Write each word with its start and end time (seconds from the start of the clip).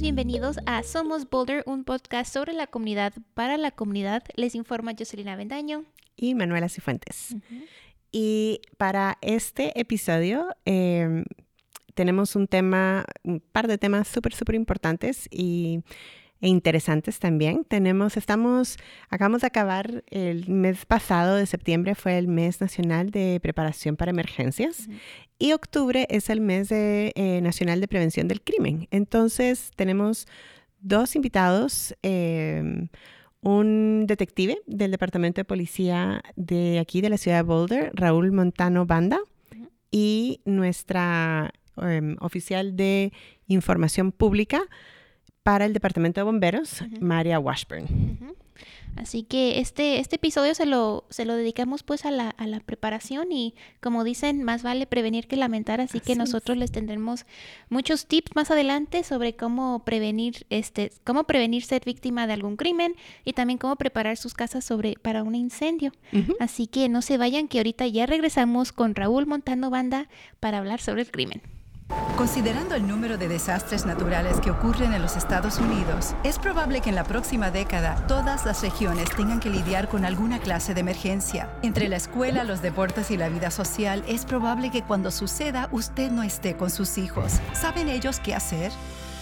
todos 0.00 0.14
bienvenidos 0.14 0.56
a 0.64 0.82
Somos 0.82 1.28
Boulder, 1.28 1.62
un 1.66 1.84
podcast 1.84 2.32
sobre 2.32 2.54
la 2.54 2.66
comunidad 2.66 3.12
para 3.34 3.58
la 3.58 3.70
comunidad. 3.70 4.22
Les 4.34 4.54
informa 4.54 4.94
Jocelyn 4.98 5.36
Vendaño 5.36 5.84
y 6.16 6.34
Manuela 6.34 6.70
Cifuentes. 6.70 7.36
Y 8.10 8.62
para 8.78 9.18
este 9.20 9.78
episodio 9.78 10.48
em, 10.64 11.24
tenemos 11.94 12.34
un 12.34 12.46
tema, 12.46 13.04
un 13.24 13.40
par 13.40 13.68
de 13.68 13.76
temas 13.76 14.08
súper, 14.08 14.32
súper 14.32 14.54
importantes 14.54 15.28
y 15.30 15.82
e 16.40 16.48
interesantes 16.48 17.18
también. 17.18 17.64
Tenemos, 17.64 18.16
estamos, 18.16 18.76
acabamos 19.08 19.42
de 19.42 19.46
acabar 19.46 20.04
el 20.08 20.48
mes 20.48 20.86
pasado 20.86 21.36
de 21.36 21.46
septiembre 21.46 21.94
fue 21.94 22.18
el 22.18 22.28
mes 22.28 22.60
nacional 22.60 23.10
de 23.10 23.38
preparación 23.42 23.96
para 23.96 24.10
emergencias 24.10 24.88
y 25.38 25.52
octubre 25.52 26.06
es 26.10 26.30
el 26.30 26.40
mes 26.40 26.68
de, 26.68 27.12
eh, 27.14 27.40
nacional 27.40 27.80
de 27.80 27.88
prevención 27.88 28.28
del 28.28 28.42
crimen. 28.42 28.88
Entonces 28.90 29.70
tenemos 29.76 30.26
dos 30.80 31.16
invitados. 31.16 31.94
Em, 32.02 32.88
un 33.42 34.04
detective 34.06 34.58
del 34.66 34.90
Departamento 34.90 35.40
de 35.40 35.46
Policía 35.46 36.22
de 36.36 36.78
aquí, 36.78 37.00
de 37.00 37.08
la 37.08 37.16
ciudad 37.16 37.38
de 37.38 37.42
Boulder, 37.42 37.90
Raúl 37.94 38.32
Montano 38.32 38.84
Banda, 38.84 39.18
y 39.90 40.40
nuestra 40.44 41.52
em, 41.78 42.16
oficial 42.20 42.76
de 42.76 43.12
información 43.46 44.12
pública, 44.12 44.62
para 45.50 45.64
el 45.64 45.72
Departamento 45.72 46.20
de 46.20 46.22
Bomberos, 46.22 46.84
María 47.00 47.40
Washburn. 47.40 48.36
Así 48.94 49.24
que 49.24 49.58
este, 49.58 49.98
este 49.98 50.14
episodio 50.14 50.54
se 50.54 50.64
lo, 50.64 51.02
se 51.10 51.24
lo 51.24 51.34
dedicamos 51.34 51.82
pues 51.82 52.04
a 52.04 52.12
la, 52.12 52.30
a 52.30 52.46
la 52.46 52.60
preparación 52.60 53.32
y 53.32 53.56
como 53.80 54.04
dicen, 54.04 54.44
más 54.44 54.62
vale 54.62 54.86
prevenir 54.86 55.26
que 55.26 55.34
lamentar, 55.34 55.80
así, 55.80 55.98
que 55.98 56.14
nosotros 56.14 56.56
les 56.56 56.70
tendremos 56.70 57.26
muchos 57.68 58.06
tips 58.06 58.36
más 58.36 58.52
adelante 58.52 59.02
sobre 59.02 59.34
cómo 59.34 59.82
prevenir, 59.84 60.46
este, 60.50 60.92
cómo 61.02 61.24
prevenir 61.24 61.64
ser 61.64 61.82
víctima 61.84 62.28
de 62.28 62.34
algún 62.34 62.54
crimen 62.54 62.94
y 63.24 63.32
también 63.32 63.58
cómo 63.58 63.74
preparar 63.74 64.18
sus 64.18 64.34
casas 64.34 64.64
sobre, 64.64 64.94
para 65.02 65.24
un 65.24 65.34
incendio. 65.34 65.90
Así 66.38 66.68
que 66.68 66.88
no 66.88 67.02
se 67.02 67.18
vayan 67.18 67.48
que 67.48 67.58
ahorita 67.58 67.88
ya 67.88 68.06
regresamos 68.06 68.70
con 68.70 68.94
Raúl 68.94 69.26
Montano 69.26 69.68
Banda 69.68 70.08
para 70.38 70.58
hablar 70.58 70.80
sobre 70.80 71.02
el 71.02 71.10
crimen. 71.10 71.42
Considerando 72.16 72.74
el 72.74 72.86
número 72.86 73.16
de 73.16 73.28
desastres 73.28 73.86
naturales 73.86 74.40
que 74.40 74.50
ocurren 74.50 74.92
en 74.92 75.00
los 75.00 75.16
Estados 75.16 75.58
Unidos, 75.58 76.14
es 76.22 76.38
probable 76.38 76.80
que 76.80 76.90
en 76.90 76.94
la 76.94 77.04
próxima 77.04 77.50
década 77.50 78.04
todas 78.06 78.44
las 78.44 78.62
regiones 78.62 79.08
tengan 79.16 79.40
que 79.40 79.48
lidiar 79.48 79.88
con 79.88 80.04
alguna 80.04 80.38
clase 80.38 80.74
de 80.74 80.80
emergencia. 80.80 81.48
Entre 81.62 81.88
la 81.88 81.96
escuela, 81.96 82.44
los 82.44 82.60
deportes 82.62 83.10
y 83.10 83.16
la 83.16 83.28
vida 83.28 83.50
social, 83.50 84.04
es 84.06 84.26
probable 84.26 84.70
que 84.70 84.82
cuando 84.82 85.10
suceda 85.10 85.68
usted 85.72 86.10
no 86.10 86.22
esté 86.22 86.56
con 86.56 86.70
sus 86.70 86.98
hijos. 86.98 87.40
¿Saben 87.54 87.88
ellos 87.88 88.20
qué 88.20 88.34
hacer? 88.34 88.70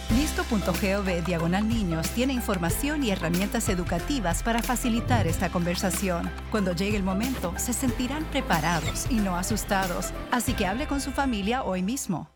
Listo.gov 0.09 1.23
Diagonal 1.23 1.69
Niños 1.69 2.09
tiene 2.09 2.33
información 2.33 3.03
y 3.03 3.11
herramientas 3.11 3.69
educativas 3.69 4.41
para 4.41 4.63
facilitar 4.63 5.27
esta 5.27 5.49
conversación. 5.49 6.31
Cuando 6.49 6.73
llegue 6.73 6.97
el 6.97 7.03
momento, 7.03 7.53
se 7.57 7.73
sentirán 7.73 8.25
preparados 8.25 9.05
y 9.09 9.15
no 9.15 9.35
asustados. 9.35 10.11
Así 10.31 10.53
que 10.53 10.65
hable 10.65 10.87
con 10.87 10.99
su 10.99 11.11
familia 11.11 11.63
hoy 11.63 11.83
mismo. 11.83 12.27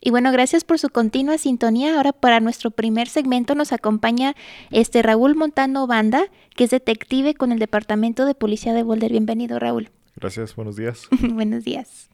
Y 0.00 0.10
bueno, 0.10 0.32
gracias 0.32 0.64
por 0.64 0.78
su 0.78 0.88
continua 0.88 1.36
sintonía. 1.36 1.96
Ahora 1.96 2.12
para 2.12 2.40
nuestro 2.40 2.70
primer 2.70 3.08
segmento 3.08 3.54
nos 3.54 3.72
acompaña 3.72 4.34
este 4.70 5.02
Raúl 5.02 5.34
Montano 5.34 5.86
Banda, 5.86 6.24
que 6.56 6.64
es 6.64 6.70
detective 6.70 7.34
con 7.34 7.52
el 7.52 7.58
Departamento 7.58 8.24
de 8.24 8.34
Policía 8.34 8.72
de 8.72 8.82
Boulder. 8.82 9.10
Bienvenido, 9.10 9.58
Raúl. 9.58 9.90
Gracias, 10.16 10.56
buenos 10.56 10.76
días. 10.76 11.06
buenos 11.20 11.64
días. 11.64 12.08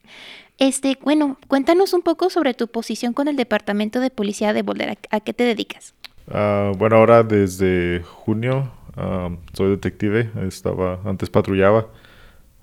Este, 0.59 0.99
bueno, 1.03 1.39
cuéntanos 1.47 1.93
un 1.93 2.03
poco 2.03 2.29
sobre 2.29 2.55
tu 2.55 2.67
posición 2.67 3.13
con 3.13 3.29
el 3.29 3.37
Departamento 3.37 4.01
de 4.01 4.11
Policía 4.11 4.53
de 4.53 4.63
Boulder. 4.63 4.99
¿A, 5.11 5.21
qué 5.21 5.33
te 5.33 5.45
dedicas? 5.45 5.95
Ah, 6.29 6.73
bueno, 6.77 6.97
ahora 6.97 7.23
desde 7.23 8.03
junio 8.03 8.73
ah, 8.97 9.31
soy 9.53 9.71
detective. 9.71 10.31
Estaba, 10.47 11.01
antes 11.05 11.31
patrullaba. 11.31 11.87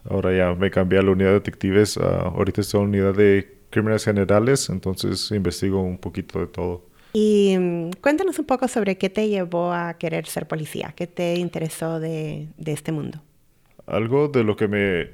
Ahora 0.10 0.36
ya 0.36 0.54
me 0.54 0.70
cambié 0.70 1.00
a 1.00 1.02
la 1.02 1.12
unidad 1.12 1.30
de 1.30 1.36
detectives. 1.36 1.96
Uh, 1.96 2.02
ahorita 2.36 2.60
estoy 2.60 2.82
en 2.82 2.92
la 2.92 2.98
unidad 2.98 3.16
de 3.16 3.63
crímenes 3.74 4.06
generales, 4.06 4.70
entonces 4.70 5.32
investigo 5.32 5.82
un 5.82 5.98
poquito 5.98 6.40
de 6.40 6.48
todo. 6.48 6.86
Y 7.14 7.56
mm, 7.58 7.92
cuéntanos 8.02 8.40
un 8.40 8.46
poco 8.46 8.68
sobre 8.68 8.98
qué 8.98 9.10
te 9.10 9.28
llevó 9.28 9.74
a 9.74 9.96
querer 9.96 10.26
ser 10.28 10.48
policía, 10.48 10.94
qué 10.96 11.08
te 11.08 11.36
interesó 11.36 12.00
de, 12.00 12.48
de 12.58 12.72
este 12.72 12.92
mundo. 12.92 13.22
Algo 13.86 14.30
de 14.30 14.44
lo 14.44 14.56
que 14.56 14.68
me 14.68 15.10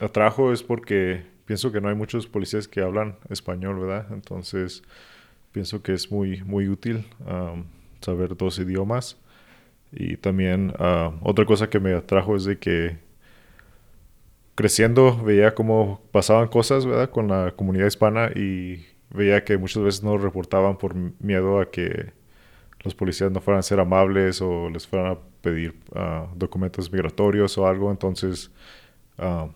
atrajo 0.00 0.52
es 0.52 0.62
porque 0.62 1.22
pienso 1.46 1.72
que 1.72 1.80
no 1.80 1.88
hay 1.88 1.94
muchos 1.94 2.26
policías 2.26 2.68
que 2.68 2.80
hablan 2.80 3.16
español, 3.30 3.80
¿verdad? 3.80 4.06
Entonces 4.12 4.82
pienso 5.52 5.82
que 5.82 5.92
es 5.92 6.10
muy, 6.10 6.42
muy 6.42 6.68
útil 6.68 7.04
saber 8.00 8.36
dos 8.36 8.58
idiomas. 8.58 9.16
Y 9.92 10.16
también 10.16 10.72
otra 11.22 11.44
cosa 11.44 11.68
que 11.68 11.80
me 11.80 11.94
atrajo 11.94 12.36
es 12.36 12.44
de 12.44 12.58
que 12.58 12.98
creciendo 14.54 15.16
veía 15.22 15.54
cómo 15.54 16.00
pasaban 16.12 16.48
cosas, 16.48 16.86
¿verdad? 16.86 17.10
Con 17.10 17.28
la 17.28 17.52
comunidad 17.56 17.86
hispana 17.86 18.30
y 18.34 18.86
veía 19.10 19.44
que 19.44 19.56
muchas 19.56 19.82
veces 19.82 20.02
no 20.02 20.18
reportaban 20.18 20.78
por 20.78 20.94
miedo 21.20 21.60
a 21.60 21.70
que 21.70 22.12
los 22.80 22.94
policías 22.94 23.30
no 23.30 23.40
fueran 23.40 23.60
a 23.60 23.62
ser 23.62 23.80
amables 23.80 24.40
o 24.42 24.68
les 24.68 24.86
fueran 24.86 25.12
a 25.12 25.18
pedir 25.40 25.74
ah, 25.94 26.26
documentos 26.34 26.90
migratorios 26.90 27.56
o 27.58 27.66
algo. 27.66 27.90
Entonces 27.90 28.50
uh, 29.18 29.48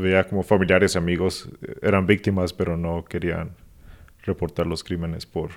veía 0.00 0.24
como 0.24 0.42
familiares 0.42 0.94
y 0.94 0.98
amigos 0.98 1.48
eh, 1.62 1.76
eran 1.82 2.06
víctimas, 2.06 2.52
pero 2.52 2.76
no 2.76 3.04
querían 3.04 3.50
reportar 4.22 4.66
los 4.66 4.82
crímenes 4.82 5.26
por, 5.26 5.50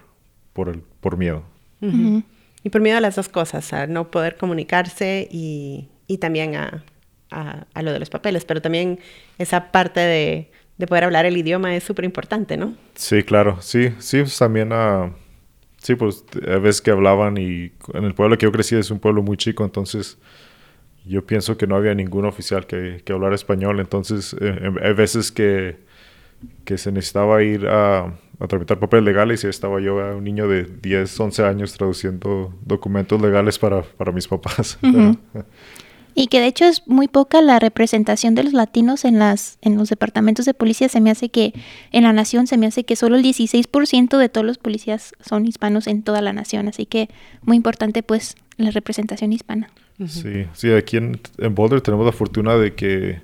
por, 0.53 0.69
el, 0.69 0.81
por 0.99 1.17
miedo. 1.17 1.43
Y 1.81 2.69
por 2.69 2.81
miedo 2.81 2.97
a 2.97 3.01
las 3.01 3.15
dos 3.15 3.29
cosas, 3.29 3.71
a 3.71 3.87
no 3.87 4.11
poder 4.11 4.35
comunicarse 4.35 5.27
y, 5.31 5.87
y 6.07 6.17
también 6.17 6.55
a 6.55 6.83
a, 7.31 7.81
lo 7.81 7.91
de 7.91 7.99
los 7.99 8.09
papeles, 8.09 8.45
pero 8.45 8.61
también 8.61 8.99
esa 9.37 9.71
parte 9.71 9.99
de, 9.99 10.51
poder 10.87 11.03
hablar 11.03 11.25
el 11.25 11.37
idioma 11.37 11.75
es 11.75 11.83
súper 11.83 12.05
importante, 12.05 12.57
¿no? 12.57 12.75
Sí, 12.95 13.23
claro, 13.23 13.57
sí, 13.61 13.93
sí, 13.99 14.19
pues 14.19 14.37
también, 14.37 14.71
uh, 14.71 15.11
sí, 15.77 15.95
pues 15.95 16.23
a 16.47 16.57
veces 16.57 16.81
que 16.81 16.91
hablaban 16.91 17.37
y 17.37 17.71
en 17.93 18.03
el 18.05 18.13
pueblo 18.13 18.37
que 18.37 18.45
yo 18.45 18.51
crecí 18.51 18.75
es 18.75 18.89
un 18.89 18.99
pueblo 18.99 19.21
muy 19.21 19.37
chico, 19.37 19.65
entonces 19.65 20.17
yo 21.05 21.25
pienso 21.25 21.57
que 21.57 21.67
no 21.67 21.75
había 21.75 21.93
ningún 21.95 22.25
oficial 22.25 22.65
que, 22.65 23.01
que 23.03 23.13
hablara 23.13 23.35
español, 23.35 23.79
entonces 23.79 24.35
eh, 24.39 24.59
em, 24.61 24.77
hay 24.81 24.93
veces 24.93 25.31
que, 25.31 25.77
que 26.63 26.77
se 26.77 26.91
necesitaba 26.91 27.43
ir 27.43 27.67
a, 27.67 28.13
a, 28.39 28.47
tramitar 28.47 28.79
papeles 28.79 29.05
legales 29.05 29.43
y 29.43 29.47
estaba 29.47 29.81
yo, 29.81 29.95
un 29.95 30.23
niño 30.23 30.47
de 30.47 30.63
10, 30.63 31.19
11 31.19 31.43
años, 31.43 31.73
traduciendo 31.73 32.53
documentos 32.65 33.21
legales 33.21 33.59
para, 33.59 33.81
para 33.81 34.11
mis 34.11 34.27
papás. 34.27 34.79
Y 36.19 36.27
que 36.27 36.41
de 36.41 36.47
hecho 36.47 36.65
es 36.65 36.85
muy 36.85 37.07
poca 37.07 37.41
la 37.41 37.59
representación 37.59 38.35
de 38.35 38.43
los 38.43 38.51
latinos 38.51 39.05
en 39.05 39.19
las 39.19 39.57
en 39.61 39.77
los 39.77 39.87
departamentos 39.87 40.45
de 40.45 40.53
policía. 40.53 40.89
Se 40.89 40.99
me 40.99 41.11
hace 41.11 41.29
que 41.29 41.53
en 41.93 42.03
la 42.03 42.11
nación 42.11 42.45
se 42.45 42.57
me 42.57 42.67
hace 42.67 42.83
que 42.83 42.97
solo 42.97 43.15
el 43.15 43.23
16% 43.23 44.17
de 44.17 44.27
todos 44.27 44.45
los 44.45 44.57
policías 44.57 45.13
son 45.21 45.45
hispanos 45.45 45.87
en 45.87 46.03
toda 46.03 46.21
la 46.21 46.33
nación. 46.33 46.67
Así 46.67 46.85
que 46.85 47.07
muy 47.41 47.55
importante 47.55 48.03
pues 48.03 48.35
la 48.57 48.71
representación 48.71 49.31
hispana. 49.31 49.69
Sí, 50.07 50.45
sí, 50.51 50.73
aquí 50.73 50.97
en, 50.97 51.21
en 51.37 51.55
Boulder 51.55 51.79
tenemos 51.79 52.05
la 52.05 52.11
fortuna 52.11 52.55
de 52.55 52.75
que 52.75 53.21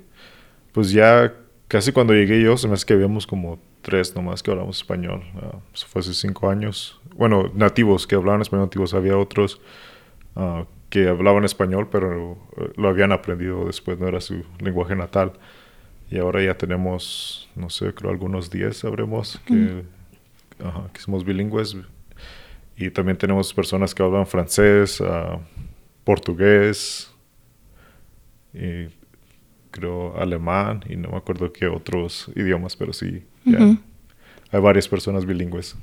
pues 0.72 0.90
ya 0.90 1.34
casi 1.68 1.92
cuando 1.92 2.14
llegué 2.14 2.40
yo 2.40 2.56
se 2.56 2.66
me 2.66 2.74
hace 2.74 2.86
que 2.86 2.94
habíamos 2.94 3.26
como 3.26 3.58
tres 3.82 4.16
nomás 4.16 4.42
que 4.42 4.52
hablamos 4.52 4.78
español. 4.78 5.22
Uh, 5.34 5.58
fue 5.74 6.00
hace 6.00 6.14
cinco 6.14 6.48
años. 6.48 6.98
Bueno, 7.14 7.50
nativos 7.54 8.06
que 8.06 8.14
hablaban 8.14 8.40
español 8.40 8.64
nativos. 8.64 8.94
Había 8.94 9.18
otros 9.18 9.60
uh, 10.34 10.64
que 10.96 11.08
hablaban 11.08 11.44
español, 11.44 11.88
pero 11.92 12.38
eh, 12.56 12.72
lo 12.76 12.88
habían 12.88 13.12
aprendido 13.12 13.66
después, 13.66 13.98
no 13.98 14.08
era 14.08 14.18
su 14.22 14.42
lenguaje 14.60 14.96
natal. 14.96 15.34
Y 16.10 16.16
ahora 16.16 16.42
ya 16.42 16.56
tenemos, 16.56 17.50
no 17.54 17.68
sé, 17.68 17.92
creo 17.92 18.10
algunos 18.10 18.48
10 18.48 18.74
sabremos 18.74 19.38
que, 19.44 19.82
que 20.94 21.00
somos 21.00 21.22
bilingües. 21.22 21.76
Y 22.78 22.88
también 22.88 23.18
tenemos 23.18 23.52
personas 23.52 23.94
que 23.94 24.02
hablan 24.02 24.26
francés, 24.26 24.98
uh, 25.02 25.38
portugués, 26.02 27.12
y 28.54 28.86
creo 29.70 30.18
alemán, 30.18 30.82
y 30.88 30.96
no 30.96 31.10
me 31.10 31.18
acuerdo 31.18 31.52
qué 31.52 31.66
otros 31.66 32.30
idiomas, 32.34 32.74
pero 32.74 32.94
sí, 32.94 33.22
hay 33.44 34.60
varias 34.60 34.88
personas 34.88 35.26
bilingües. 35.26 35.76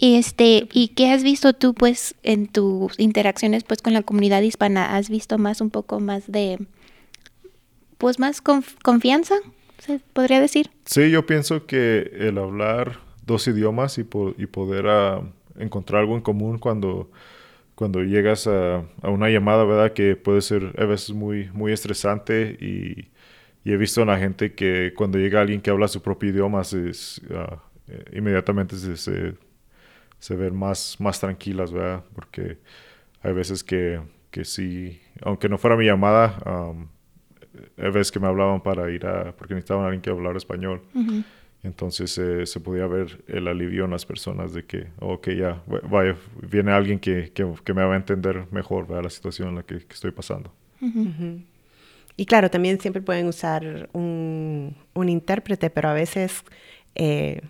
Y 0.00 0.14
este, 0.14 0.68
¿y 0.72 0.88
qué 0.88 1.10
has 1.10 1.24
visto 1.24 1.54
tú 1.54 1.74
pues 1.74 2.14
en 2.22 2.46
tus 2.46 2.98
interacciones 3.00 3.64
pues 3.64 3.82
con 3.82 3.92
la 3.92 4.02
comunidad 4.02 4.42
hispana? 4.42 4.96
¿Has 4.96 5.10
visto 5.10 5.38
más 5.38 5.60
un 5.60 5.70
poco 5.70 5.98
más 5.98 6.30
de 6.30 6.58
pues 7.98 8.20
más 8.20 8.40
confianza, 8.40 9.34
se 9.78 9.98
podría 10.12 10.40
decir? 10.40 10.70
Sí, 10.84 11.10
yo 11.10 11.26
pienso 11.26 11.66
que 11.66 12.12
el 12.16 12.38
hablar 12.38 13.00
dos 13.26 13.48
idiomas 13.48 13.98
y, 13.98 14.02
y 14.02 14.46
poder 14.46 14.86
ah, 14.86 15.20
encontrar 15.58 16.02
algo 16.02 16.14
en 16.14 16.22
común 16.22 16.58
cuando 16.58 17.10
cuando 17.74 18.02
llegas 18.02 18.48
a, 18.48 18.84
una 19.02 19.30
llamada, 19.30 19.64
¿verdad? 19.64 19.92
Que 19.92 20.16
puede 20.16 20.42
ser 20.42 20.74
a 20.78 20.84
veces 20.84 21.14
muy, 21.14 21.48
muy 21.52 21.72
estresante 21.72 22.56
y, 22.60 23.08
he 23.64 23.76
visto 23.76 24.00
a 24.02 24.06
la 24.06 24.18
gente 24.18 24.54
que 24.54 24.94
cuando 24.96 25.18
llega 25.18 25.42
alguien 25.42 25.60
que 25.60 25.68
habla 25.70 25.88
su 25.88 26.00
propio 26.00 26.30
idioma, 26.30 26.62
ah, 26.62 27.62
eh, 27.86 28.04
inmediatamente 28.14 28.76
se, 28.76 28.96
se 28.96 29.34
ven 30.36 30.54
más, 30.54 30.96
más 30.98 31.20
tranquilas, 31.20 31.72
¿verdad? 31.72 32.04
Porque 32.14 32.58
hay 33.22 33.32
veces 33.32 33.64
que, 33.64 34.00
que 34.30 34.44
sí, 34.44 35.00
aunque 35.22 35.48
no 35.48 35.58
fuera 35.58 35.76
mi 35.76 35.84
llamada, 35.84 36.38
hay 37.76 37.90
veces 37.90 38.12
que 38.12 38.20
me 38.20 38.26
hablaban 38.26 38.60
para 38.60 38.90
ir 38.90 39.06
a, 39.06 39.32
porque 39.32 39.54
necesitaban 39.54 39.84
a 39.84 39.86
alguien 39.86 40.02
que 40.02 40.10
hablara 40.10 40.36
español. 40.36 40.82
Entonces 41.62 42.16
eh, 42.18 42.46
se 42.46 42.60
podía 42.60 42.86
ver 42.86 43.24
el 43.26 43.48
alivio 43.48 43.84
en 43.84 43.90
las 43.90 44.06
personas 44.06 44.52
de 44.52 44.64
que, 44.64 44.88
ok, 45.00 45.30
ya, 45.30 45.62
vaya, 45.90 46.16
viene 46.48 46.70
alguien 46.70 47.00
que, 47.00 47.32
que, 47.32 47.74
me 47.74 47.82
va 47.82 47.94
a 47.94 47.96
entender 47.96 48.46
mejor 48.52 48.86
¿verdad? 48.86 49.04
la 49.04 49.10
situación 49.10 49.48
en 49.48 49.54
la 49.56 49.62
que, 49.64 49.76
estoy 49.76 50.12
pasando. 50.12 50.52
Y 52.16 52.26
claro, 52.26 52.48
también 52.48 52.80
siempre 52.80 53.02
pueden 53.02 53.26
usar 53.26 53.88
un, 53.92 54.76
un 54.94 55.08
intérprete, 55.08 55.68
pero 55.70 55.88
a 55.88 55.94
veces 55.94 56.44
eh, 56.94 57.40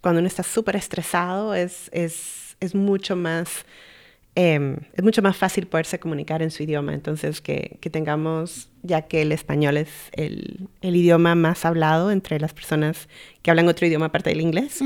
cuando 0.00 0.20
uno 0.20 0.28
está 0.28 0.42
súper 0.42 0.76
estresado 0.76 1.54
es, 1.54 1.90
es, 1.92 2.56
es 2.60 2.74
mucho 2.74 3.16
más 3.16 3.64
Em, 4.36 4.76
es 4.94 5.02
mucho 5.02 5.22
más 5.22 5.36
fácil 5.36 5.66
poderse 5.66 5.98
comunicar 5.98 6.40
en 6.40 6.50
su 6.50 6.62
idioma. 6.62 6.94
Entonces, 6.94 7.40
que, 7.40 7.78
que 7.80 7.90
tengamos, 7.90 8.70
ya 8.82 9.02
que 9.02 9.22
el 9.22 9.32
español 9.32 9.76
es 9.76 9.90
el, 10.12 10.68
el, 10.82 10.96
idioma 10.96 11.34
más 11.34 11.64
hablado 11.64 12.12
entre 12.12 12.38
las 12.38 12.54
personas 12.54 13.08
que 13.42 13.50
hablan 13.50 13.68
otro 13.68 13.86
idioma 13.86 14.06
aparte 14.06 14.30
del 14.30 14.40
inglés, 14.40 14.80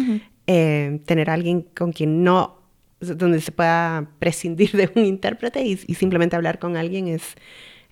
em, 0.47 0.99
tener 1.01 1.29
a 1.29 1.35
alguien 1.35 1.63
con 1.63 1.93
quien 1.93 2.25
no, 2.25 2.63
donde 3.01 3.41
se 3.41 3.53
pueda 3.53 4.09
prescindir 4.19 4.73
de 4.73 4.91
un 4.95 5.05
intérprete 5.05 5.63
y, 5.63 5.77
simplemente 5.77 6.37
hablar 6.37 6.59
con 6.59 6.77
alguien 6.77 7.09
es, 7.09 7.23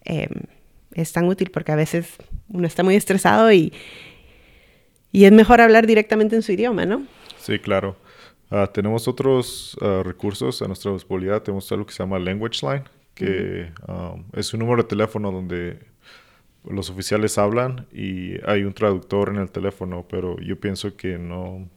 em, 0.05 0.31
es 0.95 1.13
tan 1.13 1.27
útil 1.27 1.51
porque 1.51 1.73
a 1.73 1.77
veces 1.77 2.17
uno 2.49 2.67
está 2.67 2.83
muy 2.83 2.97
estresado 2.97 3.53
y, 3.53 3.73
y 5.13 5.27
es 5.27 5.33
mejor 5.33 5.61
hablar 5.61 5.87
directamente 5.87 6.35
en 6.35 6.43
su 6.43 6.53
idioma, 6.53 6.87
¿no? 6.87 7.07
Sí, 7.39 7.59
claro. 7.59 7.97
Ah, 8.51 8.67
tenemos 8.67 9.07
otros 9.07 9.77
ah, 9.81 10.03
recursos 10.05 10.63
a 10.63 10.67
nuestra 10.67 10.93
disponibilidad. 10.93 11.43
Tenemos 11.43 11.71
algo 11.71 11.87
que 11.87 11.93
se 11.93 12.03
llama 12.03 12.19
Language 12.19 12.67
Line, 12.67 12.85
que 13.15 13.71
um, 13.87 14.25
es 14.33 14.53
un 14.55 14.61
número 14.61 14.83
de 14.83 14.89
teléfono 14.89 15.31
donde 15.31 15.79
los 16.65 16.89
oficiales 16.91 17.39
hablan 17.39 17.87
y 17.93 18.35
hay 18.47 18.65
un 18.65 18.73
traductor 18.73 19.29
en 19.29 19.37
el 19.37 19.51
teléfono, 19.51 20.07
pero 20.09 20.39
yo 20.41 20.59
pienso 20.59 20.97
que 20.97 21.19
no... 21.19 21.69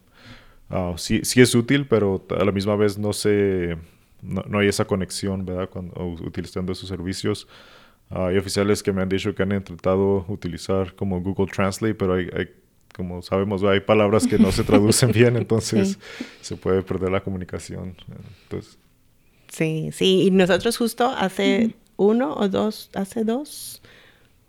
Uh, 0.69 0.97
sí, 0.97 1.21
sí, 1.23 1.41
es 1.41 1.53
útil, 1.53 1.87
pero 1.87 2.25
a 2.37 2.43
la 2.43 2.51
misma 2.51 2.75
vez 2.75 2.97
no 2.97 3.13
se... 3.13 3.77
No, 4.21 4.59
hay 4.59 4.67
esa 4.67 4.85
conexión, 4.85 5.45
¿verdad? 5.45 5.69
Cuando 5.69 5.93
utilizando 6.25 6.71
esos 6.71 6.89
servicios. 6.89 7.47
hay 8.09 8.37
oficiales 8.37 8.81
que 8.81 8.91
me 8.91 9.01
han 9.01 9.09
dicho 9.09 9.35
que 9.35 9.43
han 9.43 9.51
intentado 9.51 10.25
utilizar 10.27 10.95
como 10.95 11.21
Google 11.21 11.51
Translate, 11.51 11.93
pero 11.93 12.15
hay 12.15 12.49
como 12.95 13.21
sabemos, 13.21 13.63
hay 13.63 13.81
palabras 13.81 14.25
que 14.25 14.39
no 14.39 14.51
se 14.51 14.63
traducen 14.65 15.11
bien, 15.11 15.35
entonces 15.35 15.99
se 16.41 16.55
puede 16.55 16.81
perder 16.81 17.11
la 17.11 17.21
comunicación. 17.21 17.95
Entonces. 18.43 18.77
Sí, 19.49 19.89
sí, 19.91 20.23
y 20.23 20.31
nosotros 20.31 20.77
justo 20.77 21.09
hace 21.09 21.75
uno 21.97 22.33
o 22.35 22.47
dos, 22.47 22.89
hace 22.93 23.23
dos, 23.23 23.81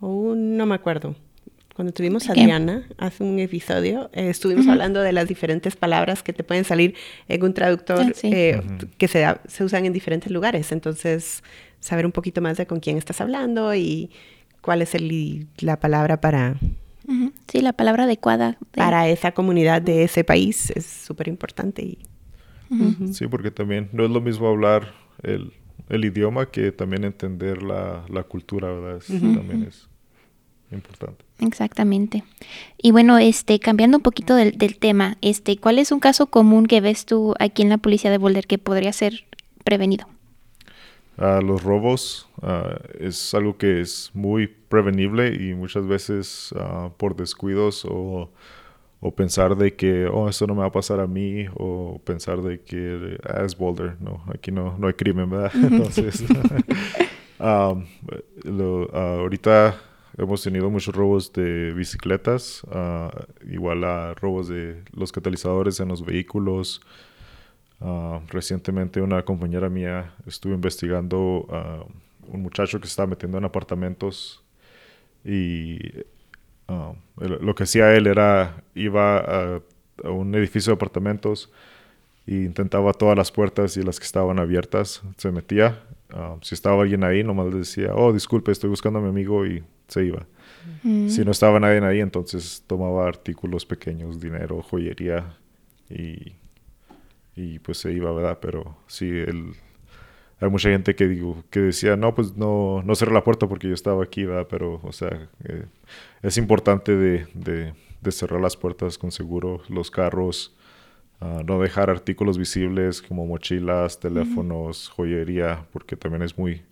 o 0.01 0.09
un, 0.09 0.57
no 0.57 0.67
me 0.67 0.75
acuerdo, 0.75 1.17
cuando 1.75 1.93
tuvimos 1.93 2.31
a 2.31 2.33
Diana 2.33 2.89
hace 2.97 3.23
un 3.23 3.39
episodio, 3.39 4.09
eh, 4.15 4.31
estuvimos 4.31 4.67
hablando 4.67 5.03
de 5.03 5.13
las 5.13 5.29
diferentes 5.29 5.77
palabras 5.77 6.23
que 6.23 6.33
te 6.33 6.43
pueden 6.43 6.65
salir 6.65 6.95
en 7.29 7.45
un 7.45 7.53
traductor 7.53 8.01
ah, 8.01 8.13
eh, 8.23 8.63
que 8.97 9.09
se, 9.09 9.27
se 9.47 9.63
usan 9.63 9.85
en 9.85 9.93
diferentes 9.93 10.33
lugares. 10.33 10.73
Entonces, 10.73 11.43
saber 11.81 12.07
un 12.07 12.13
poquito 12.13 12.41
más 12.41 12.57
de 12.57 12.67
con 12.67 12.81
quién 12.81 12.97
estás 12.97 13.21
hablando 13.21 13.75
y 13.75 14.11
cuál 14.63 14.81
es 14.81 14.95
el, 14.95 15.49
la 15.59 15.79
palabra 15.79 16.19
para 16.19 16.57
Sí, 17.49 17.61
la 17.61 17.73
palabra 17.73 18.05
adecuada. 18.05 18.59
Para 18.73 19.09
esa 19.09 19.33
comunidad 19.33 19.83
de 19.83 20.05
ese 20.05 20.25
país 20.25 20.71
es 20.71 20.87
súper 20.87 21.29
importante. 21.29 21.83
Y... 21.83 21.99
Sí, 23.13 23.27
porque 23.29 23.51
también 23.51 23.89
no 23.93 24.05
es 24.05 24.11
lo 24.11 24.21
mismo 24.21 24.49
hablar 24.49 24.93
el, 25.23 25.53
el 25.89 26.05
idioma 26.05 26.47
que 26.47 26.73
también 26.73 27.05
entender 27.05 27.63
la, 27.63 28.05
la 28.09 28.25
cultura, 28.25 28.73
¿verdad? 28.73 29.03
También 29.07 29.65
es 29.65 29.89
importante. 30.73 31.25
Exactamente. 31.39 32.25
Y 32.77 32.91
bueno, 32.91 33.19
este, 33.19 33.61
cambiando 33.61 33.99
un 33.99 34.03
poquito 34.03 34.35
del, 34.35 34.59
del, 34.59 34.79
tema, 34.79 35.17
este, 35.21 35.59
¿cuál 35.59 35.79
es 35.79 35.93
un 35.93 36.01
caso 36.01 36.27
común 36.27 36.67
que 36.67 36.81
ves 36.81 37.07
tú 37.07 37.35
aquí 37.39 37.63
en 37.63 37.69
la 37.69 37.79
policía 37.79 38.11
de 38.11 38.19
Boulder 38.19 38.47
que 38.47 38.59
podría 38.59 38.93
ser 38.93 39.25
prevenido? 39.65 40.09
Los 41.17 41.63
robos 41.63 42.29
es 42.99 43.33
algo 43.35 43.57
que 43.57 43.81
es 43.81 44.11
muy 44.15 44.47
prevenible 44.47 45.35
y 45.35 45.55
muchas 45.55 45.87
veces 45.87 46.55
por 46.99 47.17
descuidos 47.17 47.85
o, 47.85 48.31
o, 49.01 49.15
pensar 49.15 49.57
de 49.57 49.75
que, 49.77 50.07
oh, 50.07 50.29
esto 50.29 50.47
no 50.47 50.55
me 50.55 50.61
va 50.61 50.67
a 50.67 50.73
pasar 50.73 51.01
a 51.01 51.07
mí 51.07 51.47
o 51.55 52.01
pensar 52.05 52.43
de 52.43 52.61
que 52.61 53.19
ah, 53.25 53.45
es 53.45 53.57
Boulder, 53.57 53.97
no, 54.01 54.25
aquí 54.33 54.51
no, 54.51 54.77
no 54.79 54.89
hay 54.89 54.95
crimen, 54.95 55.31
¿verdad? 55.31 55.53
Entonces, 55.55 56.25
ahorita 58.93 59.81
hemos 60.19 60.43
tenido 60.43 60.71
muchos 60.71 60.95
robos 60.95 61.33
de 61.33 61.73
bicicletas, 61.73 62.63
igual 63.49 63.85
a 63.85 64.15
robos 64.15 64.49
de 64.49 64.83
los 64.93 65.13
catalizadores 65.13 65.81
en 65.81 65.89
los 65.89 66.05
vehículos, 66.05 66.81
Ah, 67.81 68.21
recientemente 68.29 69.03
una 69.03 69.23
compañera 69.23 69.69
mía 69.69 70.15
estuvo 70.27 70.55
investigando 70.55 71.47
a 71.51 71.85
un 72.27 72.43
muchacho 72.43 72.81
que 72.81 72.87
se 72.87 72.93
estaba 72.93 73.07
metiendo 73.07 73.37
en 73.37 73.45
apartamentos 73.45 74.43
y 75.25 75.79
ah, 76.69 76.95
lo 77.17 77.55
que 77.55 77.65
hacía 77.65 77.95
él 77.95 78.07
era 78.07 78.63
iba 78.75 79.19
a, 79.19 79.61
un 80.05 80.35
edificio 80.35 80.71
de 80.71 80.77
apartamentos 80.77 81.53
e 82.27 82.35
intentaba 82.37 82.93
todas 82.93 83.17
las 83.17 83.31
puertas 83.31 83.77
y 83.77 83.83
las 83.83 84.01
que 84.01 84.07
estaban 84.07 84.39
abiertas 84.39 85.03
se 85.17 85.31
metía. 85.31 85.83
Ah, 86.11 86.37
si 86.43 86.55
estaba 86.55 86.83
alguien 86.83 87.05
ahí, 87.05 87.23
nomás 87.23 87.53
le 87.53 87.59
decía, 87.59 87.95
oh, 87.95 88.13
disculpe, 88.13 88.53
estoy 88.53 88.71
buscando 88.71 89.01
a 89.01 89.03
mi 89.03 89.09
amigo 89.09 89.47
y 89.47 89.63
se 89.89 90.05
iba. 90.05 90.27
Mm. 90.83 91.09
Si 91.09 91.25
no 91.25 91.31
estaba 91.31 91.61
nadie 91.61 91.85
ahí, 91.85 92.01
entonces 92.01 92.65
tomaba 92.67 93.07
artículos 93.07 93.67
pequeños, 93.67 94.19
dinero, 94.19 94.63
joyería 94.63 95.37
y 95.91 96.33
y 97.37 97.59
pues 97.59 97.79
se 97.79 97.93
iba, 97.93 98.11
¿verdad? 98.13 98.39
Pero 98.41 98.77
sí, 98.89 99.07
el, 99.07 99.55
hay 100.41 100.51
mucha 100.51 100.71
gente 100.71 100.95
que 100.95 101.07
digo 101.07 101.45
que 101.51 101.61
decía, 101.61 101.97
no, 101.97 102.15
pues 102.15 102.37
no, 102.37 102.83
no 102.83 102.95
cerré 102.95 103.13
la 103.13 103.23
puerta 103.23 103.47
porque 103.47 103.69
yo 103.69 103.75
estaba 103.75 104.03
aquí, 104.03 104.25
¿verdad? 104.25 104.47
Pero, 104.51 104.81
o 104.83 104.93
sea, 104.93 105.29
eh, 105.45 105.67
es 106.23 106.39
importante 106.39 106.97
de, 106.97 107.27
de, 107.35 107.75
cerrar 108.11 108.41
las 108.41 108.57
puertas 108.57 108.99
con 108.99 109.11
seguro, 109.11 109.63
los 109.69 109.91
carros, 109.91 110.55
ah, 111.21 111.43
no 111.45 111.61
dejar 111.61 111.91
artículos 111.91 112.39
visibles 112.39 113.03
como 113.03 113.27
mochilas, 113.27 113.99
teléfonos, 113.99 114.89
joyería, 114.89 115.67
porque 115.73 115.97
también 115.97 116.23
es 116.23 116.39
muy... 116.39 116.63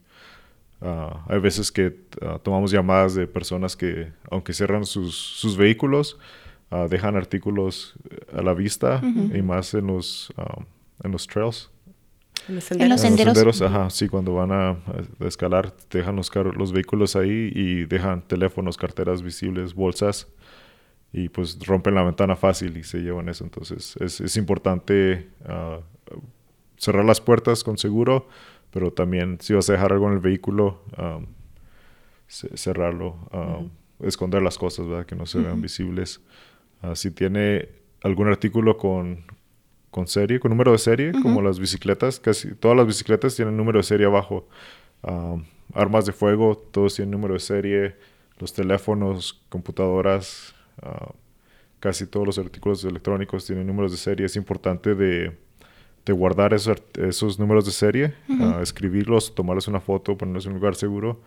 Ah, 0.80 1.25
hay 1.28 1.40
veces 1.40 1.73
que 1.73 1.97
ah, 2.23 2.38
tomamos 2.42 2.71
llamadas 2.71 3.14
de 3.14 3.26
personas 3.26 3.76
que, 3.76 4.12
aunque 4.30 4.52
cierran 4.52 4.85
sus, 4.85 5.16
sus 5.16 5.56
vehículos, 5.56 6.18
Ah, 6.75 6.88
dejan 6.90 7.14
artículos 7.14 7.95
a 8.37 8.43
la 8.43 8.52
vista 8.52 9.00
y 9.33 9.43
más 9.43 9.75
en 9.75 9.87
los, 9.87 10.33
um, 10.37 10.64
en 11.04 11.12
los 11.12 11.28
trails. 11.28 11.71
En 12.49 12.57
los 12.57 12.64
senderos. 12.64 13.04
En 13.04 13.12
los 13.12 13.23
senderos, 13.23 13.62
ajá, 13.62 13.90
sí, 13.90 14.09
cuando 14.09 14.35
van 14.35 14.50
a, 14.50 14.76
escalar, 15.21 15.73
dejan 15.88 16.16
los, 16.16 16.33
los 16.35 16.73
vehículos 16.73 17.14
ahí 17.14 17.52
y 17.54 17.85
dejan 17.85 18.23
teléfonos, 18.23 18.76
carteras 18.76 19.23
visibles, 19.23 19.73
bolsas 19.73 20.26
y 21.12 21.28
pues 21.28 21.64
rompen 21.64 21.95
la 21.95 22.02
ventana 22.02 22.35
fácil 22.35 22.76
y 22.76 22.83
se 22.83 22.99
llevan 22.99 23.28
eso. 23.28 23.45
Entonces 23.45 23.97
es, 24.00 24.21
es 24.21 24.37
importante 24.37 25.28
ah, 25.47 25.78
cerrar 26.76 27.04
las 27.04 27.21
puertas 27.21 27.62
con 27.62 27.78
seguro, 27.78 28.26
pero 28.73 28.93
también 28.93 29.38
si 29.40 29.54
vas 29.54 29.71
a 29.71 29.75
dejar 29.75 29.93
algo 29.93 30.09
en 30.09 30.14
el 30.14 30.21
vehículo, 30.21 30.83
um, 30.99 31.26
cerrarlo, 32.26 33.28
um, 33.33 33.71
esconder 34.04 34.43
las 34.43 34.59
cosas, 34.59 34.88
¿verdad? 34.88 35.07
Que 35.07 35.14
no 35.14 35.25
se 35.25 35.38
vean 35.38 35.62
visibles. 35.62 36.21
Ah, 36.85 36.95
si 36.95 37.11
tiene 37.11 37.69
algún 38.03 38.29
artículo 38.29 38.76
con, 38.76 39.25
con 39.91 40.07
serie, 40.07 40.38
con 40.38 40.50
número 40.50 40.73
de 40.73 40.79
serie, 40.79 41.12
como 41.12 41.41
las 41.41 41.59
bicicletas, 41.59 42.21
casi 42.21 42.55
todas 42.55 42.76
las 42.76 42.87
bicicletas 42.87 43.35
tienen 43.35 43.57
número 43.57 43.79
de 43.79 43.85
serie 43.85 44.07
abajo. 44.07 44.47
Ah, 45.03 45.37
armas 45.73 46.05
de 46.05 46.12
fuego, 46.12 46.57
todos 46.71 46.97
tienen 46.97 47.12
número 47.12 47.35
de 47.35 47.41
serie. 47.41 47.97
Los 48.38 48.53
teléfonos, 48.53 49.43
computadoras, 49.49 50.55
ah, 50.83 51.12
casi 51.81 52.07
todos 52.07 52.26
los 52.26 52.38
artículos 52.38 52.85
electrónicos 52.85 53.47
tienen 53.47 53.67
números 53.67 53.93
de 53.93 53.99
serie. 53.99 54.26
Es 54.26 54.37
importante 54.37 54.95
de, 54.95 55.33
de 56.05 56.12
guardar 56.12 56.53
esos, 56.53 56.83
esos, 56.99 57.38
números 57.38 57.64
de 57.64 57.73
serie, 57.73 58.14
escribirlos, 58.61 59.35
tomarles 59.35 59.69
una 59.69 59.81
foto, 59.81 60.19
ponerlos 60.19 60.45
en 60.45 60.53
un 60.53 60.59
lugar 60.59 60.75
seguro 60.75 61.21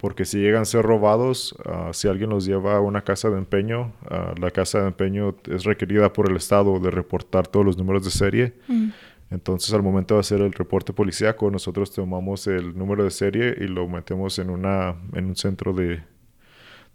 porque 0.00 0.24
si 0.24 0.38
llegan 0.38 0.62
a 0.62 0.64
ser 0.64 0.82
robados, 0.82 1.54
ah, 1.66 1.90
si 1.92 2.08
alguien 2.08 2.30
los 2.30 2.46
lleva 2.46 2.76
a 2.76 2.80
una 2.80 3.02
casa 3.02 3.28
de 3.28 3.36
empeño, 3.36 3.92
ah, 4.08 4.34
la 4.40 4.50
casa 4.50 4.80
de 4.80 4.88
empeño 4.88 5.36
es 5.48 5.64
requerida 5.64 6.12
por 6.12 6.30
el 6.30 6.36
Estado 6.36 6.80
de 6.80 6.90
reportar 6.90 7.46
todos 7.46 7.66
los 7.66 7.76
números 7.76 8.04
de 8.04 8.10
serie. 8.10 8.54
Mm. 8.66 8.88
Entonces, 9.30 9.72
al 9.74 9.82
momento 9.82 10.14
de 10.14 10.20
hacer 10.20 10.40
el 10.40 10.52
reporte 10.52 10.92
policíaco, 10.92 11.50
nosotros 11.50 11.92
tomamos 11.92 12.46
el 12.46 12.76
número 12.76 13.04
de 13.04 13.10
serie 13.10 13.54
y 13.60 13.68
lo 13.68 13.86
metemos 13.88 14.38
en, 14.38 14.50
una, 14.50 14.96
en 15.12 15.26
un 15.26 15.36
centro 15.36 15.72
de, 15.72 16.02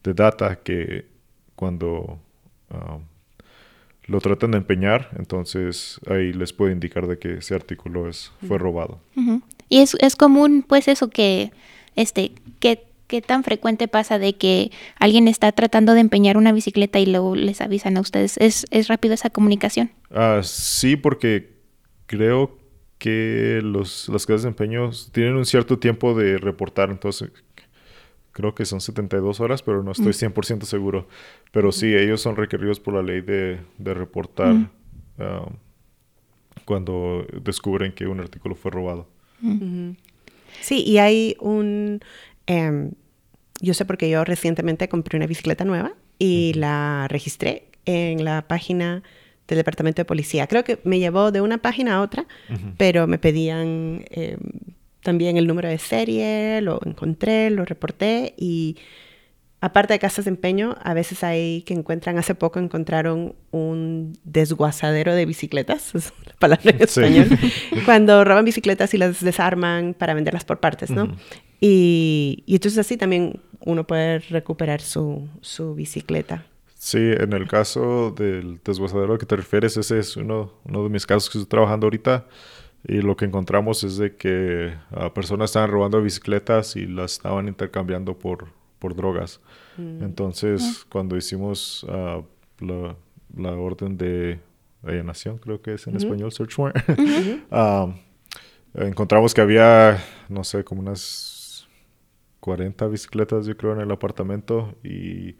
de 0.04 0.14
data 0.14 0.58
que 0.58 1.06
cuando 1.56 2.20
ah, 2.72 2.98
lo 4.08 4.20
tratan 4.20 4.52
de 4.52 4.58
empeñar, 4.58 5.10
entonces 5.18 6.00
ahí 6.08 6.34
les 6.34 6.54
puede 6.54 6.74
indicar 6.74 7.08
de 7.08 7.20
que 7.20 7.36
ese 7.36 7.54
artículo 7.54 8.10
es, 8.10 8.32
fue 8.48 8.58
robado. 8.58 9.00
Y 9.70 9.80
es, 9.80 9.96
es 10.00 10.16
común, 10.16 10.66
pues, 10.68 10.88
eso 10.88 11.10
que, 11.10 11.52
este, 11.96 12.34
que 12.60 12.85
¿Qué 13.08 13.22
tan 13.22 13.44
frecuente 13.44 13.88
pasa 13.88 14.18
de 14.18 14.36
que 14.36 14.72
alguien 15.00 15.28
está 15.28 15.52
tratando 15.52 15.94
de 15.94 16.00
empeñar 16.00 16.38
una 16.38 16.52
bicicleta 16.52 17.00
y 17.00 17.06
luego 17.06 17.36
les 17.36 17.62
avisan 17.62 17.98
a 17.98 18.02
ustedes? 18.02 18.38
¿Es, 18.38 18.66
es 18.72 18.88
rápido 18.88 19.14
esa 19.14 19.30
comunicación? 19.30 19.92
Ah, 20.12 20.42
sí, 20.44 20.96
porque 20.96 21.56
creo 22.08 22.58
que 22.98 23.60
los, 23.64 24.10
las 24.10 24.26
casas 24.26 24.44
de 24.44 24.50
empeño 24.50 24.90
tienen 25.12 25.36
un 25.36 25.46
cierto 25.46 25.78
tiempo 25.78 26.16
de 26.16 26.38
reportar, 26.38 26.90
entonces 26.90 27.32
creo 28.32 28.54
que 28.54 28.66
son 28.66 28.82
72 28.82 29.40
horas, 29.40 29.62
pero 29.62 29.82
no 29.82 29.92
estoy 29.92 30.12
100% 30.12 30.58
mm. 30.58 30.66
seguro. 30.66 31.08
Pero 31.52 31.72
sí, 31.72 31.94
ellos 31.96 32.20
son 32.22 32.36
requeridos 32.36 32.80
por 32.80 32.94
la 32.94 33.02
ley 33.02 33.22
de, 33.22 33.60
de 33.78 33.94
reportar 33.94 34.54
mm. 34.54 34.70
ah, 35.20 35.50
cuando 36.66 37.26
descubren 37.44 37.94
que 37.94 38.08
un 38.08 38.20
artículo 38.20 38.56
fue 38.56 38.72
robado. 38.72 39.08
Mm. 39.40 39.92
Sí, 40.60 40.84
y 40.86 40.98
hay 40.98 41.38
un 41.40 42.02
Em, 42.48 42.92
yo 43.62 43.74
sé 43.74 43.86
porque 43.86 44.10
yo 44.10 44.24
recientemente 44.24 44.90
compré 44.90 45.18
una 45.18 45.28
bicicleta 45.28 45.66
nueva 45.66 45.94
y 46.20 46.54
la 46.54 47.08
registré 47.10 47.70
en 47.86 48.24
la 48.24 48.48
página 48.48 49.04
del 49.48 49.58
departamento 49.58 50.02
de 50.02 50.06
policía. 50.06 50.48
Creo 50.48 50.64
que 50.64 50.80
me 50.84 51.00
llevó 51.00 51.32
de 51.32 51.42
una 51.42 51.60
página 51.60 51.96
a 51.96 52.02
otra, 52.02 52.25
pero 52.78 53.08
me 53.08 53.18
pedían 53.18 54.06
em, 54.10 54.40
también 55.02 55.38
el 55.38 55.48
número 55.48 55.70
de 55.70 55.78
serie, 55.78 56.62
lo 56.62 56.80
encontré, 56.84 57.52
lo 57.52 57.64
reporté 57.64 58.34
y 58.38 58.78
aparte 59.62 59.94
de 59.94 60.00
casas 60.00 60.25
de 60.25 60.30
empeño, 60.30 60.75
a 60.84 60.94
veces 60.94 61.24
hay 61.24 61.62
que 61.64 61.74
encuentran, 61.74 62.18
hace 62.18 62.36
poco 62.36 62.60
encontraron 62.60 63.36
un 63.52 64.18
desguazadero 64.24 65.16
de 65.16 65.25
bicicletas, 65.25 65.96
es 65.96 66.14
la 66.25 66.34
palabra 66.34 66.72
en 66.72 66.82
español, 66.82 67.28
cuando 67.86 68.24
roban 68.24 68.46
bicicletas 68.46 68.94
y 68.94 68.98
las 68.98 69.24
desarman 69.24 69.94
para 69.94 70.14
venderlas 70.14 70.46
por 70.46 70.60
partes, 70.60 70.92
¿no? 70.92 71.16
Y, 71.60 72.44
entonces 72.48 72.80
así 72.80 72.98
también 72.98 73.40
uno 73.62 73.86
puede 73.86 74.20
recuperar 74.20 74.82
su, 74.82 75.28
bicicleta. 75.76 76.46
Sí, 76.76 77.00
en 77.00 77.34
el 77.34 77.48
caso 77.48 78.12
del 78.12 78.60
desguazadero 78.64 79.14
al 79.14 79.20
que 79.20 79.26
te 79.26 79.36
refieres, 79.36 79.76
ese 79.78 79.98
es 79.98 80.18
uno, 80.18 80.54
uno 80.66 80.84
de 80.84 80.90
mis 80.90 81.06
casos 81.06 81.30
que 81.30 81.40
estoy 81.40 81.50
trabajando 81.50 81.88
ahorita. 81.88 82.28
Y 82.88 83.02
lo 83.02 83.18
que 83.18 83.26
encontramos 83.26 83.84
es 83.84 83.98
de 83.98 84.16
que 84.16 84.76
uh, 84.92 85.12
personas 85.12 85.50
estaban 85.50 85.72
robando 85.72 86.02
bicicletas 86.02 86.76
y 86.76 86.86
las 86.86 87.14
estaban 87.14 87.48
intercambiando 87.48 88.18
por, 88.18 88.50
por 88.78 88.96
drogas. 88.96 89.42
Mm. 89.78 90.04
Entonces, 90.04 90.62
ah. 90.64 90.88
cuando 90.92 91.18
hicimos 91.18 91.84
uh, 91.86 92.24
la, 92.64 93.52
orden 93.54 93.98
de 93.98 94.40
allanación, 94.84 95.40
creo 95.40 95.62
que 95.62 95.74
es 95.74 95.88
en 95.88 95.96
español, 95.96 96.32
search 96.32 96.60
warrant, 96.60 96.88
um, 97.52 97.96
encontramos 98.86 99.34
que 99.34 99.42
había, 99.42 99.98
no 100.30 100.44
sé, 100.44 100.64
como 100.64 100.82
unas 100.82 101.35
40 102.46 102.88
bicicletas, 102.88 103.48
yo 103.48 103.58
creo, 103.58 103.74
en 103.74 103.82
el 103.82 103.92
apartamento. 103.92 104.75
Y 104.84 105.36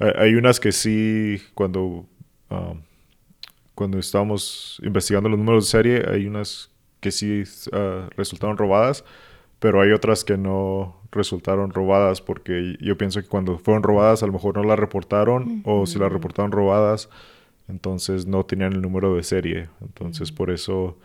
hay 0.00 0.34
unas 0.34 0.58
que 0.58 0.72
sí, 0.72 1.40
cuando, 1.54 2.06
um, 2.50 2.82
cuando 3.76 4.00
estábamos 4.00 4.80
investigando 4.82 5.28
los 5.28 5.38
números 5.38 5.66
de 5.66 5.70
serie, 5.70 6.04
hay 6.10 6.26
unas 6.26 6.72
que 6.98 7.12
sí 7.12 7.44
uh, 7.72 8.10
resultaron 8.16 8.56
robadas, 8.56 9.04
pero 9.60 9.80
hay 9.80 9.92
otras 9.92 10.24
que 10.24 10.36
no 10.36 11.00
resultaron 11.12 11.70
robadas 11.70 12.20
porque 12.20 12.76
yo 12.80 12.98
pienso 12.98 13.22
que 13.22 13.28
cuando 13.28 13.56
fueron 13.58 13.84
robadas 13.84 14.24
a 14.24 14.26
lo 14.26 14.32
mejor 14.32 14.56
no 14.56 14.64
las 14.64 14.78
reportaron 14.78 15.62
o 15.64 15.86
si 15.86 16.00
las 16.00 16.10
reportaron 16.10 16.50
robadas, 16.50 17.08
entonces 17.68 18.26
no 18.26 18.44
tenían 18.44 18.72
el 18.72 18.82
número 18.82 19.14
de 19.14 19.22
serie. 19.22 19.68
Entonces 19.80 20.32
por 20.32 20.50
eso 20.50 20.98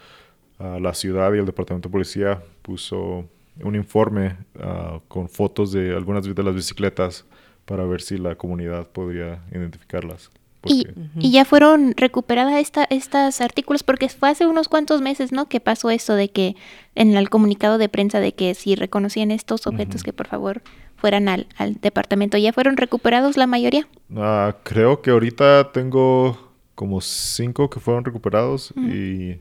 uh, 0.57 0.79
la 0.79 0.95
ciudad 0.95 1.31
y 1.35 1.37
el 1.37 1.45
departamento 1.45 1.89
de 1.89 1.93
policía 1.93 2.41
puso 2.63 3.29
un 3.63 3.75
informe 3.75 4.37
ah, 4.59 4.99
con 5.07 5.29
fotos 5.29 5.71
de 5.71 5.95
algunas 5.95 6.23
de 6.23 6.43
las 6.43 6.55
bicicletas 6.55 7.25
para 7.65 7.85
ver 7.85 8.01
si 8.01 8.17
la 8.17 8.35
comunidad 8.35 8.87
podría 8.87 9.43
identificarlas. 9.51 10.31
Y, 10.65 10.87
ya 11.15 11.45
fueron 11.45 11.93
recuperadas 11.95 12.55
esta, 12.59 12.83
estos 12.89 13.39
artículos 13.39 13.83
porque 13.83 14.09
fue 14.09 14.29
hace 14.29 14.45
unos 14.45 14.67
cuantos 14.67 15.01
meses, 15.01 15.31
¿no? 15.31 15.47
Que 15.47 15.61
pasó 15.61 15.89
eso 15.89 16.15
de 16.15 16.29
que 16.29 16.57
en 16.95 17.15
el 17.15 17.29
comunicado 17.29 17.77
de 17.77 17.87
prensa 17.87 18.19
de 18.19 18.33
que 18.33 18.53
si 18.55 18.75
reconocían 18.75 19.31
estos 19.31 19.67
objetos 19.67 20.03
que 20.03 20.11
por 20.11 20.27
favor 20.27 20.61
fueran 20.97 21.29
al, 21.29 21.47
departamento. 21.81 22.37
¿Ya 22.37 22.51
fueron 22.51 22.75
recuperados 22.75 23.37
la 23.37 23.47
mayoría? 23.47 23.87
Ah, 24.15 24.57
creo 24.63 25.01
que 25.01 25.11
ahorita 25.11 25.71
tengo 25.71 26.37
como 26.75 26.99
cinco 26.99 27.69
que 27.69 27.79
fueron 27.79 28.03
recuperados 28.03 28.73
y 28.75 29.37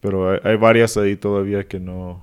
pero 0.00 0.40
hay, 0.44 0.56
varias 0.56 0.96
ahí 0.96 1.16
todavía 1.16 1.66
que 1.66 1.80
no 1.80 2.22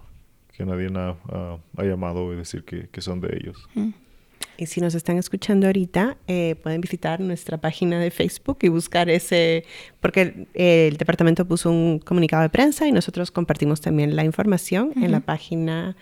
que 0.58 0.66
nadie 0.66 0.90
ha, 0.96 1.58
ha, 1.78 1.84
llamado 1.84 2.34
y 2.34 2.38
decir 2.38 2.64
que, 2.64 2.88
que, 2.90 3.02
son 3.02 3.20
de 3.22 3.38
ellos. 3.38 3.58
Mm. 3.74 3.92
Y 4.58 4.68
si 4.68 4.80
nos 4.80 4.96
están 4.96 5.18
escuchando 5.18 5.68
ahorita, 5.68 6.18
eh, 6.28 6.56
pueden 6.62 6.80
visitar 6.82 7.20
nuestra 7.20 7.58
página 7.58 8.00
de 8.00 8.10
Facebook 8.12 8.60
y 8.62 8.70
buscar 8.70 9.10
ese, 9.10 9.66
porque 10.00 10.48
el, 10.54 10.98
departamento 10.98 11.46
puso 11.46 11.70
un 11.70 12.00
comunicado 12.00 12.44
de 12.44 12.50
prensa 12.50 12.88
y 12.88 12.92
nosotros 12.92 13.32
compartimos 13.32 13.82
también 13.82 14.16
la 14.16 14.24
información 14.24 14.94
en 14.96 15.12
la 15.12 15.20
página 15.20 15.96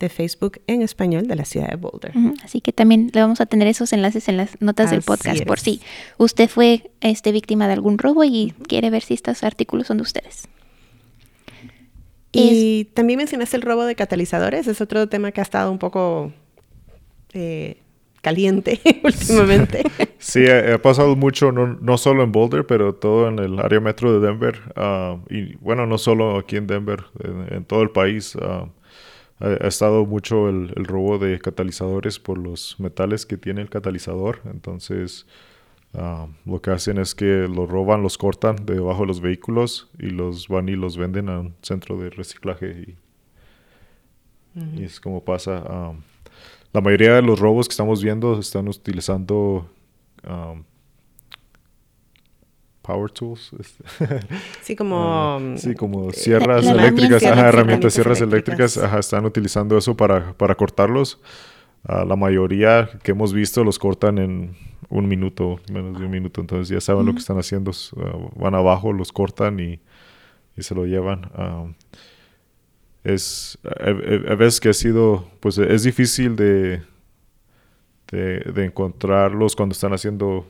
de 0.00 0.08
Facebook 0.08 0.60
en 0.66 0.82
español 0.82 1.28
de 1.28 1.36
la 1.36 1.44
ciudad 1.44 1.68
de 1.68 1.76
Boulder. 1.76 2.12
Así 2.42 2.60
que 2.60 2.72
también 2.72 3.10
le 3.12 3.20
vamos 3.20 3.40
a 3.40 3.46
tener 3.46 3.68
esos 3.68 3.92
enlaces 3.92 4.28
en 4.28 4.38
las 4.38 4.60
notas 4.60 4.90
del 4.90 5.02
podcast 5.02 5.44
por 5.44 5.60
si 5.60 5.80
usted 6.16 6.48
fue 6.48 6.90
este, 7.00 7.32
víctima 7.32 7.66
de 7.66 7.74
algún 7.74 7.98
robo 7.98 8.24
y 8.24 8.54
quiere 8.66 8.90
ver 8.90 9.02
si 9.02 9.14
estos 9.14 9.44
artículos 9.44 9.86
son 9.86 9.98
de 9.98 10.02
ustedes. 10.02 10.48
Y 12.32 12.84
también 12.94 13.18
mencionaste 13.18 13.56
el 13.56 13.62
robo 13.62 13.84
de 13.84 13.96
catalizadores, 13.96 14.66
es 14.66 14.80
otro 14.80 15.08
tema 15.08 15.32
que 15.32 15.40
ha 15.40 15.42
estado 15.42 15.72
un 15.72 15.78
poco 15.78 16.32
eh, 17.32 17.78
caliente 18.22 18.80
últimamente. 19.04 19.82
Sí, 20.22 20.46
ha, 20.46 20.76
pasado 20.82 21.16
mucho, 21.16 21.50
no, 21.50 21.66
no, 21.66 21.96
solo 21.96 22.22
en 22.22 22.30
Boulder, 22.30 22.66
pero 22.66 22.94
todo 22.94 23.26
en 23.28 23.38
el 23.38 23.58
área 23.58 23.80
metro 23.80 24.12
de 24.12 24.26
Denver. 24.26 24.60
Ah, 24.76 25.16
y 25.30 25.56
bueno, 25.56 25.86
no 25.86 25.96
solo 25.96 26.36
aquí 26.36 26.56
en 26.56 26.66
Denver, 26.66 27.04
en, 27.50 27.64
todo 27.64 27.82
el 27.82 27.88
país. 27.88 28.36
Ah, 28.38 28.68
ha, 29.38 29.66
estado 29.66 30.04
mucho 30.04 30.50
el, 30.50 30.74
el, 30.76 30.84
robo 30.84 31.18
de 31.18 31.38
catalizadores 31.38 32.18
por 32.18 32.36
los 32.36 32.78
metales 32.78 33.24
que 33.24 33.38
tiene 33.38 33.62
el 33.62 33.70
catalizador. 33.70 34.42
Entonces, 34.44 35.26
Ah, 35.92 36.28
lo 36.46 36.62
que 36.62 36.70
hacen 36.70 36.98
es 36.98 37.14
que 37.14 37.48
los 37.48 37.68
roban, 37.68 38.02
los 38.02 38.16
cortan 38.16 38.56
debajo 38.64 39.00
de 39.00 39.06
los 39.08 39.20
vehículos 39.20 39.88
y 39.98 40.06
los 40.10 40.46
van 40.46 40.68
y 40.68 40.76
los 40.76 40.96
venden 40.96 41.28
a 41.28 41.40
un 41.40 41.54
centro 41.62 41.96
de 41.98 42.10
reciclaje. 42.10 42.96
Y, 44.56 44.82
es 44.82 45.00
como 45.00 45.24
pasa. 45.24 45.62
Ah, 45.66 45.92
la 46.72 46.80
mayoría 46.80 47.14
de 47.14 47.22
los 47.22 47.40
robos 47.40 47.66
que 47.66 47.72
estamos 47.72 48.02
viendo 48.02 48.38
están 48.38 48.68
utilizando 48.68 49.68
ah, 50.22 50.54
power 52.82 53.10
tools. 53.10 53.50
sí, 54.62 54.76
como... 54.76 55.40
sí, 55.56 55.74
como 55.74 56.12
sierras 56.12 56.66
eléctricas, 56.66 57.22
herramientas, 57.24 57.94
sierras 57.94 58.20
eléctricas, 58.20 58.76
están 58.76 59.24
utilizando 59.24 59.76
eso 59.76 59.96
para, 59.96 60.34
para 60.34 60.54
cortarlos. 60.54 61.20
la 61.84 62.14
mayoría 62.14 62.88
que 63.02 63.10
hemos 63.10 63.32
visto 63.32 63.64
los 63.64 63.78
cortan 63.78 64.18
en 64.18 64.56
un 64.90 65.08
minuto, 65.08 65.60
menos 65.72 65.98
de 65.98 66.04
un 66.04 66.10
minuto. 66.10 66.40
Entonces 66.40 66.68
ya 66.68 66.80
saben 66.80 67.06
lo 67.06 67.12
que 67.12 67.20
están 67.20 67.38
haciendo. 67.38 67.70
Uh, 67.70 68.38
van 68.38 68.54
abajo, 68.54 68.92
los 68.92 69.12
cortan 69.12 69.60
y, 69.60 69.80
se 70.58 70.74
lo 70.74 70.84
llevan. 70.84 71.30
Um, 71.38 71.74
es 73.02 73.58
a, 73.64 74.34
veces 74.34 74.60
que 74.60 74.68
ha 74.68 74.74
sido, 74.74 75.26
pues 75.40 75.56
es 75.56 75.84
difícil 75.84 76.36
de, 76.36 76.82
de, 78.10 78.64
encontrarlos 78.66 79.56
cuando 79.56 79.72
están 79.72 79.94
haciendo 79.94 80.44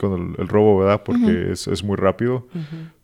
con 0.00 0.34
el, 0.36 0.48
robo, 0.48 0.80
¿verdad? 0.80 1.04
Porque 1.04 1.52
es, 1.52 1.84
muy 1.84 1.94
rápido. 1.96 2.48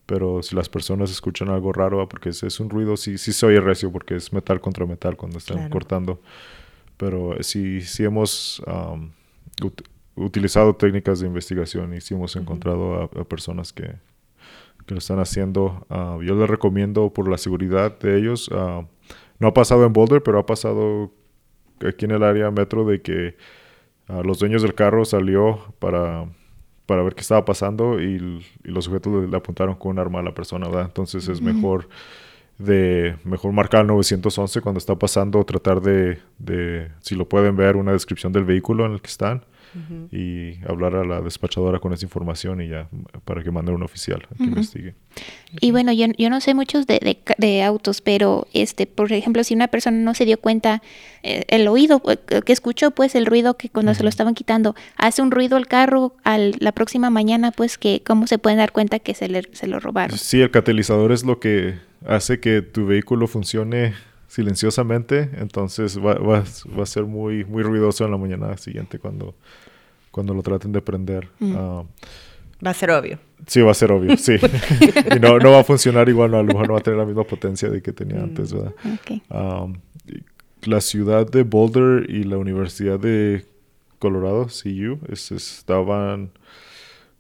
Pero 0.05 0.43
si 0.43 0.57
las 0.57 0.69
personas 0.69 1.13
escuchan 1.13 1.49
algo 1.49 1.73
raro, 1.73 2.09
porque 2.09 2.31
es, 2.31 2.61
un 2.61 2.71
ruido, 2.71 2.97
sí, 2.97 3.19
sí 3.19 3.33
se 3.33 3.47
oye 3.47 3.61
recio, 3.61 3.93
porque 3.93 4.17
es 4.17 4.33
metal 4.33 4.61
contra 4.61 4.85
metal 4.85 5.17
cuando 5.17 5.39
están 5.39 5.69
cortando. 5.71 6.21
Pero 6.97 7.37
sí, 7.43 7.83
sí 7.83 8.03
hemos 8.03 8.61
um, 8.67 9.11
utilizado 10.19 10.75
técnicas 10.75 11.21
de 11.21 11.27
investigación 11.27 11.95
y 11.95 12.01
sí 12.01 12.15
hemos 12.15 12.35
encontrado 12.37 13.03
a, 13.03 13.25
personas 13.25 13.73
que, 13.73 13.95
que, 14.87 14.95
lo 14.95 14.99
están 14.99 15.19
haciendo. 15.21 15.87
Ah, 15.89 16.19
yo 16.23 16.35
les 16.35 16.49
recomiendo 16.49 17.13
por 17.13 17.29
la 17.29 17.39
seguridad 17.39 17.99
de 17.99 18.19
ellos. 18.19 18.51
Ah, 18.53 18.83
no 19.39 19.49
ha 19.49 19.55
pasado 19.55 19.85
en 19.85 19.93
Boulder, 19.93 20.23
pero 20.23 20.39
ha 20.39 20.47
pasado 20.47 21.13
aquí 21.87 22.05
en 22.05 22.13
el 22.13 22.23
área 22.23 22.51
metro 22.51 22.85
de 22.85 23.01
que 23.01 23.37
uh, 24.09 24.23
los 24.23 24.39
dueños 24.41 24.63
del 24.63 24.75
carro 24.75 25.05
salió 25.05 25.75
para, 25.79 26.27
para 26.87 27.03
ver 27.03 27.15
qué 27.15 27.21
estaba 27.21 27.45
pasando 27.45 28.01
y, 28.01 28.45
los 28.63 28.85
sujetos 28.85 29.29
le, 29.29 29.37
apuntaron 29.37 29.77
con 29.77 29.93
un 29.93 29.99
arma 29.99 30.21
a 30.21 30.23
la 30.23 30.35
persona, 30.35 30.67
¿verdad? 30.67 30.87
Entonces 30.87 31.29
es 31.29 31.41
mejor 31.41 31.89
de 32.59 33.17
mejor 33.23 33.53
marcar 33.53 33.83
el 33.83 33.87
911 33.87 34.61
cuando 34.63 34.79
está 34.79 34.97
pasando, 34.97 35.45
tratar 35.45 35.81
de, 35.81 36.19
de, 36.39 36.91
si 37.01 37.15
lo 37.15 37.29
pueden 37.29 37.55
ver, 37.55 37.77
una 37.77 37.93
descripción 37.93 38.33
del 38.33 38.45
vehículo 38.45 38.85
en 38.85 38.93
el 38.95 39.01
que 39.01 39.07
están 39.07 39.45
y 40.11 40.63
hablar 40.65 40.97
a 40.97 41.05
la 41.05 41.21
despachadora 41.21 41.79
con 41.79 41.93
esa 41.93 42.05
información 42.05 42.61
y 42.61 42.69
ya 42.69 42.89
para 43.25 43.43
que 43.43 43.51
mande 43.51 43.73
un 43.73 43.83
oficial 43.83 44.27
que 44.37 44.45
investigue. 44.45 44.95
Y 45.61 45.71
bueno, 45.71 45.93
yo, 45.93 46.07
yo 46.17 46.31
no 46.31 46.41
sé 46.41 46.55
muchos 46.55 46.87
de, 46.87 46.99
de, 47.01 47.19
de, 47.39 47.63
autos, 47.63 48.01
pero 48.01 48.47
este, 48.53 48.87
por 48.87 49.13
ejemplo, 49.13 49.45
si 49.45 49.55
una 49.55 49.69
persona 49.69 49.99
no 49.99 50.15
se 50.15 50.25
dio 50.25 50.39
cuenta, 50.39 50.83
eh, 51.23 51.45
el 51.49 51.69
oído 51.69 52.03
eh, 52.09 52.43
que 52.45 52.53
escuchó, 52.53 52.91
pues 52.91 53.15
el 53.15 53.27
ruido 53.27 53.55
que 53.55 53.69
cuando 53.69 53.95
se 53.95 54.03
lo 54.03 54.09
estaban 54.09 54.35
quitando, 54.35 54.75
hace 54.97 55.23
un 55.23 55.31
ruido 55.31 55.57
el 55.57 55.67
carro 55.67 56.15
al, 56.25 56.55
la 56.61 56.73
próxima 56.73 57.11
mañana, 57.11 57.51
pues 57.51 57.79
que 57.79 58.03
cómo 58.05 58.27
se 58.27 58.39
pueden 58.39 58.59
dar 58.59 58.73
cuenta 58.73 58.99
que 58.99 59.15
se, 59.15 59.29
le, 59.29 59.43
se 59.53 59.67
lo 59.67 59.81
robaron. 59.81 60.19
Sí, 60.19 60.41
el 60.41 60.51
catalizador 60.51 61.13
es 61.13 61.25
lo 61.25 61.41
que 61.41 61.77
hace 62.07 62.41
que 62.41 62.63
tu 62.63 62.87
vehículo 62.87 63.27
funcione 63.27 63.95
silenciosamente, 64.29 65.31
entonces 65.39 65.99
va, 65.99 66.15
va, 66.15 66.45
va, 66.79 66.83
a 66.83 66.87
ser 66.87 67.05
muy, 67.05 67.45
muy 67.45 67.63
ruidoso 67.63 68.05
en 68.05 68.11
la 68.11 68.19
mañana 68.19 68.57
siguiente 68.59 68.99
cuando, 68.99 69.35
cuando 70.11 70.35
lo 70.35 70.43
traten 70.43 70.71
de 70.71 70.83
prender. 70.83 71.29
Mm. 71.41 71.57
Uh, 71.57 71.87
va 72.65 72.71
a 72.71 72.75
ser 72.75 72.91
obvio. 72.91 73.19
Sí, 73.47 73.63
va 73.63 73.71
a 73.71 73.75
ser 73.75 73.91
obvio, 73.91 74.17
sí. 74.17 74.35
y 75.17 75.19
no, 75.19 75.39
no 75.39 75.53
va 75.53 75.61
a 75.61 75.65
funcionar 75.65 76.09
igual, 76.09 76.31
no, 76.31 76.39
a 76.39 76.43
lo 76.43 76.49
mejor 76.49 76.69
no 76.69 76.75
va 76.75 76.81
a 76.81 76.83
tener 76.83 76.99
la 76.99 77.07
misma 77.07 77.25
potencia 77.25 77.71
de 77.71 77.83
que 77.83 77.93
tenía 77.93 78.21
mm. 78.21 78.25
antes, 78.25 78.53
¿verdad? 78.53 78.75
Okay. 79.01 79.23
Um, 79.31 79.81
la 80.63 80.81
ciudad 80.83 81.27
de 81.27 81.43
Boulder 81.43 82.11
y 82.11 82.25
la 82.25 82.37
Universidad 82.37 83.01
de 83.01 83.47
Colorado, 83.99 84.47
CU, 84.47 84.99
es, 85.11 85.33
estaban, 85.33 86.33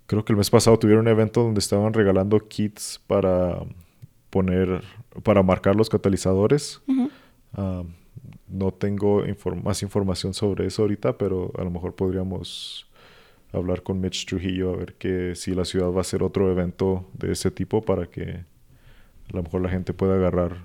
creo 0.07 0.25
que 0.25 0.35
el 0.35 0.37
mes 0.37 0.50
pasado 0.50 0.79
tuvieron 0.79 1.07
un 1.07 1.12
evento 1.12 1.43
donde 1.43 1.61
estaban 1.61 1.95
regalando 1.95 2.38
kits 2.47 3.00
para 3.07 3.61
poner, 4.31 4.83
para 5.23 5.43
marcar 5.43 5.77
los 5.77 5.89
catalizadores. 5.89 6.81
Uh 6.87 6.93
-huh. 6.93 7.83
uh, 7.83 7.87
no 8.49 8.71
tengo 8.73 9.27
inform 9.27 9.63
más 9.63 9.83
información 9.83 10.35
sobre 10.35 10.67
eso 10.67 10.83
ahorita, 10.83 11.19
pero 11.19 11.53
a 11.59 11.65
lo 11.65 11.71
mejor 11.71 11.95
podríamos 11.95 12.89
hablar 13.53 13.83
con 13.83 14.01
Mitch 14.01 14.27
Trujillo 14.27 14.73
a 14.73 14.77
ver 14.77 14.95
que 14.95 15.35
si 15.35 15.55
la 15.55 15.65
ciudad 15.65 15.91
va 15.91 15.99
a 15.99 16.01
hacer 16.01 16.23
otro 16.23 16.51
evento 16.51 17.07
de 17.15 17.33
ese 17.33 17.51
tipo 17.51 17.83
para 17.83 18.07
que 18.07 18.45
a 19.33 19.37
lo 19.37 19.43
mejor 19.43 19.63
la 19.63 19.69
gente 19.69 19.93
pueda 19.93 20.15
agarrar, 20.15 20.57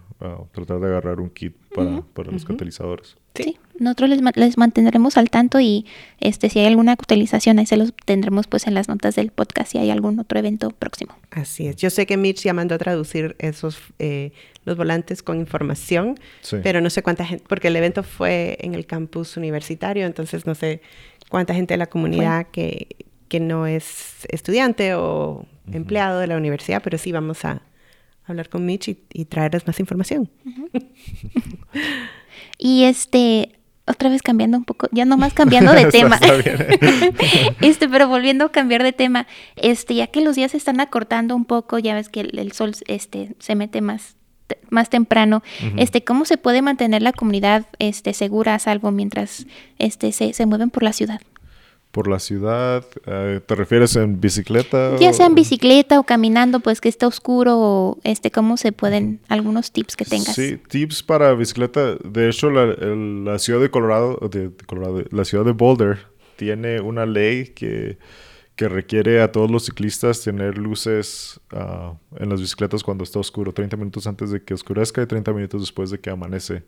tratar 0.52 0.80
de 0.80 0.88
agarrar 0.88 1.20
un 1.20 1.30
kit 1.30 1.56
para, 1.74 1.90
uh 1.90 1.98
-huh. 1.98 2.06
para 2.14 2.32
los 2.32 2.44
uh 2.44 2.46
-huh. 2.46 2.48
catalizadores. 2.50 3.18
Sí, 3.36 3.58
nosotros 3.80 4.10
les, 4.10 4.22
les, 4.36 4.58
mantendremos 4.58 5.18
al 5.18 5.30
tanto 5.30 5.60
y 5.60 5.86
este 6.20 6.50
si 6.50 6.60
hay 6.60 6.68
alguna 6.68 6.92
actualización 6.92 7.58
ahí 7.58 7.66
se 7.66 7.78
los 7.78 7.94
tendremos 8.06 8.48
pues 8.48 8.68
en 8.68 8.76
las 8.76 8.88
notas 8.88 9.16
del 9.16 9.32
podcast 9.32 9.72
si 9.72 9.80
hay 9.80 9.90
algún 9.90 10.20
otro 10.20 10.38
evento 10.38 10.70
próximo. 10.70 11.16
Así 11.32 11.68
es. 11.68 11.76
Yo 11.78 11.90
sé 11.90 12.06
que 12.06 12.16
Mitch 12.16 12.44
ya 12.44 12.54
mandó 12.54 12.76
a 12.76 12.78
traducir 12.78 13.36
esos 13.40 13.80
eh, 14.00 14.32
los 14.66 14.78
volantes 14.78 15.24
con 15.24 15.40
información, 15.40 16.20
sí. 16.42 16.58
pero 16.64 16.80
no 16.80 16.90
sé 16.90 17.02
cuánta 17.02 17.26
gente, 17.26 17.44
porque 17.48 17.68
el 17.70 17.76
evento 17.76 18.04
fue 18.04 18.58
en 18.62 18.76
el 18.76 18.86
campus 18.86 19.36
universitario, 19.36 20.06
entonces 20.06 20.46
no 20.46 20.56
sé 20.56 20.82
cuánta 21.30 21.54
gente 21.54 21.74
de 21.74 21.80
la 21.80 21.88
comunidad 21.88 22.48
que, 22.52 22.88
que 23.28 23.40
no 23.40 23.66
es 23.66 24.26
estudiante 24.30 24.94
o 24.94 25.46
-huh. 25.68 25.76
empleado 25.76 26.20
de 26.20 26.28
la 26.28 26.38
universidad, 26.38 26.82
pero 26.84 26.98
sí 26.98 27.12
vamos 27.12 27.44
a 27.46 27.62
hablar 28.26 28.50
con 28.50 28.66
Mitch 28.66 28.90
y, 28.90 28.98
y 29.12 29.26
traerles 29.26 29.66
más 29.68 29.80
información. 29.80 30.30
y 32.58 32.84
este, 32.84 33.60
otra 33.86 34.10
vez 34.10 34.22
cambiando 34.22 34.58
un 34.58 34.64
poco, 34.64 34.88
ya 34.92 35.06
nomás 35.06 35.34
cambiando 35.34 35.74
de 35.74 35.86
tema. 35.92 36.20
este, 37.62 37.90
pero 37.90 38.08
volviendo 38.08 38.46
a 38.46 38.52
cambiar 38.52 38.84
de 38.84 38.94
tema, 38.94 39.28
este, 39.56 39.96
ya 39.96 40.08
que 40.08 40.22
los 40.22 40.36
días 40.36 40.52
se 40.52 40.58
están 40.58 40.80
acortando 40.80 41.36
un 41.36 41.46
poco, 41.46 41.80
ya 41.80 41.96
ves 41.96 42.10
que 42.10 42.22
el, 42.22 42.40
el 42.40 42.52
sol 42.54 42.74
este, 42.88 43.36
se 43.40 43.56
mete 43.56 43.82
más 43.82 44.16
más 44.70 44.90
temprano, 44.90 45.42
uh 45.62 45.66
-huh. 45.66 45.74
este, 45.78 46.04
¿cómo 46.04 46.26
se 46.26 46.38
puede 46.38 46.62
mantener 46.62 47.02
la 47.02 47.14
comunidad 47.14 47.66
este, 47.80 48.14
segura, 48.14 48.56
a 48.56 48.60
salvo, 48.60 48.92
mientras 48.92 49.48
este, 49.80 50.12
se, 50.12 50.34
se 50.34 50.46
mueven 50.46 50.70
por 50.70 50.84
la 50.84 50.94
ciudad? 50.94 51.22
Por 51.94 52.08
la 52.08 52.18
ciudad? 52.18 52.84
Uh, 53.06 53.40
¿Te 53.40 53.56
refieres 53.56 53.96
en 53.96 54.20
bicicleta? 54.20 54.98
Ya 54.98 55.14
sea 55.14 55.28
en 55.28 55.36
bicicleta 55.36 56.00
o 56.00 56.04
caminando, 56.04 56.60
pues 56.60 56.82
que 56.82 56.90
esté 56.90 57.06
oscuro 57.06 57.60
o 57.60 58.00
este, 58.04 58.32
cómo 58.32 58.58
se 58.58 58.72
pueden, 58.72 59.22
algunos 59.30 59.72
tips 59.72 59.96
que 59.96 60.04
tengas. 60.04 60.34
Sí, 60.34 60.58
tips 60.58 61.04
para 61.04 61.32
bicicleta. 61.36 61.96
De 62.04 62.30
hecho, 62.30 62.50
la, 62.50 62.64
el, 62.64 63.24
la 63.24 63.38
ciudad 63.38 63.62
de 63.62 63.70
Colorado, 63.70 64.18
de, 64.32 64.50
de, 64.50 64.66
Colorado, 64.66 65.04
la 65.12 65.24
ciudad 65.24 65.46
de 65.46 65.52
Boulder 65.52 66.00
tiene 66.36 66.82
una 66.82 67.06
ley 67.06 67.50
que, 67.50 68.00
que 68.56 68.68
requiere 68.70 69.22
a 69.22 69.32
todos 69.32 69.52
los 69.52 69.66
ciclistas 69.66 70.24
tener 70.24 70.58
luces 70.58 71.40
uh, 71.52 71.96
en 72.18 72.28
las 72.28 72.42
bicicletas 72.42 72.82
cuando 72.82 73.04
está 73.04 73.20
oscuro, 73.20 73.54
30 73.54 73.78
minutos 73.78 74.08
antes 74.08 74.32
de 74.32 74.42
que 74.42 74.56
oscurezca 74.56 75.04
y 75.04 75.06
30 75.06 75.32
minutos 75.32 75.62
después 75.62 75.92
de 75.92 76.00
que 76.00 76.10
amanece. 76.10 76.64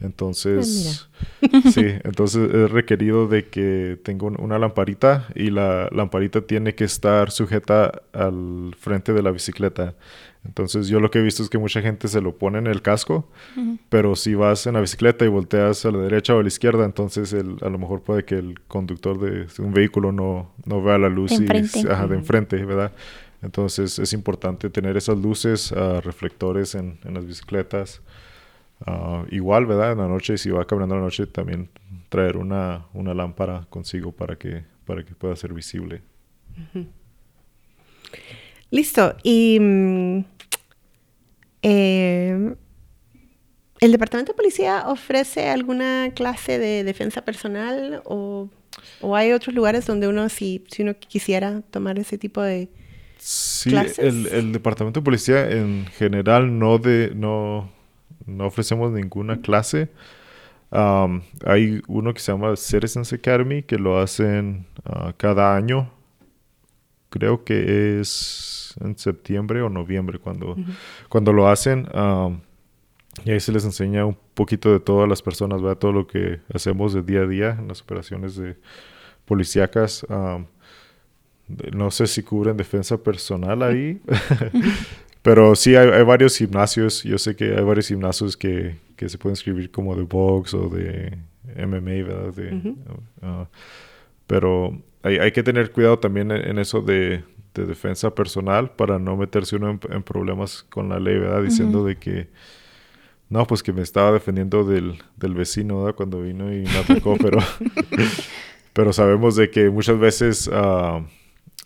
Entonces, 0.00 1.08
pues 1.40 1.74
sí, 1.74 1.84
entonces 2.04 2.50
es 2.52 2.70
requerido 2.70 3.28
de 3.28 3.48
que 3.48 3.98
tenga 4.02 4.28
una 4.28 4.58
lamparita 4.58 5.28
y 5.34 5.50
la 5.50 5.88
lamparita 5.92 6.40
tiene 6.40 6.74
que 6.74 6.84
estar 6.84 7.30
sujeta 7.30 8.00
al 8.12 8.74
frente 8.78 9.12
de 9.12 9.22
la 9.22 9.30
bicicleta. 9.30 9.94
Entonces 10.42 10.88
yo 10.88 11.00
lo 11.00 11.10
que 11.10 11.18
he 11.18 11.22
visto 11.22 11.42
es 11.42 11.50
que 11.50 11.58
mucha 11.58 11.82
gente 11.82 12.08
se 12.08 12.22
lo 12.22 12.34
pone 12.38 12.58
en 12.58 12.66
el 12.66 12.80
casco, 12.80 13.28
uh 13.56 13.60
-huh. 13.60 13.78
pero 13.90 14.16
si 14.16 14.34
vas 14.34 14.66
en 14.66 14.72
la 14.72 14.80
bicicleta 14.80 15.26
y 15.26 15.28
volteas 15.28 15.84
a 15.84 15.90
la 15.90 15.98
derecha 15.98 16.34
o 16.34 16.38
a 16.38 16.42
la 16.42 16.48
izquierda, 16.48 16.86
entonces 16.86 17.34
el, 17.34 17.56
a 17.60 17.68
lo 17.68 17.78
mejor 17.78 18.00
puede 18.00 18.24
que 18.24 18.36
el 18.36 18.58
conductor 18.66 19.20
de 19.20 19.46
un 19.62 19.74
vehículo 19.74 20.12
no, 20.12 20.50
no 20.64 20.82
vea 20.82 20.96
la 20.96 21.10
luz 21.10 21.32
de 21.32 21.44
enfrente, 21.44 21.80
y, 21.80 21.86
ajá, 21.86 22.06
de 22.06 22.16
enfrente 22.16 22.64
¿verdad? 22.64 22.92
Entonces 23.42 23.98
es 23.98 24.14
importante 24.14 24.70
tener 24.70 24.96
esas 24.96 25.18
luces, 25.18 25.72
uh, 25.72 26.00
reflectores 26.00 26.74
en, 26.74 26.98
en 27.04 27.12
las 27.12 27.26
bicicletas. 27.26 28.00
Uh, 28.86 29.26
igual, 29.30 29.66
¿verdad? 29.66 29.92
En 29.92 29.98
la 29.98 30.08
noche, 30.08 30.38
si 30.38 30.50
va 30.50 30.66
caminando 30.66 30.94
en 30.94 31.00
la 31.02 31.06
noche, 31.06 31.26
también 31.26 31.68
traer 32.08 32.36
una, 32.38 32.86
una 32.94 33.12
lámpara 33.12 33.66
consigo 33.68 34.12
para 34.12 34.36
que, 34.36 34.64
para 34.86 35.04
que 35.04 35.14
pueda 35.14 35.36
ser 35.36 35.52
visible. 35.52 36.02
Uh 36.56 36.78
-huh. 36.78 36.86
Listo. 38.70 39.16
Y 39.22 39.58
mm, 39.60 40.24
eh, 41.62 42.54
¿el 43.80 43.92
Departamento 43.92 44.32
de 44.32 44.36
Policía 44.36 44.84
ofrece 44.86 45.48
alguna 45.48 46.12
clase 46.14 46.58
de 46.58 46.82
defensa 46.82 47.22
personal 47.22 48.00
o, 48.04 48.48
o 49.02 49.16
hay 49.16 49.32
otros 49.32 49.54
lugares 49.54 49.86
donde 49.86 50.08
uno, 50.08 50.28
si, 50.30 50.64
si 50.70 50.82
uno 50.82 50.94
quisiera 50.94 51.60
tomar 51.70 51.98
ese 51.98 52.16
tipo 52.16 52.40
de 52.40 52.70
sí, 53.18 53.70
clases? 53.70 53.98
El, 53.98 54.26
el 54.28 54.52
Departamento 54.52 55.00
de 55.00 55.04
Policía 55.04 55.50
en 55.50 55.86
general 55.98 56.58
no 56.58 56.78
de... 56.78 57.12
No, 57.14 57.78
no 58.26 58.46
ofrecemos 58.46 58.92
ninguna 58.92 59.40
clase. 59.40 59.90
Um, 60.70 61.22
hay 61.44 61.82
uno 61.88 62.14
que 62.14 62.20
se 62.20 62.30
llama 62.32 62.54
Citizens 62.56 63.12
Academy 63.12 63.62
que 63.62 63.76
lo 63.76 63.98
hacen 63.98 64.66
uh, 64.84 65.12
cada 65.16 65.56
año. 65.56 65.90
Creo 67.08 67.44
que 67.44 68.00
es 68.00 68.74
en 68.80 68.96
septiembre 68.96 69.62
o 69.62 69.68
noviembre 69.68 70.18
cuando, 70.20 70.52
uh 70.52 70.56
-huh. 70.56 70.74
cuando 71.08 71.32
lo 71.32 71.48
hacen. 71.48 71.88
Um, 71.92 72.40
y 73.24 73.32
ahí 73.32 73.40
se 73.40 73.52
les 73.52 73.64
enseña 73.64 74.06
un 74.06 74.16
poquito 74.34 74.72
de 74.72 74.78
todas 74.78 75.08
las 75.08 75.20
personas, 75.20 75.60
¿verdad? 75.60 75.78
todo 75.78 75.92
lo 75.92 76.06
que 76.06 76.40
hacemos 76.54 76.94
de 76.94 77.02
día 77.02 77.22
a 77.22 77.26
día 77.26 77.56
en 77.58 77.66
las 77.66 77.82
operaciones 77.82 78.36
de 78.36 78.56
policíacas. 79.24 80.06
Um, 80.08 80.46
no 81.72 81.90
sé 81.90 82.06
si 82.06 82.22
cubren 82.22 82.56
defensa 82.56 82.96
personal 82.96 83.62
ahí. 83.62 84.00
Pero 85.22 85.54
sí, 85.54 85.76
hay, 85.76 85.88
hay, 85.88 86.02
varios 86.02 86.36
gimnasios. 86.36 87.02
Yo 87.02 87.18
sé 87.18 87.36
que 87.36 87.56
hay 87.56 87.62
varios 87.62 87.88
gimnasios 87.88 88.36
que, 88.36 88.76
que 88.96 89.08
se 89.08 89.18
pueden 89.18 89.32
inscribir 89.32 89.70
como 89.70 89.94
de 89.94 90.02
box 90.02 90.54
o 90.54 90.68
de 90.68 91.18
MMA, 91.56 92.06
¿verdad? 92.06 92.34
De, 92.34 92.54
uh 92.54 92.62
-huh. 92.62 93.42
uh, 93.42 93.46
pero 94.26 94.80
hay, 95.02 95.18
hay, 95.18 95.32
que 95.32 95.42
tener 95.42 95.72
cuidado 95.72 95.98
también 95.98 96.30
en, 96.30 96.48
en 96.48 96.58
eso 96.58 96.80
de, 96.80 97.22
de, 97.54 97.66
defensa 97.66 98.14
personal 98.14 98.70
para 98.70 98.98
no 98.98 99.16
meterse 99.16 99.56
uno 99.56 99.70
en, 99.70 99.80
en 99.90 100.02
problemas 100.02 100.62
con 100.70 100.88
la 100.88 100.98
ley, 100.98 101.18
¿verdad? 101.18 101.42
Diciendo 101.42 101.80
uh 101.80 101.84
-huh. 101.84 101.88
de 101.88 101.96
que, 101.96 102.28
no, 103.28 103.46
pues 103.46 103.62
que 103.62 103.72
me 103.74 103.82
estaba 103.82 104.12
defendiendo 104.12 104.64
del, 104.64 105.02
del 105.16 105.34
vecino, 105.34 105.80
¿verdad? 105.80 105.96
Cuando 105.96 106.22
vino 106.22 106.50
y 106.52 106.62
me 106.62 106.78
atacó, 106.78 107.16
pero, 107.20 107.38
pero 108.72 108.92
sabemos 108.94 109.36
de 109.36 109.50
que 109.50 109.68
muchas 109.68 109.98
veces 109.98 110.48
uh, 110.48 111.04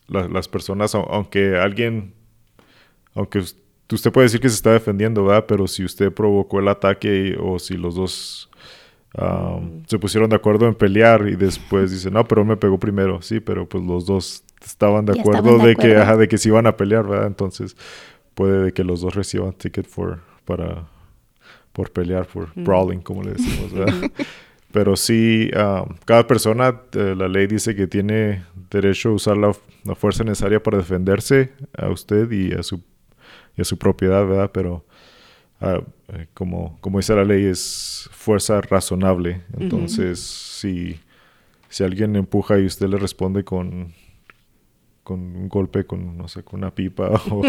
la, 0.08 0.28
las 0.28 0.48
personas, 0.48 0.94
aunque 0.96 1.56
alguien 1.56 2.14
aunque 3.14 3.38
usted 3.38 4.12
puede 4.12 4.26
decir 4.26 4.40
que 4.40 4.48
se 4.48 4.56
está 4.56 4.72
defendiendo, 4.72 5.24
¿verdad? 5.24 5.44
Pero 5.46 5.66
si 5.66 5.84
usted 5.84 6.12
provocó 6.12 6.60
el 6.60 6.68
ataque 6.68 7.36
o 7.40 7.58
si 7.58 7.76
los 7.76 7.94
dos 7.94 8.50
um, 9.18 9.82
se 9.86 9.98
pusieron 9.98 10.28
de 10.30 10.36
acuerdo 10.36 10.66
en 10.66 10.74
pelear 10.74 11.28
y 11.28 11.36
después 11.36 11.90
dice, 11.90 12.10
no, 12.10 12.26
pero 12.26 12.42
él 12.42 12.48
me 12.48 12.56
pegó 12.56 12.78
primero, 12.78 13.22
sí, 13.22 13.40
pero 13.40 13.68
pues 13.68 13.84
los 13.84 14.06
dos 14.06 14.44
estaban 14.64 15.04
de 15.04 15.18
acuerdo, 15.18 15.40
estaban 15.40 15.58
de, 15.60 15.66
de 15.66 15.72
acuerdo. 15.72 15.94
que 15.94 16.00
ajá, 16.00 16.16
de 16.16 16.28
que 16.28 16.38
se 16.38 16.48
iban 16.48 16.66
a 16.66 16.76
pelear, 16.76 17.06
¿verdad? 17.06 17.26
Entonces 17.26 17.76
puede 18.34 18.72
que 18.72 18.84
los 18.84 19.00
dos 19.00 19.14
reciban 19.14 19.52
ticket 19.52 19.86
for, 19.86 20.20
para 20.44 20.88
por 21.72 21.90
pelear, 21.90 22.26
por 22.26 22.48
mm. 22.56 22.64
brawling, 22.64 23.00
como 23.00 23.22
le 23.22 23.32
decimos, 23.32 23.72
¿verdad? 23.72 24.10
Pero 24.72 24.96
sí, 24.96 25.50
um, 25.54 25.94
cada 26.04 26.26
persona, 26.26 26.80
eh, 26.92 27.14
la 27.16 27.28
ley 27.28 27.46
dice 27.46 27.76
que 27.76 27.86
tiene 27.86 28.44
derecho 28.70 29.10
a 29.10 29.12
usar 29.12 29.36
la, 29.36 29.52
la, 29.84 29.94
fuerza 29.94 30.24
necesaria 30.24 30.60
para 30.60 30.78
defenderse 30.78 31.52
a 31.76 31.90
usted 31.90 32.30
y 32.32 32.52
a 32.52 32.62
su 32.62 32.82
y 33.56 33.62
a 33.62 33.64
su 33.64 33.78
propiedad, 33.78 34.26
¿verdad? 34.26 34.50
Pero 34.52 34.84
uh, 35.60 35.82
como, 36.34 36.78
como 36.80 36.98
dice 36.98 37.14
la 37.14 37.24
ley, 37.24 37.44
es 37.46 38.08
fuerza 38.12 38.60
razonable. 38.60 39.42
Entonces, 39.58 40.18
uh 40.18 40.22
-huh. 40.22 40.60
si, 40.60 41.00
si 41.68 41.84
alguien 41.84 42.16
empuja 42.16 42.58
y 42.58 42.66
usted 42.66 42.88
le 42.88 42.96
responde 42.98 43.44
con, 43.44 43.92
con 45.04 45.20
un 45.20 45.48
golpe, 45.48 45.84
con, 45.84 46.16
no 46.16 46.26
sé, 46.28 46.42
con 46.42 46.60
una 46.60 46.74
pipa 46.74 47.08
o, 47.30 47.42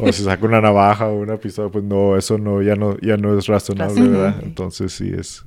o 0.00 0.12
se 0.12 0.22
saca 0.24 0.46
una 0.46 0.60
navaja 0.60 1.08
o 1.08 1.18
una 1.18 1.36
pistola, 1.36 1.68
pues 1.68 1.84
no, 1.84 2.16
eso 2.16 2.38
no, 2.38 2.62
ya 2.62 2.76
no, 2.76 2.96
ya 3.00 3.16
no 3.16 3.36
es 3.36 3.46
razonable, 3.46 4.08
¿verdad? 4.08 4.40
Entonces 4.42 4.92
sí 4.92 5.12
es, 5.12 5.44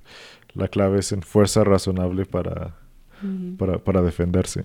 la 0.53 0.67
clave 0.67 0.99
es 0.99 1.11
en 1.11 1.21
fuerza 1.21 1.63
razonable 1.63 2.25
para, 2.25 2.75
para, 3.57 3.79
para 3.79 4.01
defenderse. 4.01 4.63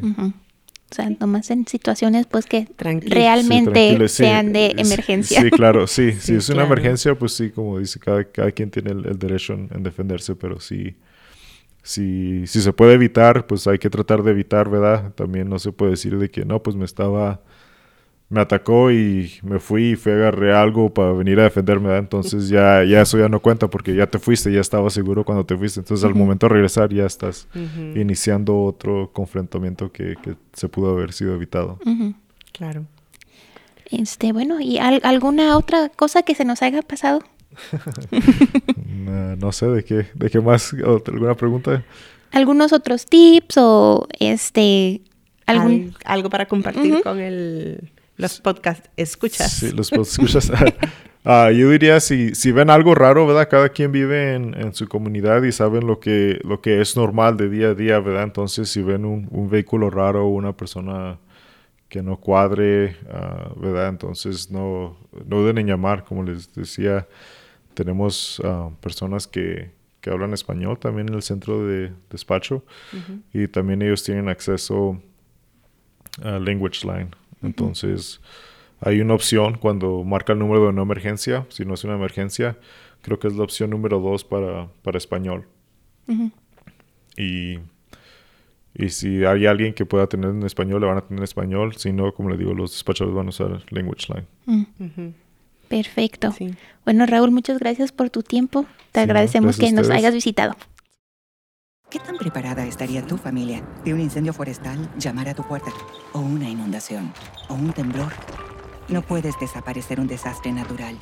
O 0.91 0.95
sea, 0.95 1.09
nomás 1.21 1.51
en 1.51 1.67
situaciones 1.69 2.27
pues 2.27 2.47
que 2.47 2.67
realmente 2.77 4.09
sean 4.09 4.53
de 4.53 4.75
emergencia. 4.77 5.41
Sí, 5.41 5.51
claro, 5.51 5.87
sí, 5.87 6.13
si 6.21 6.35
es 6.35 6.49
una 6.49 6.65
emergencia, 6.65 7.15
pues 7.15 7.33
sí, 7.33 7.51
como 7.51 7.79
dice, 7.79 8.01
cada, 8.01 8.25
cada 8.25 8.51
quien 8.51 8.71
tiene 8.71 8.91
el, 8.91 9.19
derecho 9.19 9.53
en, 9.53 9.83
defenderse, 9.85 10.35
pero 10.35 10.59
sí, 10.59 10.97
si, 11.83 12.45
si 12.47 12.61
se 12.61 12.73
puede 12.73 12.95
evitar, 12.95 13.47
pues 13.47 13.69
hay 13.69 13.79
que 13.79 13.89
tratar 13.89 14.25
de 14.25 14.33
evitar, 14.33 14.69
¿verdad? 14.69 15.13
También 15.15 15.49
no 15.49 15.61
se 15.61 15.71
puede 15.71 15.93
decir 15.93 16.19
de 16.19 16.29
que 16.29 16.45
no, 16.45 16.61
pues 16.63 16.75
me 16.75 16.85
estaba 16.85 17.41
me 18.31 18.41
atacó 18.41 18.93
y 18.93 19.33
me 19.43 19.59
fui 19.59 19.91
y 19.91 19.97
fui 19.97 20.13
a 20.13 20.15
agarré 20.15 20.55
algo 20.55 20.95
para 20.95 21.13
venir 21.13 21.41
a 21.41 21.43
defenderme, 21.43 21.97
entonces 21.97 22.49
ya, 22.49 22.85
ya 22.85 23.03
eso 23.03 23.19
ya 23.19 23.29
no 23.29 23.41
cuenta 23.41 23.69
porque 23.69 23.93
ya 23.93 24.07
te 24.07 24.21
fuiste, 24.21 24.53
ya 24.53 24.61
estaba 24.61 24.89
seguro 24.89 25.25
cuando 25.25 25.45
te 25.45 25.57
fuiste, 25.57 25.81
entonces 25.81 26.05
al 26.05 26.15
momento 26.15 26.47
de 26.47 26.55
regresar 26.55 26.95
ya 26.95 27.07
estás 27.07 27.49
iniciando 27.97 28.63
otro 28.63 29.11
confrontamiento 29.13 29.91
que, 29.91 30.15
que, 30.23 30.37
se 30.53 30.69
pudo 30.69 30.93
haber 30.93 31.13
sido 31.13 31.35
evitado. 31.35 31.79
Claro. 32.53 32.85
Este, 33.91 34.33
bueno, 34.33 34.61
¿y 34.61 34.79
alguna 34.79 35.57
otra 35.57 35.89
cosa 35.89 36.23
que 36.23 36.37
se 36.37 36.45
nos 36.45 36.63
haya 36.63 36.83
pasado? 36.83 37.25
no, 39.41 39.51
sé, 39.51 39.67
¿de 39.67 39.85
qué, 39.85 40.07
de 40.15 40.31
qué 40.31 40.41
más? 40.41 40.73
¿Alguna 40.73 41.35
pregunta? 41.35 41.85
¿Algunos 42.31 42.73
otros 42.73 43.07
tips 43.07 43.57
o 43.59 44.07
este... 44.21 45.01
Algún... 45.47 45.95
algo 46.05 46.31
para 46.31 46.47
compartir 46.47 47.03
con 47.03 47.19
el 47.19 47.91
los 48.21 48.41
podcast 48.41 48.87
escuchas. 48.97 49.53
Sí, 49.53 49.73
los 49.73 49.91
podcast 49.91 50.13
escuchas. 50.13 50.53
Ah, 51.23 51.51
yo 51.51 51.69
diría, 51.71 52.01
si, 52.01 52.35
si 52.35 52.51
ven 52.51 52.71
algo 52.71 52.95
raro, 52.95 53.27
¿verdad? 53.27 53.47
Cada 53.51 53.69
quien 53.69 53.93
vive 53.93 54.35
en, 54.35 54.55
en, 54.55 54.73
su 54.73 54.89
comunidad 54.89 55.43
y 55.43 55.53
saben 55.53 55.87
lo 55.87 56.01
que, 56.01 56.41
lo 56.45 56.63
que 56.63 56.81
es 56.81 56.97
normal 56.97 57.37
de 57.37 57.51
día 57.51 57.69
a 57.69 57.75
día, 57.75 58.01
¿verdad? 58.01 58.23
Entonces, 58.23 58.71
si 58.71 58.81
ven 58.81 59.05
un, 59.05 59.29
un 59.31 59.51
vehículo 59.51 59.91
raro 59.91 60.25
o 60.25 60.31
una 60.31 60.57
persona 60.57 61.19
que 61.91 62.03
no 62.03 62.17
cuadre, 62.17 62.97
uh, 63.05 63.61
¿verdad? 63.61 63.89
Entonces, 63.89 64.51
no, 64.51 64.97
no 65.27 65.45
deben 65.45 65.67
llamar, 65.67 66.05
como 66.05 66.23
les 66.23 66.55
decía. 66.55 67.07
Tenemos 67.75 68.39
uh, 68.41 68.73
personas 68.81 69.27
que, 69.27 69.71
que, 70.01 70.11
hablan 70.11 70.33
español 70.33 70.79
también 70.79 71.09
en 71.09 71.15
el 71.15 71.23
centro 71.23 71.67
de 71.67 71.93
despacho 72.11 72.65
y 73.33 73.47
también 73.49 73.83
ellos 73.83 74.03
tienen 74.03 74.29
acceso 74.29 75.01
a 76.23 76.39
Language 76.39 76.87
Line. 76.87 77.11
Entonces, 77.43 78.21
hay 78.81 79.01
una 79.01 79.15
opción 79.15 79.59
cuando 79.59 80.05
marca 80.05 80.33
el 80.33 80.39
número 80.39 80.67
de 80.67 80.73
no 80.73 80.83
emergencia, 80.83 81.47
si 81.49 81.65
no 81.65 81.75
es 81.75 81.85
una 81.85 81.95
emergencia, 81.95 82.59
creo 83.03 83.19
que 83.19 83.29
es 83.29 83.35
la 83.35 83.45
opción 83.45 83.71
número 83.71 84.01
dos 84.01 84.25
para, 84.25 84.69
para 84.83 84.99
español. 84.99 85.47
y, 87.17 87.59
y 88.75 88.89
si 88.89 89.25
hay 89.25 89.47
alguien 89.47 89.75
que 89.75 89.85
pueda 89.85 90.07
tener 90.07 90.31
en 90.31 90.43
español, 90.45 90.81
le 90.81 90.87
van 90.87 90.99
a 90.99 91.01
tener 91.03 91.21
en 91.21 91.25
español. 91.25 91.77
Si 91.77 91.93
no, 91.93 92.13
como 92.13 92.31
le 92.31 92.37
digo, 92.37 92.55
los 92.55 92.73
despachadores 92.73 93.17
van 93.17 93.27
a 93.27 93.31
usar 93.31 93.63
Language 93.71 94.07
Line. 94.13 95.15
Perfecto. 95.69 96.35
Bueno, 96.85 97.07
Raúl, 97.07 97.31
muchas 97.31 97.59
gracias 97.59 97.93
por 97.93 98.11
tu 98.11 98.23
tiempo. 98.23 98.67
Te 98.93 99.01
agradecemos 99.01 99.57
que 99.57 99.71
nos 99.73 99.89
hayas 99.91 100.13
visitado. 100.15 100.57
¿Qué 101.91 101.99
tan 101.99 102.19
preparada 102.19 102.65
estaría 102.65 103.05
tu 103.05 103.17
familia 103.19 103.65
de 103.85 103.93
un 103.93 103.99
incendio 103.99 104.33
forestal 104.33 104.89
llamar 104.97 105.29
a 105.29 105.35
tu 105.35 105.43
puerta? 105.43 105.73
¿O 106.13 106.21
una 106.21 106.49
inundación? 106.49 107.13
¿O 107.49 107.55
un 107.55 107.73
temblor? 107.73 108.13
No 108.89 109.03
puedes 109.03 109.35
desaparecer 109.41 109.99
un 109.99 110.07
desastre 110.07 110.53
natural. 110.53 110.97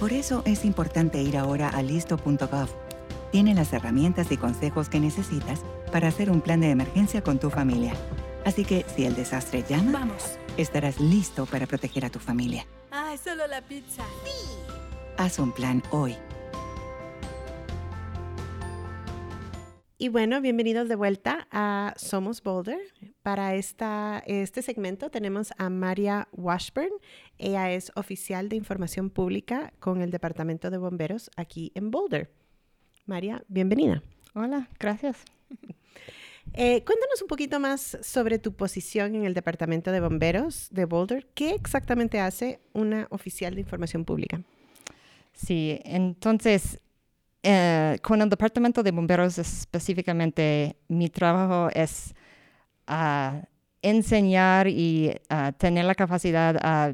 Por 0.00 0.14
eso 0.14 0.42
es 0.46 0.64
importante 0.64 1.20
ir 1.20 1.36
ahora 1.36 1.68
a 1.68 1.82
listo.gov. 1.82 2.68
Tiene 3.30 3.54
las 3.54 3.74
herramientas 3.74 4.32
y 4.32 4.38
consejos 4.38 4.88
que 4.88 5.00
necesitas 5.00 5.60
para 5.92 6.08
hacer 6.08 6.30
un 6.30 6.40
plan 6.40 6.60
de 6.60 6.70
emergencia 6.70 7.22
con 7.22 7.38
tu 7.38 7.50
familia. 7.50 7.92
Así 8.46 8.64
que 8.64 8.86
si 8.96 9.04
el 9.04 9.14
desastre 9.14 9.66
llama, 9.68 9.92
Vamos. 9.98 10.38
estarás 10.56 10.98
listo 10.98 11.44
para 11.44 11.66
proteger 11.66 12.06
a 12.06 12.10
tu 12.10 12.20
familia. 12.20 12.66
Ah, 12.90 13.12
es 13.12 13.20
solo 13.20 13.46
la 13.46 13.60
pizza. 13.60 14.02
Sí. 14.24 14.30
Haz 15.18 15.38
un 15.38 15.52
plan 15.52 15.82
hoy 15.90 16.16
Y 19.98 20.10
bueno, 20.10 20.42
bienvenidos 20.42 20.90
de 20.90 20.94
vuelta 20.94 21.48
a 21.50 21.94
Somos 21.96 22.42
Boulder. 22.42 22.78
Para 23.22 23.54
esta, 23.54 24.22
este 24.26 24.60
segmento 24.60 25.10
tenemos 25.10 25.54
a 25.56 25.70
Maria 25.70 26.28
Washburn. 26.32 26.90
Ella 27.38 27.72
es 27.72 27.90
oficial 27.94 28.50
de 28.50 28.56
información 28.56 29.08
pública 29.08 29.72
con 29.78 30.02
el 30.02 30.10
Departamento 30.10 30.68
de 30.70 30.76
Bomberos 30.76 31.30
aquí 31.36 31.72
en 31.74 31.90
Boulder. 31.90 32.30
María, 33.06 33.42
bienvenida. 33.48 34.02
Hola, 34.34 34.68
gracias. 34.78 35.24
Eh, 36.52 36.84
cuéntanos 36.84 37.20
un 37.20 37.26
poquito 37.26 37.58
más 37.58 37.98
sobre 38.02 38.38
tu 38.38 38.54
posición 38.54 39.16
en 39.16 39.24
el 39.24 39.34
Departamento 39.34 39.90
de 39.90 40.00
Bomberos 40.00 40.68
de 40.70 40.84
Boulder. 40.84 41.26
¿Qué 41.34 41.50
exactamente 41.50 42.20
hace 42.20 42.60
una 42.72 43.08
oficial 43.10 43.56
de 43.56 43.62
información 43.62 44.04
pública? 44.04 44.40
Sí, 45.32 45.80
entonces 45.84 46.80
eh, 47.48 47.98
con 48.02 48.20
el 48.20 48.28
Departamento 48.28 48.82
de 48.82 48.90
Bomberos 48.90 49.38
específicamente, 49.38 50.76
mi 50.88 51.08
trabajo 51.08 51.70
es 51.72 52.12
uh, 52.88 53.40
enseñar 53.82 54.66
y 54.66 55.12
uh, 55.30 55.52
tener 55.56 55.84
la 55.84 55.94
capacidad 55.94 56.56
a, 56.60 56.92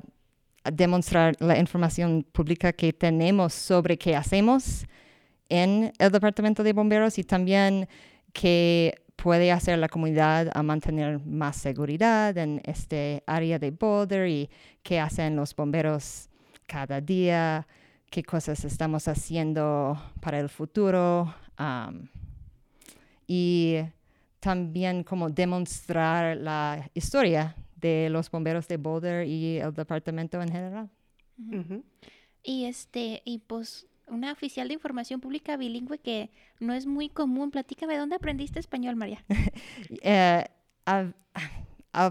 demostrar 0.70 1.34
la 1.40 1.58
información 1.58 2.22
pública 2.32 2.74
que 2.74 2.92
tenemos 2.92 3.54
sobre 3.54 3.96
qué 3.96 4.14
hacemos 4.14 4.84
en 5.48 5.90
el 5.98 6.12
Departamento 6.12 6.62
de 6.62 6.74
Bomberos 6.74 7.18
y 7.18 7.24
también 7.24 7.88
qué 8.34 9.02
puede 9.16 9.52
hacer 9.52 9.78
la 9.78 9.88
comunidad 9.88 10.50
a 10.52 10.62
mantener 10.62 11.18
más 11.24 11.56
seguridad 11.56 12.36
en 12.36 12.60
este 12.64 13.22
área 13.26 13.58
de 13.58 13.70
Boulder 13.70 14.28
y 14.28 14.50
qué 14.82 15.00
hacen 15.00 15.34
los 15.34 15.56
bomberos 15.56 16.28
cada 16.66 17.00
día 17.00 17.66
qué 18.12 18.22
cosas 18.22 18.62
estamos 18.66 19.08
haciendo 19.08 19.98
para 20.20 20.38
el 20.38 20.50
futuro 20.50 21.34
y 23.26 23.78
también 24.38 25.02
como 25.02 25.30
demostrar 25.30 26.36
la 26.36 26.90
historia 26.92 27.56
de 27.74 28.10
los 28.10 28.30
bomberos 28.30 28.68
de 28.68 28.76
Boulder 28.76 29.26
y 29.26 29.58
el 29.58 29.72
departamento 29.72 30.42
en 30.42 30.52
general. 30.52 30.90
Y 32.42 32.66
este, 32.66 33.22
y 33.24 33.38
pues 33.38 33.86
una 34.08 34.30
oficial 34.30 34.68
de 34.68 34.74
información 34.74 35.18
pública 35.18 35.56
bilingüe 35.56 35.96
que 35.96 36.28
no 36.60 36.74
es 36.74 36.84
muy 36.84 37.08
común. 37.08 37.50
Platícame, 37.50 37.96
¿dónde 37.96 38.16
aprendiste 38.16 38.60
español, 38.60 38.94
María? 38.94 39.24
Eh, 40.02 40.44
al, 40.84 41.14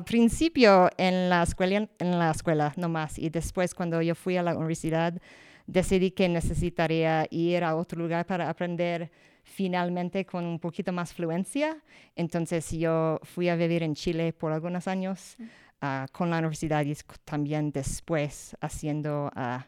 principio 0.05 0.89
en 0.97 1.29
la 1.29 1.43
escuela, 1.43 1.87
en 1.99 2.19
la 2.19 2.31
escuela 2.31 2.73
nomás, 2.75 3.19
y 3.19 3.29
después 3.29 3.75
cuando 3.75 4.01
yo 4.01 4.15
fui 4.15 4.37
a 4.37 4.43
la 4.43 4.55
universidad, 4.55 5.21
decidí 5.67 6.11
que 6.11 6.27
necesitaría 6.29 7.27
ir 7.29 7.63
a 7.63 7.75
otro 7.75 8.01
lugar 8.01 8.25
para 8.25 8.49
aprender 8.49 9.11
finalmente 9.43 10.25
con 10.25 10.45
un 10.45 10.59
poquito 10.59 10.91
más 10.91 11.13
fluencia. 11.13 11.77
Entonces 12.15 12.71
yo 12.71 13.19
fui 13.23 13.49
a 13.49 13.55
vivir 13.55 13.83
en 13.83 13.95
Chile 13.95 14.33
por 14.33 14.51
algunos 14.51 14.87
años 14.87 15.35
uh, 15.81 16.05
con 16.11 16.29
la 16.29 16.39
universidad 16.39 16.85
y 16.85 16.95
también 17.25 17.71
después 17.71 18.55
haciendo, 18.61 19.31
uh, 19.35 19.61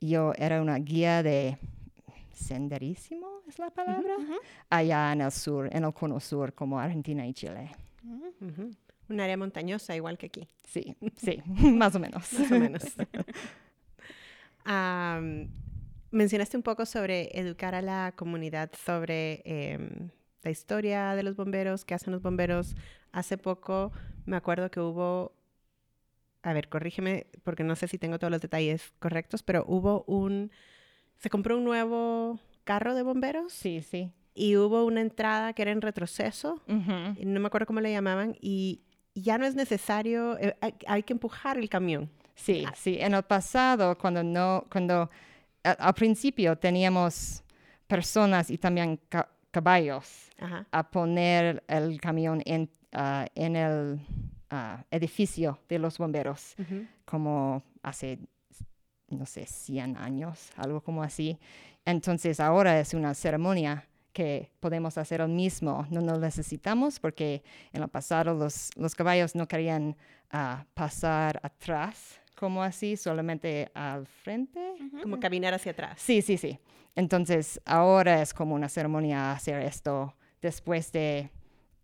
yo 0.00 0.32
era 0.36 0.60
una 0.60 0.76
guía 0.76 1.22
de 1.22 1.58
senderísimo, 2.32 3.42
es 3.48 3.58
la 3.58 3.70
palabra, 3.70 4.16
allá 4.70 5.12
en 5.12 5.20
el 5.20 5.32
sur, 5.32 5.68
en 5.70 5.84
el 5.84 5.92
cono 5.92 6.20
sur, 6.20 6.54
como 6.54 6.78
Argentina 6.78 7.26
y 7.26 7.34
Chile. 7.34 7.70
Un 9.10 9.20
área 9.20 9.36
montañosa 9.36 9.94
igual 9.96 10.16
que 10.16 10.26
aquí. 10.26 10.48
Sí, 10.64 10.96
sí, 11.16 11.42
más 11.46 11.94
o 11.94 11.98
menos. 11.98 12.32
más 12.32 12.52
o 12.52 12.58
menos. 12.58 12.82
mencionaste 16.10 16.56
un 16.56 16.62
poco 16.62 16.86
sobre 16.86 17.38
educar 17.38 17.74
a 17.74 17.82
la 17.82 18.12
comunidad 18.16 18.70
sobre 18.84 19.42
em, 19.44 20.10
la 20.42 20.50
historia 20.50 21.14
de 21.14 21.22
los 21.22 21.36
bomberos, 21.36 21.84
qué 21.84 21.94
hacen 21.94 22.12
los 22.12 22.22
bomberos. 22.22 22.74
Hace 23.12 23.38
poco 23.38 23.92
me 24.26 24.36
acuerdo 24.36 24.70
que 24.70 24.80
hubo, 24.80 25.32
a 26.42 26.52
ver, 26.52 26.68
corrígeme 26.68 27.26
porque 27.42 27.64
no 27.64 27.76
sé 27.76 27.88
si 27.88 27.98
tengo 27.98 28.18
todos 28.18 28.30
los 28.30 28.40
detalles 28.40 28.92
correctos, 28.98 29.42
pero 29.42 29.64
hubo 29.66 30.04
un, 30.06 30.50
se 31.18 31.30
compró 31.30 31.56
un 31.56 31.64
nuevo 31.64 32.38
carro 32.64 32.94
de 32.94 33.02
bomberos. 33.02 33.52
Sí, 33.52 33.82
sí. 33.82 34.12
Y 34.34 34.56
hubo 34.56 34.84
una 34.84 35.00
entrada 35.00 35.52
que 35.52 35.62
era 35.62 35.72
en 35.72 35.80
retroceso, 35.80 36.62
no 36.66 37.40
me 37.40 37.46
acuerdo 37.46 37.66
cómo 37.66 37.80
le 37.80 37.90
llamaban, 37.90 38.36
y 38.40 38.82
ya 39.14 39.38
no 39.38 39.44
es 39.44 39.56
necesario, 39.56 40.38
eh, 40.38 40.56
hay 40.86 41.02
que 41.02 41.12
empujar 41.12 41.58
el 41.58 41.68
camión. 41.68 42.08
Sí, 42.40 42.64
ah. 42.66 42.72
sí. 42.76 42.98
En 43.00 43.14
el 43.14 43.22
pasado, 43.22 43.96
cuando 43.98 44.22
no, 44.22 44.64
cuando 44.70 45.10
al 45.62 45.94
principio 45.94 46.56
teníamos 46.56 47.42
personas 47.86 48.50
y 48.50 48.56
también 48.56 48.98
caballos 49.50 50.30
Ajá. 50.38 50.66
a 50.70 50.90
poner 50.90 51.62
el 51.68 52.00
camión 52.00 52.42
en, 52.46 52.70
ah, 52.92 53.26
en 53.34 53.56
el 53.56 54.00
ah, 54.48 54.84
edificio 54.90 55.58
de 55.68 55.78
los 55.78 55.98
bomberos, 55.98 56.54
como 57.04 57.62
hace, 57.82 58.18
no 59.08 59.26
sé, 59.26 59.44
100 59.44 59.96
años, 59.96 60.50
algo 60.56 60.80
como 60.80 61.02
así. 61.02 61.38
Entonces 61.84 62.40
ahora 62.40 62.78
es 62.80 62.94
una 62.94 63.14
ceremonia 63.14 63.86
que 64.12 64.50
podemos 64.60 64.96
hacer 64.98 65.20
el 65.20 65.28
mismo. 65.28 65.86
No 65.90 66.00
lo 66.00 66.18
necesitamos 66.18 66.98
porque 66.98 67.42
en 67.72 67.82
el 67.82 67.88
pasado 67.88 68.34
los, 68.34 68.70
los 68.76 68.94
caballos 68.94 69.34
no 69.34 69.46
querían 69.46 69.96
pasar 70.74 71.40
atrás, 71.42 72.19
como 72.40 72.62
así, 72.62 72.96
solamente 72.96 73.70
al 73.74 74.06
frente. 74.06 74.72
Como 75.02 75.20
caminar 75.20 75.52
hacia 75.52 75.72
atrás. 75.72 76.00
Sí, 76.00 76.22
sí, 76.22 76.38
sí. 76.38 76.58
Entonces, 76.96 77.60
ahora 77.66 78.22
es 78.22 78.32
como 78.32 78.54
una 78.54 78.70
ceremonia 78.70 79.32
hacer 79.32 79.60
esto 79.60 80.14
después 80.40 80.90
de 80.90 81.30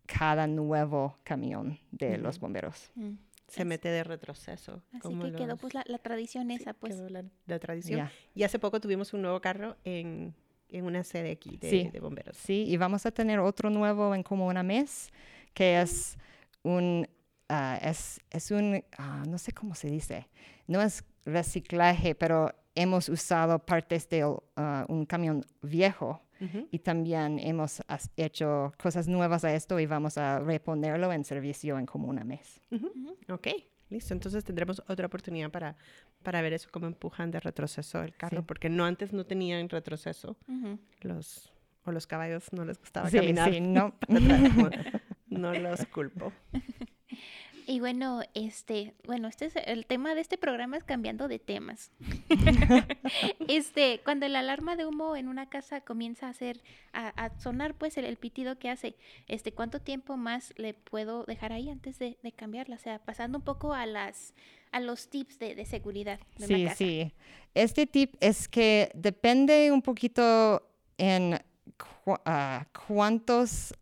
cada 0.07 0.47
nuevo 0.47 1.15
camión 1.23 1.77
de 1.91 2.17
los 2.17 2.39
bomberos. 2.39 2.89
Mm. 2.95 3.11
Se 3.47 3.63
mete 3.65 3.87
de 3.89 4.03
retroceso. 4.03 4.81
Así 4.91 4.99
como 4.99 5.23
que 5.25 5.31
quedó 5.33 5.47
los- 5.47 5.59
pues 5.61 5.73
la, 5.75 5.83
la 5.85 5.99
tradición 5.99 6.47
sí, 6.47 6.55
esa, 6.55 6.73
pues. 6.73 6.95
quedó 6.95 7.07
la, 7.09 7.23
la 7.45 7.59
tradición. 7.59 7.99
Ya. 7.99 8.11
Y 8.35 8.43
hace 8.43 8.57
poco 8.59 8.81
tuvimos 8.81 9.13
un 9.13 9.21
nuevo 9.21 9.39
carro 9.39 9.77
en, 9.85 10.33
en 10.69 10.85
una 10.85 11.03
sede 11.03 11.31
aquí 11.31 11.55
de, 11.57 11.69
Sí. 11.69 11.89
de 11.93 11.99
bomberos. 11.99 12.35
Sí, 12.35 12.65
y 12.67 12.75
vamos 12.77 13.05
a 13.05 13.11
tener 13.11 13.39
otro 13.39 13.69
nuevo 13.69 14.13
en 14.15 14.23
como 14.23 14.47
una 14.47 14.63
mes, 14.63 15.11
que 15.53 15.79
es 15.79 16.17
un, 16.63 17.07
ah, 17.49 17.77
es, 17.81 18.19
es 18.29 18.51
un, 18.51 18.83
ah, 18.97 19.23
no 19.27 19.37
sé 19.37 19.51
cómo 19.53 19.75
se 19.75 19.89
dice, 19.89 20.27
no 20.67 20.81
es 20.81 21.03
reciclaje, 21.25 22.15
pero 22.15 22.51
hemos 22.75 23.09
usado 23.09 23.59
partes 23.65 24.07
de 24.09 24.23
ah, 24.55 24.85
un 24.87 25.05
camión 25.05 25.45
viejo 25.61 26.21
Ujú. 26.39 26.67
y 26.71 26.79
también 26.79 27.39
hemos 27.39 27.81
hecho 28.15 28.71
cosas 28.81 29.07
nuevas 29.07 29.43
a 29.43 29.53
esto 29.53 29.79
y 29.79 29.85
vamos 29.87 30.17
a 30.17 30.39
reponerlo 30.39 31.11
en 31.11 31.23
servicio 31.23 31.79
en 31.79 31.85
como 31.87 32.07
una 32.07 32.23
mes. 32.23 32.61
Ok, 33.29 33.47
listo. 33.89 34.13
Entonces 34.13 34.43
tendremos 34.43 34.81
otra 34.87 35.07
oportunidad 35.07 35.49
para, 35.49 35.75
para 36.21 36.41
ver 36.41 36.53
eso, 36.53 36.69
cómo 36.71 36.85
empujan 36.85 37.31
de 37.31 37.39
retroceso 37.39 38.03
el 38.03 38.15
carro, 38.15 38.41
Sí. 38.41 38.45
porque 38.47 38.69
no 38.69 38.85
antes 38.85 39.11
no 39.13 39.25
tenían 39.25 39.67
retroceso. 39.69 40.37
Los, 41.01 41.51
o 41.85 41.91
los 41.91 42.05
caballos 42.05 42.53
no 42.53 42.63
les 42.65 42.77
gustaba 42.79 43.09
Sí, 43.09 43.17
caminar. 43.17 43.51
sí, 43.51 43.59
no. 43.59 43.95
no 45.29 45.53
los 45.53 45.85
culpo. 45.87 46.31
Y 47.69 47.81
bueno, 47.81 48.21
este, 48.33 48.93
bueno, 49.05 49.27
este 49.27 49.45
es 49.45 49.53
el 49.65 49.85
tema 49.85 50.15
de 50.15 50.21
este 50.21 50.37
programa 50.37 50.77
es 50.77 50.85
cambiando 50.85 51.27
de 51.27 51.37
temas. 51.37 51.91
este, 53.47 53.99
cuando 54.05 54.27
la 54.27 54.39
alarma 54.39 54.75
de 54.75 54.85
humo 54.85 55.15
en 55.15 55.27
una 55.27 55.49
casa 55.49 55.81
comienza 55.81 56.27
a 56.27 56.29
hacer, 56.29 56.61
a, 56.93 57.09
a 57.09 57.37
sonar 57.39 57.73
pues 57.75 57.97
el, 57.97 58.05
el 58.05 58.17
pitido 58.17 58.57
que 58.57 58.69
hace, 58.69 58.95
este, 59.27 59.51
¿cuánto 59.51 59.79
tiempo 59.81 60.15
más 60.17 60.53
le 60.57 60.73
puedo 60.73 61.23
dejar 61.25 61.51
ahí 61.51 61.69
antes 61.69 61.99
de, 61.99 62.17
de 62.23 62.31
cambiarla? 62.31 62.75
O 62.75 62.79
sea, 62.79 62.99
pasando 62.99 63.37
un 63.39 63.43
poco 63.43 63.73
a 63.73 63.85
las, 63.85 64.33
a 64.71 64.79
los 64.79 65.09
tips 65.09 65.37
de, 65.39 65.55
de 65.55 65.65
seguridad 65.65 66.19
de 66.37 66.47
Sí, 66.47 66.53
una 66.55 66.63
casa. 66.69 66.77
sí. 66.77 67.13
Este 67.53 67.85
tip 67.85 68.15
es 68.21 68.47
que 68.47 68.91
depende 68.93 69.71
un 69.73 69.81
poquito 69.81 70.69
en 70.97 71.37
cu- 72.05 72.15
ah, 72.25 72.65
cuántos, 72.87 73.73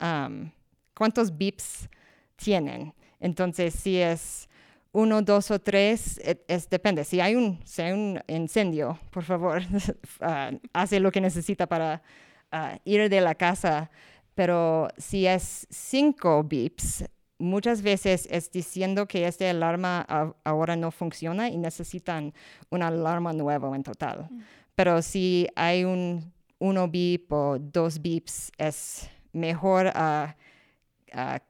cuántos 0.95 1.37
beeps 1.37 1.87
tienen. 2.35 2.93
Entonces, 3.25 3.73
si 3.73 3.97
es 3.97 4.47
uno, 4.91 5.23
dos 5.23 5.49
o 5.49 5.57
tres, 5.57 6.19
e- 6.19 6.45
es, 6.47 6.69
depende. 6.69 7.03
Si 7.03 7.19
hay 7.19 7.33
un, 7.33 7.59
si 7.65 7.81
hay 7.81 7.91
un 7.91 8.21
incendio, 8.27 8.99
por 9.09 9.23
favor, 9.23 9.63
ah, 10.21 10.51
hace 10.73 10.99
lo 10.99 11.11
que 11.11 11.21
necesita 11.21 11.65
para 11.65 12.03
ah, 12.51 12.77
ir 12.85 13.09
de 13.09 13.21
la 13.21 13.33
casa. 13.33 13.89
Pero 14.35 14.89
si 14.95 15.25
es 15.25 15.65
cinco 15.71 16.43
beeps, 16.43 17.03
muchas 17.39 17.81
veces 17.81 18.27
es 18.29 18.51
diciendo 18.51 19.07
que 19.07 19.25
esta 19.25 19.49
alarma 19.49 20.01
ahora 20.43 20.75
no 20.75 20.91
funciona 20.91 21.49
y 21.49 21.57
necesitan 21.57 22.31
una 22.69 22.89
alarma 22.89 23.33
nueva 23.33 23.75
en 23.75 23.81
total. 23.81 24.29
Pero 24.75 25.01
si 25.01 25.47
hay 25.55 25.83
un 25.83 26.31
uno 26.59 26.87
beep 26.87 27.33
o 27.33 27.57
dos 27.57 27.99
beeps, 27.99 28.51
es 28.59 29.09
mejor 29.33 29.91
ah, 29.95 30.35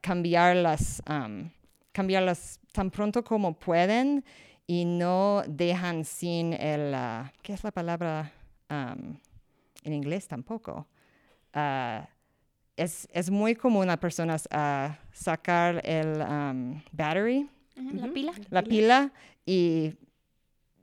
cambiarlas, 0.00 1.02
am, 1.04 1.50
cambiarlas 1.96 2.60
tan 2.72 2.90
pronto 2.90 3.24
como 3.24 3.58
pueden 3.58 4.22
y 4.66 4.84
no 4.84 5.42
dejan 5.48 6.04
sin 6.04 6.52
el, 6.52 6.92
ah, 6.94 7.32
¿qué 7.42 7.54
es 7.54 7.64
la 7.64 7.70
palabra 7.70 8.30
en 8.68 9.92
inglés 9.94 10.28
tampoco? 10.28 10.86
Ah, 11.54 12.06
es, 12.76 13.08
es 13.12 13.30
muy 13.30 13.54
común 13.54 13.88
a 13.88 13.96
personas 13.98 14.46
a 14.50 14.98
sacar 15.10 15.80
el 15.86 16.20
am, 16.20 16.82
battery, 16.92 17.48
Ujú, 17.78 17.96
La 17.96 18.08
pila. 18.12 18.32
la 18.50 18.62
pila 18.62 19.12
y 19.46 19.94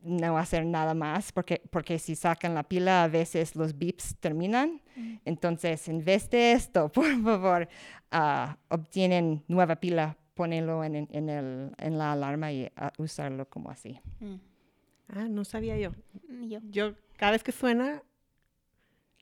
no 0.02 0.36
hacer 0.38 0.66
nada 0.66 0.96
más 0.96 1.32
porque, 1.32 1.62
porque 1.70 2.00
si 2.00 2.16
sacan 2.16 2.56
la 2.56 2.64
pila 2.64 3.04
a 3.04 3.08
veces 3.08 3.56
los 3.56 3.78
beeps 3.78 4.16
terminan. 4.20 4.82
Entonces, 5.26 5.88
en 5.90 6.04
vez 6.04 6.28
de 6.32 6.54
esto, 6.54 6.92
por 6.92 7.06
favor, 7.24 7.68
obtienen 8.70 9.44
nueva 9.48 9.76
pila, 9.76 10.18
ponenlo 10.34 10.84
en, 10.84 10.96
el, 10.96 11.72
en 11.78 11.98
la 11.98 12.12
alarma 12.14 12.52
y 12.52 12.70
ah, 12.76 12.92
usarlo 12.98 13.48
como 13.50 13.70
así. 13.70 14.00
Mm, 14.20 14.36
Ah, 15.10 15.28
no 15.30 15.44
sabía 15.46 15.78
yo. 15.78 15.92
yo. 16.48 16.60
Yo 16.72 16.94
cada 17.18 17.34
vez 17.34 17.44
que 17.44 17.52
suena, 17.52 18.02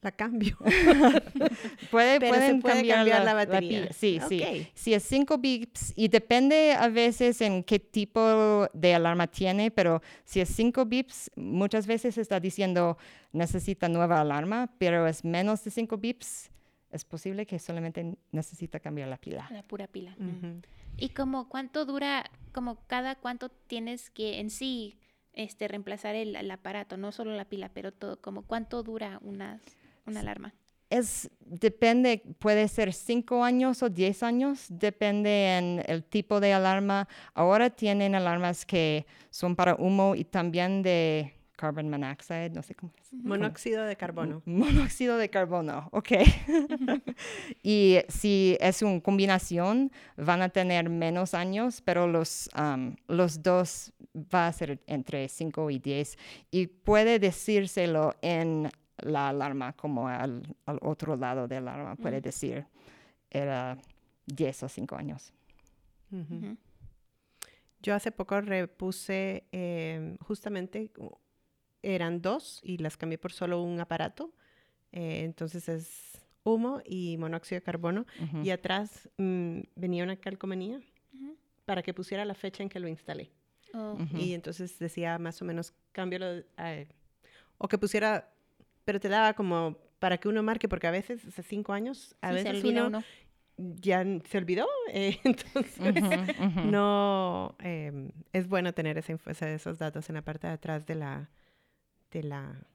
la 0.01 0.11
cambio. 0.11 0.57
Puede, 1.91 2.19
Pero 2.19 2.33
se 2.33 2.39
pueden 2.39 2.61
puede 2.61 2.75
cambiar, 2.75 2.97
cambiar 2.99 3.19
la, 3.19 3.25
la 3.25 3.25
la 3.25 3.33
batería. 3.45 3.81
pila. 3.81 3.93
Sí, 3.93 4.19
Ok. 4.21 4.29
sí. 4.29 4.67
Si 4.73 4.93
es 4.93 5.03
5 5.03 5.37
beeps, 5.37 5.93
y 5.95 6.07
depende 6.07 6.73
a 6.73 6.87
veces 6.87 7.41
en 7.41 7.63
qué 7.63 7.79
tipo 7.79 8.67
de 8.73 8.93
alarma 8.95 9.27
tiene, 9.27 9.69
pero 9.71 10.01
si 10.23 10.39
es 10.39 10.49
5 10.49 10.85
beeps, 10.85 11.29
muchas 11.35 11.85
veces 11.87 12.17
está 12.17 12.39
diciendo 12.39 12.97
necesita 13.33 13.89
nueva 13.89 14.21
alarma, 14.21 14.71
pero 14.77 15.07
es 15.07 15.23
menos 15.25 15.63
de 15.63 15.71
5 15.71 15.97
beeps, 15.97 16.49
es 16.91 17.05
posible 17.05 17.45
que 17.45 17.59
solamente 17.59 18.17
necesita 18.31 18.79
cambiar 18.79 19.07
la 19.07 19.17
pila. 19.17 19.47
La 19.51 19.63
pura 19.63 19.87
pila. 19.87 20.15
Mm. 20.17 20.61
¿Y 20.97 21.09
como 21.09 21.49
cuánto 21.49 21.85
dura, 21.85 22.29
como 22.51 22.85
cada 22.87 23.15
cuánto 23.15 23.49
tienes 23.49 24.09
que 24.09 24.39
en 24.39 24.49
sí 24.49 24.97
este 25.33 25.67
reemplazar 25.67 26.15
el, 26.15 26.35
el 26.35 26.51
aparato, 26.51 26.97
no 26.97 27.11
solo 27.11 27.35
la 27.35 27.45
pila, 27.45 27.69
pero 27.73 27.91
todo, 27.91 28.19
como 28.21 28.43
cuánto 28.43 28.83
dura 28.83 29.19
una, 29.21 29.61
una 30.05 30.19
alarma? 30.19 30.53
Es, 30.89 31.29
depende, 31.39 32.21
puede 32.39 32.67
ser 32.67 32.91
5 32.91 33.45
años 33.45 33.81
o 33.81 33.89
10 33.89 34.23
años, 34.23 34.65
depende 34.67 35.57
en 35.57 35.81
el 35.87 36.03
tipo 36.03 36.41
de 36.41 36.51
alarma. 36.51 37.07
Ahora 37.33 37.69
tienen 37.69 38.13
alarmas 38.13 38.65
que 38.65 39.05
son 39.29 39.55
para 39.55 39.75
humo 39.75 40.15
y 40.15 40.25
también 40.25 40.81
de 40.81 41.33
carbon 41.55 41.89
monoxide, 41.89 42.51
no 42.51 42.63
sé 42.63 42.75
cómo 42.75 42.91
es. 42.99 43.13
Monóxido 43.13 43.83
de 43.83 43.95
carbono. 43.95 44.41
Monóxido 44.45 45.17
de 45.17 45.29
carbono, 45.29 45.89
ok. 45.91 46.11
y 47.63 47.99
si 48.07 48.57
es 48.59 48.81
una 48.81 49.01
combinación, 49.01 49.91
van 50.17 50.41
a 50.41 50.49
tener 50.49 50.89
menos 50.89 51.33
años, 51.33 51.81
pero 51.81 52.07
los, 52.07 52.49
um, 52.57 52.95
los 53.07 53.43
dos 53.43 53.93
va 54.15 54.47
a 54.47 54.53
ser 54.53 54.81
entre 54.87 55.27
5 55.27 55.69
y 55.69 55.79
10. 55.79 56.17
Y 56.51 56.67
puede 56.67 57.19
decírselo 57.19 58.15
en 58.21 58.69
la 58.97 59.29
alarma, 59.29 59.73
como 59.73 60.07
al, 60.07 60.43
al 60.65 60.79
otro 60.81 61.15
lado 61.15 61.47
de 61.47 61.61
la 61.61 61.73
alarma, 61.73 61.95
puede 61.95 62.21
decir, 62.21 62.65
era 63.29 63.77
10 64.25 64.63
o 64.63 64.69
5 64.69 64.95
años. 64.95 65.33
Yo 67.81 67.95
hace 67.95 68.11
poco 68.11 68.39
repuse, 68.41 69.45
eh, 69.51 70.17
justamente, 70.21 70.91
eran 71.83 72.21
dos 72.21 72.59
y 72.63 72.77
las 72.77 72.97
cambié 72.97 73.17
por 73.17 73.31
solo 73.33 73.61
un 73.61 73.79
aparato. 73.79 74.31
Eh, 74.91 75.23
entonces 75.23 75.67
es 75.69 76.21
humo 76.43 76.81
y 76.85 77.17
monóxido 77.17 77.59
de 77.59 77.63
carbono. 77.63 78.05
Y 78.43 78.49
atrás 78.49 79.09
mm, 79.17 79.59
venía 79.75 80.03
una 80.03 80.15
calcomanía 80.17 80.79
para 81.65 81.81
que 81.83 81.93
pusiera 81.93 82.25
la 82.25 82.33
fecha 82.33 82.63
en 82.63 82.69
que 82.69 82.79
lo 82.79 82.87
instalé. 82.87 83.31
Oh. 83.73 83.97
Y 84.15 84.33
entonces 84.33 84.77
decía 84.79 85.17
más 85.17 85.41
o 85.41 85.45
menos, 85.45 85.73
cámbialo, 85.93 86.43
eh, 86.57 86.87
o 87.57 87.67
que 87.67 87.77
pusiera, 87.77 88.29
pero 88.83 88.99
te 88.99 89.07
daba 89.07 89.33
como 89.33 89.77
para 89.99 90.17
que 90.17 90.27
uno 90.27 90.43
marque, 90.43 90.67
porque 90.67 90.87
a 90.87 90.91
veces, 90.91 91.23
hace 91.25 91.43
cinco 91.43 91.71
años, 91.71 92.15
a 92.21 92.29
sí, 92.29 92.35
veces 92.43 92.63
uno, 92.65 92.87
uno. 92.87 93.03
ya 93.57 94.03
se 94.27 94.37
olvidó, 94.39 94.67
eh, 94.91 95.19
entonces 95.23 95.79
no, 96.65 97.55
eh, 97.59 98.11
es 98.33 98.47
bueno 98.49 98.73
tener 98.73 98.97
esa- 98.97 99.49
esos 99.53 99.77
datos 99.79 100.09
en 100.09 100.15
la 100.15 100.21
parte 100.23 100.47
de 100.47 100.53
atrás 100.53 100.85
de 100.85 100.95
la, 100.95 101.29
de 102.11 102.23
la, 102.23 102.67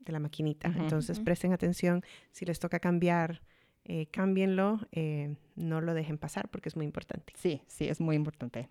de 0.00 0.12
la 0.12 0.18
maquinita. 0.18 0.68
Entonces 0.76 1.20
presten 1.20 1.52
atención, 1.52 2.02
si 2.32 2.44
les 2.44 2.58
toca 2.58 2.80
cambiar, 2.80 3.42
eh, 3.84 4.06
cámbienlo, 4.06 4.80
eh, 4.92 5.36
no 5.56 5.80
lo 5.80 5.94
dejen 5.94 6.18
pasar 6.18 6.48
porque 6.48 6.68
es 6.68 6.76
muy 6.76 6.84
importante. 6.84 7.32
Sí, 7.36 7.62
sí, 7.66 7.88
es 7.88 8.00
muy 8.00 8.16
importante. 8.16 8.68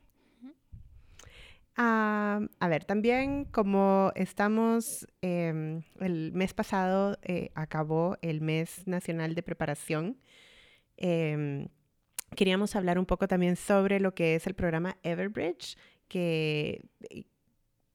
Ah, 1.81 2.41
a 2.59 2.67
ver, 2.67 2.83
también 2.83 3.45
como 3.45 4.11
estamos, 4.15 5.07
em, 5.21 5.81
el 6.01 6.33
mes 6.33 6.53
pasado 6.53 7.17
eh, 7.21 7.51
acabó 7.55 8.17
el 8.21 8.41
mes 8.41 8.85
nacional 8.85 9.33
de 9.33 9.43
preparación, 9.43 10.17
em, 10.97 11.69
queríamos 12.35 12.75
hablar 12.75 12.99
un 12.99 13.05
poco 13.05 13.29
también 13.29 13.55
sobre 13.55 14.01
lo 14.01 14.13
que 14.13 14.35
es 14.35 14.45
el 14.45 14.55
programa 14.55 14.97
Everbridge, 15.03 15.77
que 16.09 16.83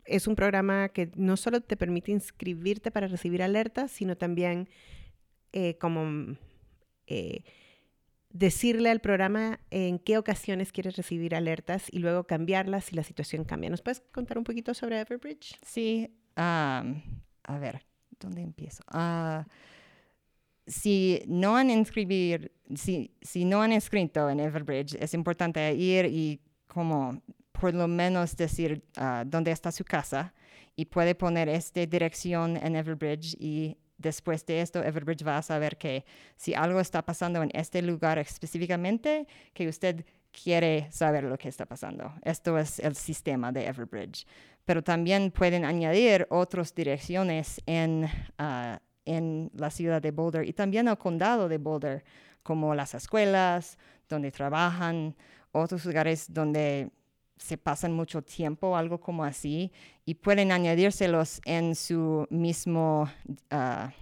es 0.05 0.27
un 0.27 0.37
programa 0.37 0.88
que 0.88 1.11
no 1.17 1.37
solo 1.37 1.61
te 1.61 1.77
permite 1.77 2.12
inscribirte 2.12 2.90
para 2.90 3.07
recibir 3.07 3.43
alertas, 3.43 3.90
sino 3.90 4.17
también 4.17 4.69
eh, 5.53 5.77
como 5.79 6.37
decirle 8.35 8.90
al 8.90 9.01
programa 9.01 9.61
en 9.71 9.99
qué 10.01 10.19
ocasiones 10.19 10.73
quieres 10.73 10.97
recibir 10.97 11.35
alertas 11.37 11.87
y 11.90 12.01
luego 12.01 12.25
cambiarlas 12.25 12.87
si 12.87 12.97
la 12.97 13.05
situación 13.05 13.45
cambia. 13.45 13.71
¿Nos 13.71 13.81
puedes 13.81 14.01
contar 14.01 14.38
un 14.38 14.45
poquito 14.45 14.75
sobre 14.75 15.01
Everbridge? 15.01 15.57
Sí, 15.62 16.11
a 16.37 16.83
ver, 17.61 17.87
¿dónde 18.19 18.43
empiezo? 18.43 18.83
Ah, 18.88 19.47
si 20.67 21.23
no 21.27 21.57
han 21.57 21.71
inscribir, 21.71 22.53
si, 22.75 23.12
si 23.21 23.45
no 23.45 23.62
han 23.62 23.73
inscrito 23.73 24.29
en 24.29 24.40
Everbridge, 24.40 24.97
es 24.99 25.14
importante 25.14 25.73
ir 25.75 26.07
y 26.07 26.40
como 26.67 27.23
por 27.64 27.72
lo 27.72 27.88
menos 27.88 28.37
decir 28.37 28.85
ah, 28.96 29.24
dónde 29.27 29.50
está 29.50 29.72
su 29.72 29.87
casa 29.87 30.35
y 30.77 30.85
puede 30.85 31.14
poner 31.14 31.48
esta 31.48 31.87
dirección 31.87 32.59
en 32.59 32.77
Everbridge 32.77 33.37
y 33.40 33.79
después 33.96 34.44
de 34.44 34.61
esto, 34.61 34.85
Everbridge 34.85 35.27
va 35.27 35.38
a 35.38 35.42
saber 35.42 35.79
que 35.79 36.05
si 36.37 36.53
algo 36.53 36.79
está 36.79 37.00
pasando 37.00 37.42
en 37.42 37.48
este 37.55 37.81
lugar 37.81 38.18
específicamente, 38.18 39.27
que 39.55 39.66
usted 39.66 40.05
quiere 40.31 40.88
saber 40.90 41.24
lo 41.24 41.38
que 41.38 41.48
está 41.48 41.64
pasando. 41.64 42.12
Esto 42.20 42.59
es 42.59 42.81
el 42.81 42.96
sistema 42.96 43.50
de 43.50 43.64
Everbridge. 43.64 44.27
Pero 44.66 44.85
también 44.85 45.31
pueden 45.31 45.64
añadir 45.64 46.27
otras 46.29 46.74
direcciones 46.74 47.62
en, 47.64 48.07
ah, 48.37 48.79
en 49.07 49.50
la 49.55 49.70
ciudad 49.70 50.03
de 50.03 50.11
Boulder 50.11 50.46
y 50.46 50.53
también 50.53 50.87
el 50.87 50.98
condado 50.98 51.48
de 51.48 51.57
Boulder, 51.57 52.05
como 52.42 52.74
las 52.74 52.92
escuelas, 52.92 53.79
donde 54.07 54.31
trabajan, 54.31 55.16
otros 55.53 55.87
lugares 55.87 56.27
donde 56.29 56.90
se 57.37 57.59
pasan 57.59 57.92
mucho 57.92 58.23
tiempo, 58.23 58.77
algo 58.77 59.01
como 59.01 59.25
así, 59.25 59.73
y 60.05 60.14
pueden 60.14 60.53
añadírselos 60.53 61.40
en 61.44 61.75
su 61.75 62.27
mismo, 62.31 63.11
ah, 63.51 63.92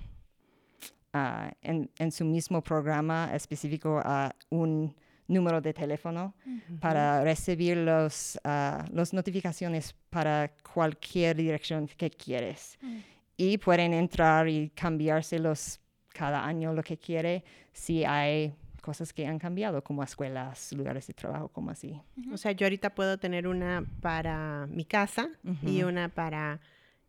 ah, 1.13 1.53
en, 1.63 2.13
su 2.13 2.25
mismo 2.25 2.63
programa 2.63 3.31
específico 3.35 4.01
a 4.05 4.35
un 4.51 4.95
número 5.29 5.61
de 5.61 5.73
teléfono 5.73 6.35
para 6.81 7.23
recibir 7.25 7.79
las 7.79 8.39
uh, 8.45 8.85
los 8.93 9.15
notificaciones 9.15 9.95
para 10.11 10.53
cualquier 10.75 11.37
dirección 11.37 11.87
que 11.87 12.11
quieres. 12.11 12.79
Mm. 12.83 12.99
Y 13.37 13.59
pueden 13.59 13.95
entrar 13.95 14.49
y 14.49 14.71
cambiárselos 14.71 15.81
cada 16.13 16.45
año 16.45 16.75
lo 16.75 16.83
que 16.83 16.99
quiere 16.99 17.45
si 17.73 18.05
hay 18.05 18.55
cosas 18.83 19.13
que 19.15 19.27
han 19.27 19.39
cambiado, 19.39 19.83
como 19.83 20.03
escuelas, 20.03 20.73
lugares 20.73 21.07
de 21.07 21.15
trabajo, 21.15 21.49
como 21.49 21.71
así. 21.71 21.99
O 22.31 22.37
sea, 22.37 22.53
yo 22.53 22.67
ahorita 22.67 22.95
puedo 22.95 23.17
tener 23.17 23.47
una 23.47 23.87
para 24.03 24.67
mi 24.67 24.85
casa 24.85 25.31
y 25.63 25.85
una 25.85 26.11
para 26.11 26.61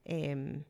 em, 0.05 0.63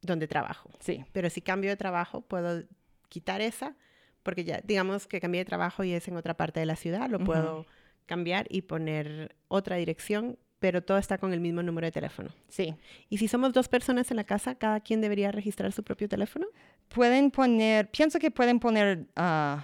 donde 0.00 0.26
trabajo. 0.26 0.70
Sí. 0.80 1.04
Pero 1.12 1.30
si 1.30 1.42
cambio 1.42 1.70
de 1.70 1.76
trabajo, 1.76 2.22
puedo 2.22 2.64
quitar 3.08 3.40
esa, 3.40 3.76
porque 4.22 4.44
ya, 4.44 4.60
digamos 4.64 5.06
que 5.06 5.20
cambié 5.20 5.42
de 5.42 5.44
trabajo 5.44 5.84
y 5.84 5.92
es 5.92 6.08
en 6.08 6.16
otra 6.16 6.34
parte 6.34 6.58
de 6.58 6.66
la 6.66 6.76
ciudad, 6.76 7.08
lo 7.08 7.20
puedo 7.20 7.66
cambiar 8.06 8.46
y 8.50 8.62
poner 8.62 9.36
otra 9.48 9.76
dirección 9.76 10.38
pero 10.60 10.82
todo 10.82 10.98
está 10.98 11.16
con 11.16 11.32
el 11.32 11.40
mismo 11.40 11.62
número 11.62 11.86
de 11.86 11.90
teléfono. 11.90 12.30
Sí. 12.48 12.74
¿Y 13.08 13.16
si 13.16 13.28
somos 13.28 13.54
dos 13.54 13.66
personas 13.66 14.10
en 14.10 14.18
la 14.18 14.24
casa, 14.24 14.54
cada 14.56 14.80
quien 14.80 15.00
debería 15.00 15.32
registrar 15.32 15.72
su 15.72 15.82
propio 15.82 16.06
teléfono? 16.06 16.46
Pueden 16.88 17.30
poner, 17.30 17.90
pienso 17.90 18.18
que 18.18 18.30
pueden 18.30 18.60
poner 18.60 19.06
uh, 19.16 19.62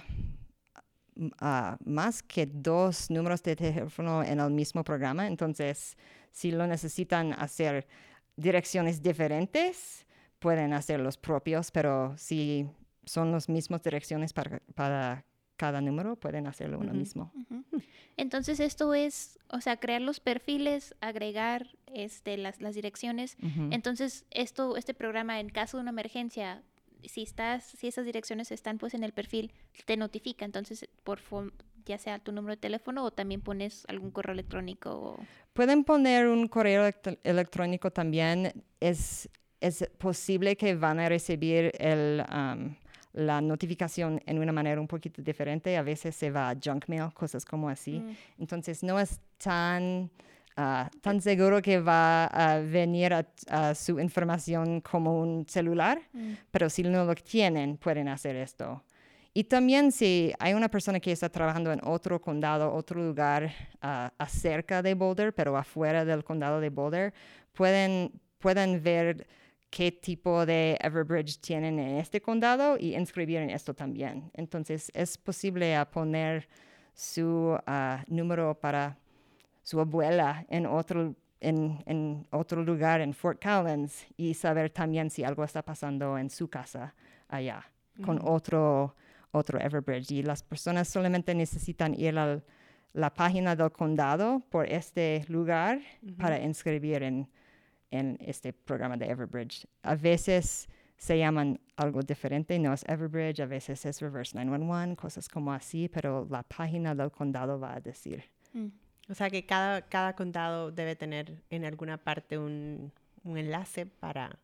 más 1.85 2.23
que 2.23 2.45
dos 2.45 3.09
números 3.09 3.41
de 3.43 3.55
teléfono 3.55 4.23
en 4.23 4.39
el 4.39 4.51
mismo 4.51 4.83
programa. 4.83 5.27
Entonces, 5.27 5.97
si 6.31 6.51
lo 6.51 6.67
necesitan 6.67 7.33
hacer 7.33 7.87
direcciones 8.35 9.01
diferentes, 9.01 10.05
pueden 10.39 10.73
hacer 10.73 10.99
los 10.99 11.17
propios, 11.17 11.71
pero 11.71 12.13
si 12.17 12.67
son 13.05 13.31
las 13.31 13.49
mismas 13.49 13.81
direcciones 13.81 14.33
para, 14.33 14.61
para 14.75 15.25
cada 15.55 15.81
número, 15.81 16.15
pueden 16.15 16.45
hacerlo 16.47 16.79
uno 16.79 16.93
mismo. 16.93 17.31
Entonces, 18.15 18.59
esto 18.59 18.93
es, 18.93 19.39
o 19.49 19.59
sea, 19.61 19.77
crear 19.77 20.01
los 20.01 20.19
perfiles, 20.19 20.95
agregar 21.01 21.75
este, 21.87 22.37
las, 22.37 22.61
las 22.61 22.75
direcciones. 22.75 23.37
Entonces, 23.71 24.25
esto, 24.29 24.77
este 24.77 24.93
programa, 24.93 25.39
en 25.39 25.49
caso 25.49 25.77
de 25.77 25.81
una 25.81 25.91
emergencia, 25.91 26.63
si 27.03 27.23
estás, 27.23 27.63
si 27.63 27.87
esas 27.87 28.05
direcciones 28.05 28.51
están 28.51 28.77
pues 28.77 28.93
en 28.93 29.03
el 29.03 29.11
perfil, 29.11 29.51
te 29.85 29.97
notifica. 29.97 30.45
Entonces, 30.45 30.87
por 31.03 31.19
ya 31.85 31.97
sea 31.97 32.19
tu 32.19 32.31
número 32.31 32.55
de 32.55 32.61
teléfono 32.61 33.03
o 33.03 33.11
también 33.11 33.41
pones 33.41 33.85
algún 33.87 34.11
correo 34.11 34.33
electrónico. 34.33 35.19
Pueden 35.53 35.83
poner 35.83 36.27
un 36.27 36.47
correo 36.47 36.91
electrónico 37.23 37.91
también. 37.91 38.63
Es, 38.79 39.29
es 39.61 39.89
posible 39.97 40.55
que 40.55 40.75
van 40.75 40.99
a 40.99 41.09
recibir 41.09 41.71
el, 41.79 42.23
um, 42.31 42.75
la 43.13 43.41
notificación 43.41 44.21
en 44.25 44.39
una 44.39 44.51
manera 44.51 44.79
un 44.79 44.87
poquito 44.87 45.21
diferente. 45.21 45.75
A 45.77 45.81
veces 45.81 46.15
se 46.15 46.29
va 46.29 46.49
a 46.49 46.55
junk 46.61 46.85
mail, 46.87 47.13
cosas 47.13 47.45
como 47.45 47.69
así. 47.69 47.99
Mm. 47.99 48.15
Entonces, 48.39 48.83
no 48.83 48.99
es 48.99 49.19
tan 49.37 50.11
Ah, 50.59 50.89
tan 51.01 51.21
seguro 51.21 51.61
que 51.61 51.79
va 51.79 52.25
a 52.25 52.57
venir 52.57 53.13
a, 53.13 53.75
su 53.75 53.99
información 53.99 54.81
como 54.81 55.21
un 55.21 55.45
celular, 55.47 56.01
mm. 56.11 56.33
pero 56.49 56.67
si 56.67 56.81
no 56.81 57.05
lo 57.05 57.13
tienen, 57.13 57.77
pueden 57.77 58.07
hacer 58.07 58.35
esto. 58.35 58.83
Y 59.35 59.43
también 59.43 59.91
si 59.91 60.33
hay 60.39 60.55
una 60.55 60.67
persona 60.67 60.99
que 60.99 61.11
está 61.11 61.29
trabajando 61.29 61.71
en 61.71 61.79
otro 61.83 62.19
condado, 62.19 62.73
otro 62.73 63.05
lugar 63.05 63.51
uh, 63.83 64.09
acerca 64.17 64.81
de 64.81 64.95
Boulder, 64.95 65.31
pero 65.31 65.55
afuera 65.55 66.03
del 66.03 66.23
condado 66.23 66.59
de 66.59 66.71
Boulder, 66.71 67.13
pueden, 67.53 68.19
pueden 68.39 68.81
ver 68.81 69.27
qué 69.69 69.91
tipo 69.91 70.43
de 70.47 70.75
Everbridge 70.81 71.39
tienen 71.39 71.77
en 71.77 71.97
este 71.97 72.19
condado 72.19 72.77
y 72.79 72.95
inscribir 72.95 73.41
en 73.41 73.51
esto 73.51 73.75
también. 73.75 74.31
Entonces 74.33 74.89
es 74.95 75.19
posible 75.19 75.77
poner 75.91 76.49
su 76.95 77.55
ah, 77.67 78.03
número 78.07 78.59
para 78.59 78.97
su 79.67 79.81
abuela 79.81 80.45
en 80.47 80.65
otro, 80.65 81.13
en, 81.41 81.83
en, 81.85 82.25
otro 82.31 82.63
lugar 82.63 83.01
en 83.01 83.13
Fort 83.13 83.43
Collins 83.43 84.07
y 84.15 84.33
saber 84.33 84.69
también 84.69 85.09
si 85.09 85.25
algo 85.25 85.43
está 85.43 85.61
pasando 85.61 86.17
en 86.17 86.29
su 86.29 86.47
casa 86.49 86.95
allá 87.27 87.69
con 88.01 88.17
otro, 88.23 88.95
otro 89.31 89.59
Everbridge. 89.59 90.11
Y 90.11 90.23
las 90.23 90.41
personas 90.41 90.87
solamente 90.87 91.35
necesitan 91.35 91.93
ir 91.99 92.17
a 92.17 92.41
la 92.93 93.13
página 93.13 93.57
del 93.57 93.69
condado 93.73 94.41
por 94.49 94.71
este 94.71 95.25
lugar 95.27 95.81
para 96.17 96.39
inscribir 96.39 97.03
en, 97.03 97.27
en 97.91 98.17
este 98.21 98.53
programa 98.53 98.95
de 98.95 99.07
Everbridge. 99.07 99.67
A 99.83 99.95
veces 99.95 100.69
se 100.95 101.19
llaman 101.19 101.59
algo 101.75 102.01
diferente, 102.03 102.57
no 102.57 102.71
es 102.71 102.85
Everbridge, 102.87 103.41
a 103.41 103.45
veces 103.45 103.85
es 103.85 103.99
Reverse 103.99 104.33
911, 104.33 104.95
cosas 104.95 105.27
como 105.27 105.51
así, 105.51 105.89
pero 105.89 106.25
la 106.29 106.43
página 106.43 106.95
del 106.95 107.11
condado 107.11 107.59
va 107.59 107.75
a 107.75 107.81
decir. 107.81 108.23
Mm. 108.53 108.86
O 109.09 109.13
sea 109.13 109.29
que 109.29 109.45
cada, 109.45 109.81
cada 109.83 110.15
condado 110.15 110.71
debe 110.71 110.95
tener 110.95 111.41
en 111.49 111.65
alguna 111.65 111.97
parte 111.97 112.37
un, 112.37 112.91
un 113.23 113.37
enlace 113.37 113.85
para, 113.85 114.37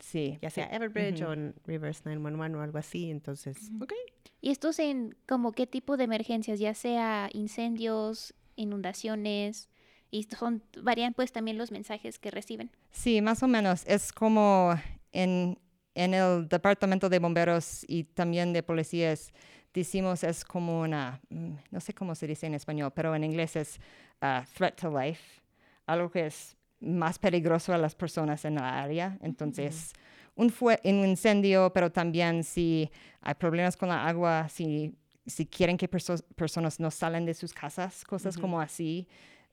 sí, 0.00 0.38
ya 0.42 0.50
sea 0.50 0.66
Everbridge 0.66 1.22
o 1.22 1.34
Reverse 1.66 2.02
911 2.04 2.56
o 2.56 2.62
algo 2.62 2.78
así, 2.78 3.10
entonces, 3.10 3.70
ok. 3.80 3.92
¿Y 4.40 4.50
estos 4.50 4.78
en 4.78 5.16
como 5.26 5.52
qué 5.52 5.66
tipo 5.66 5.96
de 5.96 6.04
emergencias, 6.04 6.60
ya 6.60 6.74
sea 6.74 7.28
incendios, 7.32 8.34
inundaciones? 8.56 9.68
Y 10.10 10.22
son, 10.24 10.62
varían 10.80 11.12
pues 11.12 11.32
también 11.32 11.58
los 11.58 11.70
mensajes 11.70 12.18
que 12.18 12.30
reciben. 12.30 12.70
Sí, 12.90 13.20
más 13.20 13.42
o 13.42 13.48
menos. 13.48 13.84
Es 13.86 14.12
como 14.12 14.74
en, 15.12 15.58
en 15.94 16.14
el 16.14 16.48
departamento 16.48 17.08
de 17.08 17.18
bomberos 17.18 17.84
y 17.88 18.04
también 18.04 18.52
de 18.52 18.62
policías 18.62 19.32
decimos 19.78 20.24
es 20.24 20.44
como 20.44 20.80
una, 20.80 21.20
mm, 21.30 21.52
no 21.70 21.80
sé 21.80 21.94
cómo 21.94 22.14
se 22.14 22.26
dice 22.26 22.46
en 22.46 22.54
español, 22.54 22.92
pero 22.94 23.14
en 23.14 23.24
inglés 23.24 23.56
es 23.56 23.80
uh, 24.22 24.44
threat 24.54 24.80
to 24.80 24.90
life, 24.90 25.40
algo 25.86 26.10
que 26.10 26.26
es 26.26 26.56
más 26.80 27.18
peligroso 27.18 27.72
a 27.72 27.78
las 27.78 27.94
personas 27.94 28.44
en 28.44 28.56
la 28.56 28.82
área. 28.82 29.18
Entonces, 29.22 29.92
un, 30.34 30.50
fue, 30.50 30.80
un 30.84 31.04
incendio, 31.06 31.72
pero 31.72 31.90
también 31.90 32.44
si 32.44 32.90
hay 33.20 33.34
problemas 33.34 33.76
con 33.76 33.88
la 33.88 34.06
agua, 34.06 34.48
si, 34.48 34.94
si 35.26 35.46
quieren 35.46 35.76
que 35.76 35.88
personas 35.88 36.78
no 36.78 36.90
salen 36.90 37.26
de 37.26 37.34
sus 37.34 37.52
casas, 37.52 38.04
cosas 38.04 38.38
como 38.38 38.60
así, 38.60 39.08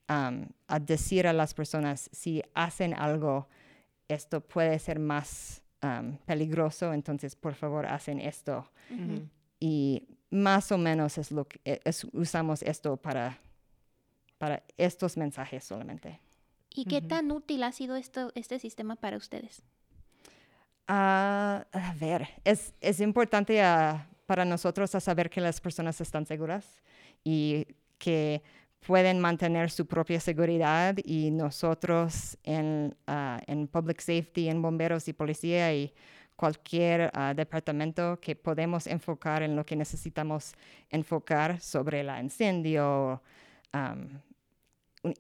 um, 0.09 0.45
a 0.67 0.79
decir 0.79 1.27
a 1.27 1.33
las 1.33 1.53
personas, 1.53 2.09
si 2.11 2.43
hacen 2.53 2.93
algo, 2.93 3.47
esto 4.07 4.41
puede 4.41 4.77
ser 4.77 4.99
más 4.99 5.63
um, 5.81 6.17
peligroso, 6.25 6.93
entonces 6.93 7.35
por 7.35 7.55
favor 7.55 7.87
hacen 7.87 8.19
esto. 8.19 8.69
Y 9.59 10.03
más 10.29 10.71
o 10.71 10.77
menos 10.77 11.17
es 11.17 11.31
lo 11.31 11.47
que 11.47 11.81
usamos 12.13 12.61
esto 12.63 12.97
para, 12.97 13.39
para 14.37 14.63
estos 14.77 15.17
mensajes 15.17 15.63
solamente. 15.63 16.19
¿Y 16.73 16.85
qué 16.85 17.01
tan 17.01 17.31
útil 17.31 17.63
ha 17.63 17.71
sido 17.71 17.95
esto, 17.95 18.31
este 18.35 18.59
sistema 18.59 18.95
para 18.97 19.17
ustedes? 19.17 19.63
Ah, 20.87 21.65
a 21.71 21.93
ver, 21.93 22.27
es, 22.43 22.73
es 22.81 22.99
importante 22.99 23.61
ah, 23.63 24.07
para 24.25 24.45
nosotros 24.45 24.93
a 24.93 24.99
saber 24.99 25.29
que 25.29 25.41
las 25.41 25.61
personas 25.61 25.99
están 26.01 26.25
seguras 26.25 26.65
y 27.23 27.65
que 27.97 28.43
pueden 28.85 29.19
mantener 29.19 29.71
su 29.71 29.87
propia 29.87 30.19
seguridad 30.19 30.95
y 31.03 31.31
nosotros 31.31 32.37
en, 32.43 32.95
ah, 33.07 33.41
en 33.47 33.67
Public 33.67 33.99
Safety, 33.99 34.49
en 34.49 34.61
bomberos 34.61 35.07
y 35.07 35.13
policía 35.13 35.73
y 35.73 35.93
cualquier 36.35 37.11
ah, 37.13 37.33
departamento 37.33 38.19
que 38.19 38.35
podemos 38.35 38.87
enfocar 38.87 39.43
en 39.43 39.55
lo 39.55 39.65
que 39.65 39.75
necesitamos 39.75 40.53
enfocar 40.89 41.61
sobre 41.61 42.01
el 42.01 42.09
incendio, 42.21 43.21
um, 43.73 44.19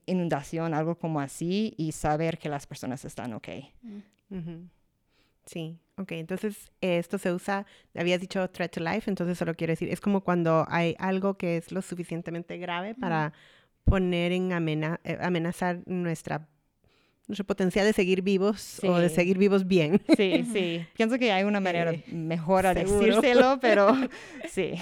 inundación, 0.05 0.73
algo 0.73 0.97
como 0.97 1.19
así, 1.19 1.73
y 1.77 1.91
saber 1.91 2.37
que 2.37 2.49
las 2.49 2.67
personas 2.67 3.05
están 3.05 3.33
ok. 3.33 3.47
Mm. 4.29 4.69
Sí, 5.45 5.79
ok. 5.97 6.11
Entonces, 6.13 6.71
esto 6.81 7.17
se 7.17 7.31
usa, 7.31 7.65
habías 7.93 8.19
dicho 8.19 8.49
threat 8.49 8.73
to 8.73 8.79
life, 8.79 9.09
entonces 9.09 9.37
solo 9.37 9.53
quiero 9.53 9.71
decir, 9.71 9.89
es 9.89 10.01
como 10.01 10.21
cuando 10.21 10.65
hay 10.69 10.95
algo 10.97 11.37
que 11.37 11.57
es 11.57 11.71
lo 11.71 11.81
suficientemente 11.81 12.57
grave 12.57 12.95
para 12.95 13.31
poner 13.83 14.31
en 14.31 14.51
eh, 14.51 15.17
amenazar 15.21 15.83
nuestra 15.85 16.47
nuestro 17.27 17.45
potencial 17.45 17.85
de 17.85 17.93
seguir 17.93 18.21
vivos 18.21 18.79
o 18.83 18.97
de 18.97 19.09
seguir 19.09 19.37
vivos 19.37 19.67
bien. 19.67 20.01
Sí, 20.15 20.45
sí. 20.51 20.85
Pienso 20.95 21.17
que 21.17 21.31
hay 21.31 21.43
una 21.43 21.59
manera 21.59 21.93
mejor 22.11 22.65
a 22.65 22.73
decírselo, 22.73 23.59
pero 23.59 23.95
sí. 24.49 24.73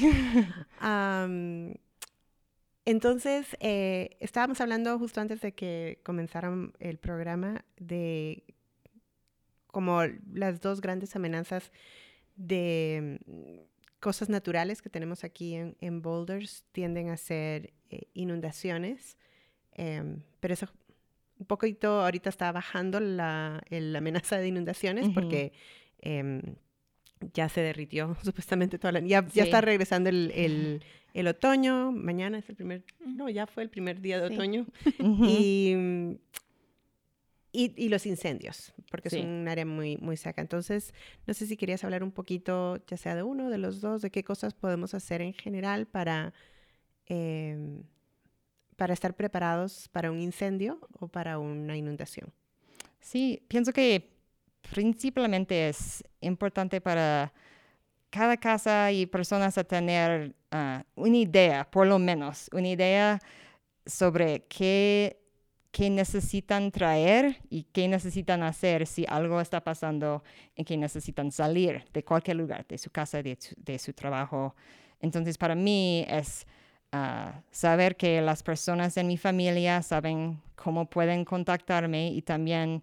entonces, 2.86 3.48
eh, 3.60 4.18
estábamos 4.20 4.60
hablando 4.62 4.98
justo 5.00 5.22
antes 5.22 5.42
de 5.42 5.54
que 5.54 6.00
comenzaran 6.04 6.74
el 6.80 6.98
programa 6.98 7.64
de 7.78 8.44
como 9.68 10.02
las 10.32 10.62
dos 10.62 10.82
grandes 10.82 11.16
amenazas 11.16 11.72
de 12.36 13.20
mm, 13.26 14.00
cosas 14.00 14.30
naturales 14.30 14.82
que 14.82 14.90
tenemos 14.90 15.24
aquí 15.24 15.56
en, 15.56 16.02
Boulders 16.02 16.64
tienden 16.74 17.10
a 17.10 17.18
ser 17.18 17.74
eh, 17.90 18.04
inundaciones, 18.14 19.18
em, 19.72 20.22
pero 20.40 20.54
eso 20.54 20.68
un 21.44 21.48
poquito 21.48 22.02
ahorita 22.02 22.30
está 22.30 22.52
bajando 22.52 23.00
la, 23.00 23.62
amenaza 23.96 24.38
de 24.38 24.48
inundaciones 24.48 25.10
porque 25.14 25.54
em, 26.00 26.42
ya 27.34 27.50
se 27.50 27.62
derritió 27.62 28.16
supuestamente 28.24 28.80
toda 28.80 28.94
la... 28.94 29.00
Ya, 29.02 29.28
ya 29.34 29.44
está 29.44 29.62
regresando 29.62 30.10
el, 30.10 30.82
el, 31.14 31.28
otoño, 31.28 31.92
mañana 31.92 32.38
es 32.40 32.50
el 32.50 32.56
primer... 32.56 32.84
No, 33.06 33.30
ya 33.30 33.48
fue 33.48 33.64
el 33.64 33.70
primer 33.70 34.02
día 34.02 34.20
de 34.20 34.34
otoño. 34.34 34.66
Y 35.00 35.74
mm, 35.76 36.14
y, 37.56 37.90
los 37.90 38.08
incendios, 38.08 38.74
porque 38.90 39.10
es 39.10 39.14
un 39.14 39.48
área 39.48 39.64
muy, 39.64 39.98
muy 39.98 40.18
seca. 40.18 40.42
Entonces, 40.42 40.92
no 41.28 41.36
sé 41.36 41.46
si 41.46 41.56
querías 41.56 41.84
hablar 41.84 42.04
un 42.04 42.12
poquito, 42.12 42.84
ya 42.88 42.98
sea 42.98 43.14
de 43.14 43.22
uno, 43.22 43.52
de 43.52 43.60
los 43.60 43.80
dos, 43.80 44.02
de 44.02 44.10
qué 44.10 44.24
cosas 44.24 44.56
podemos 44.56 44.96
hacer 44.96 45.22
en 45.22 45.34
general 45.34 45.86
para, 45.86 46.34
em, 47.06 47.84
para 48.76 48.94
estar 48.94 49.16
preparados 49.16 49.88
para 49.90 50.12
un 50.12 50.20
incendio 50.20 50.80
o 51.00 51.08
para 51.08 51.40
una 51.40 51.76
inundación. 51.76 52.32
Sí, 53.00 53.44
pienso 53.48 53.74
que 53.74 54.10
principalmente 54.72 55.70
es 55.70 56.04
importante 56.22 56.80
para 56.80 57.34
cada 58.10 58.38
casa 58.38 58.92
y 58.92 59.06
personas 59.06 59.58
a 59.58 59.64
tener 59.64 60.36
ah, 60.52 60.84
una 60.96 61.18
idea, 61.18 61.70
por 61.70 61.88
lo 61.88 62.00
menos, 62.00 62.50
una 62.54 62.70
idea 62.70 63.20
sobre 63.86 64.46
qué 64.48 65.24
qué 65.74 65.90
necesitan 65.90 66.72
traer 66.72 67.38
y 67.50 67.64
qué 67.64 67.88
necesitan 67.88 68.44
hacer 68.44 68.86
si 68.86 69.08
algo 69.10 69.42
está 69.42 69.64
pasando 69.64 70.24
en 70.56 70.66
que 70.66 70.78
necesitan 70.78 71.32
salir 71.32 71.84
de 71.92 72.04
cualquier 72.06 72.38
lugar, 72.38 72.64
de 72.68 72.78
su 72.78 72.92
casa, 72.92 73.24
de 73.24 73.80
su, 73.80 73.94
trabajo. 73.94 74.56
Entonces, 75.00 75.36
para 75.36 75.56
mí 75.56 76.06
es 76.08 76.46
ah, 76.94 77.42
saber 77.52 77.98
que 77.98 78.22
las 78.22 78.44
personas 78.44 78.96
en 78.98 79.08
mi 79.08 79.18
familia 79.18 79.82
saben 79.82 80.42
cómo 80.56 80.90
pueden 80.90 81.26
contactarme 81.26 82.10
y 82.12 82.22
también 82.22 82.82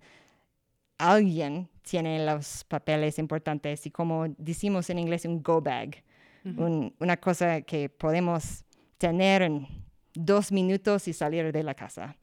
alguien 0.98 1.68
tiene 1.82 2.24
los 2.26 2.64
papeles 2.64 3.18
importantes 3.18 3.86
y 3.86 3.90
como 3.90 4.26
decimos 4.36 4.90
en 4.90 4.98
inglés, 4.98 5.24
un 5.24 5.42
go 5.42 5.62
bag, 5.62 6.04
una 6.44 7.16
cosa 7.16 7.62
que 7.62 7.88
podemos 7.88 8.64
tener 8.98 9.42
en 9.42 9.66
dos 10.14 10.52
minutos 10.52 11.08
y 11.08 11.12
salir 11.14 11.52
de 11.52 11.62
la 11.62 11.74
casa 11.74 12.16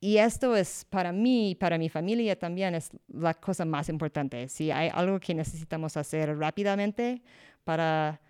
y 0.00 0.18
esto 0.18 0.54
es 0.54 0.84
para 0.84 1.10
mí, 1.12 1.56
para 1.58 1.76
mi 1.76 1.88
familia 1.88 2.38
también, 2.38 2.74
es 2.74 2.90
la 3.08 3.34
cosa 3.34 3.64
más 3.64 3.88
importante. 3.88 4.48
Si 4.48 4.70
hay 4.70 4.90
algo 4.92 5.18
que 5.18 5.34
necesitamos 5.34 5.96
hacer 5.96 6.36
rápidamente 6.38 7.22
para 7.64 8.20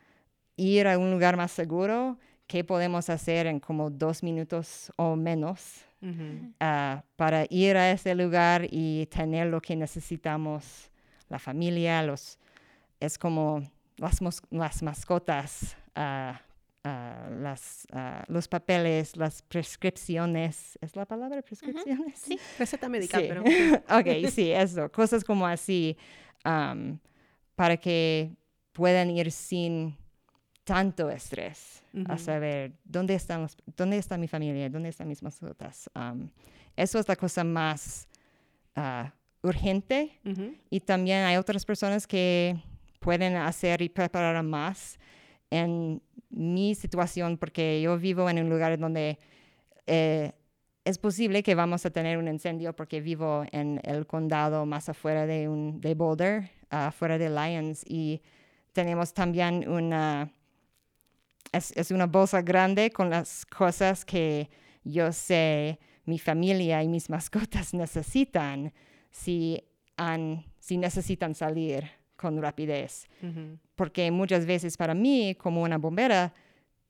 ir 0.59 0.87
a 0.87 0.99
un 0.99 1.11
lugar 1.11 1.37
más 1.37 1.53
seguro, 1.53 2.19
¿qué 2.47 2.65
podemos 2.65 3.09
hacer 3.09 3.47
en 3.47 3.61
como 3.61 3.89
dos 3.89 4.23
minutos 4.23 4.93
o 4.97 5.17
menos 5.17 5.85
ah, 6.61 7.03
para 7.17 7.47
ir 7.49 7.77
a 7.77 7.91
ese 7.91 8.15
lugar 8.15 8.67
y 8.71 9.07
tener 9.07 9.47
lo 9.47 9.61
que 9.61 9.75
necesitamos? 9.77 10.91
La 11.31 11.39
familia, 11.39 12.03
los, 12.03 12.39
es 13.01 13.19
como 13.19 13.63
las, 13.97 14.21
las 14.51 14.83
mascotas. 14.83 15.77
Uh, 15.97 16.37
las, 17.41 17.87
los 18.29 18.49
papeles, 18.49 19.17
las 19.17 19.43
prescripciones. 19.43 20.79
¿Es 20.81 20.97
la 20.97 21.05
palabra 21.05 21.43
prescripciones? 21.43 22.19
Sí, 22.19 22.39
receta 22.59 22.89
médica, 22.89 23.19
pero... 23.19 23.43
ok, 23.91 24.31
sí, 24.31 24.51
eso. 24.53 24.91
Cosas 24.91 25.23
como 25.23 25.47
así 25.47 25.99
para 26.43 27.77
que 27.77 28.33
puedan 28.73 29.11
ir 29.11 29.31
sin 29.33 29.97
tanto 30.69 31.09
estrés 31.09 31.83
a 32.07 32.19
saber 32.19 32.73
dónde 32.85 33.15
están 33.15 33.41
los, 33.41 33.57
dónde 33.75 33.97
está 33.97 34.19
mi 34.19 34.29
familia, 34.29 34.69
dónde 34.69 34.91
están 34.91 35.09
mis 35.09 35.23
mascotas. 35.23 35.89
eso 36.77 36.99
es 36.99 37.09
la 37.09 37.17
cosa 37.17 37.43
más 37.43 38.07
ah, 38.77 39.11
urgente 39.41 40.21
y 40.69 40.81
también 40.81 41.25
hay 41.25 41.39
otras 41.39 41.65
personas 41.65 42.07
que 42.07 42.55
pueden 43.01 43.37
hacer 43.37 43.81
y 43.81 43.89
preparar 43.89 44.43
más 44.43 44.99
en 45.51 46.03
mi 46.29 46.75
situación, 46.75 47.39
porque 47.39 47.81
yo 47.81 47.97
vivo 47.99 48.29
en 48.29 48.39
un 48.39 48.51
lugar 48.51 48.79
donde 48.79 49.19
eh, 49.87 50.33
es 50.85 50.99
posible 50.99 51.43
que 51.43 51.55
vamos 51.55 51.87
a 51.87 51.91
tener 51.91 52.19
un 52.19 52.29
incendio 52.29 52.77
porque 52.77 53.01
vivo 53.01 53.45
en 53.53 53.81
el 53.85 54.07
condado 54.07 54.67
más 54.67 54.91
afuera 54.91 55.25
de, 55.25 55.49
un, 55.49 55.81
de 55.81 55.95
Boulder, 55.95 56.51
afuera 56.69 57.17
de 57.17 57.31
Lyons, 57.31 57.85
y 57.89 58.21
tenemos 58.75 59.15
también 59.15 59.67
una, 59.67 60.31
es, 61.53 61.73
es, 61.77 61.91
una 61.91 62.07
bolsa 62.07 62.43
grande 62.43 62.91
con 62.91 63.11
las 63.11 63.47
cosas 63.47 64.05
que 64.05 64.49
yo 64.85 65.13
sé 65.13 65.79
mi 66.05 66.19
familia 66.19 66.83
y 66.83 66.89
mis 66.89 67.11
mascotas 67.11 67.75
necesitan 67.75 68.73
si, 69.11 69.63
han, 69.97 70.45
si 70.59 70.77
necesitan 70.77 71.35
salir 71.35 71.89
con 72.17 72.43
rapidez. 72.43 73.07
Porque 73.77 74.11
muchas 74.11 74.45
veces 74.45 74.77
para 74.77 74.95
mí, 74.95 75.37
como 75.37 75.63
una 75.63 75.79
bombera, 75.79 76.35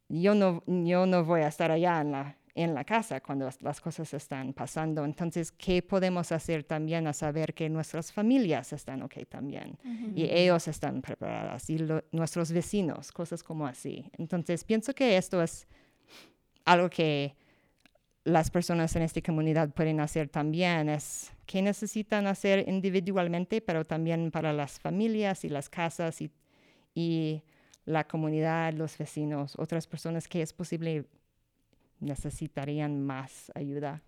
yo 0.08 0.34
no, 0.34 0.62
yo 0.66 1.04
no 1.04 1.22
voy 1.24 1.42
a 1.42 1.48
estar 1.48 1.70
allá 1.70 2.00
en 2.00 2.12
la, 2.12 2.37
en 2.58 2.74
la 2.74 2.84
casa 2.84 3.20
cuando 3.20 3.48
las, 3.60 3.80
cosas 3.80 4.12
están 4.14 4.52
pasando. 4.52 5.04
Entonces, 5.04 5.52
¿qué 5.52 5.80
podemos 5.80 6.32
hacer 6.32 6.64
también 6.64 7.06
a 7.06 7.12
saber 7.12 7.54
que 7.54 7.68
nuestras 7.68 8.12
familias 8.12 8.72
están 8.72 9.02
ok 9.02 9.14
también? 9.28 9.78
Y 10.16 10.24
ellos 10.24 10.66
están 10.66 11.00
preparados, 11.00 11.70
y 11.70 11.78
nuestros 12.10 12.50
vecinos, 12.50 13.12
cosas 13.12 13.44
como 13.44 13.64
así. 13.64 14.10
Entonces, 14.18 14.64
pienso 14.64 14.92
que 14.92 15.16
esto 15.16 15.40
es 15.40 15.68
algo 16.64 16.90
que 16.90 17.36
las 18.24 18.50
personas 18.50 18.94
en 18.96 19.02
esta 19.02 19.22
comunidad 19.22 19.70
pueden 19.70 20.00
hacer 20.00 20.28
también 20.28 20.88
es 20.88 21.32
que 21.46 21.62
necesitan 21.62 22.26
hacer 22.26 22.68
individualmente, 22.68 23.60
pero 23.60 23.84
también 23.84 24.32
para 24.32 24.52
las 24.52 24.80
familias 24.80 25.44
y 25.44 25.48
las 25.48 25.70
casas 25.70 26.20
y, 26.20 26.30
y 26.92 27.42
la 27.84 28.04
comunidad, 28.04 28.74
los 28.74 28.98
vecinos, 28.98 29.54
otras 29.56 29.86
personas 29.86 30.26
que 30.26 30.42
es 30.42 30.52
posible 30.52 31.06
necesitarían 32.00 33.00
más 33.00 33.50
ayuda 33.54 34.02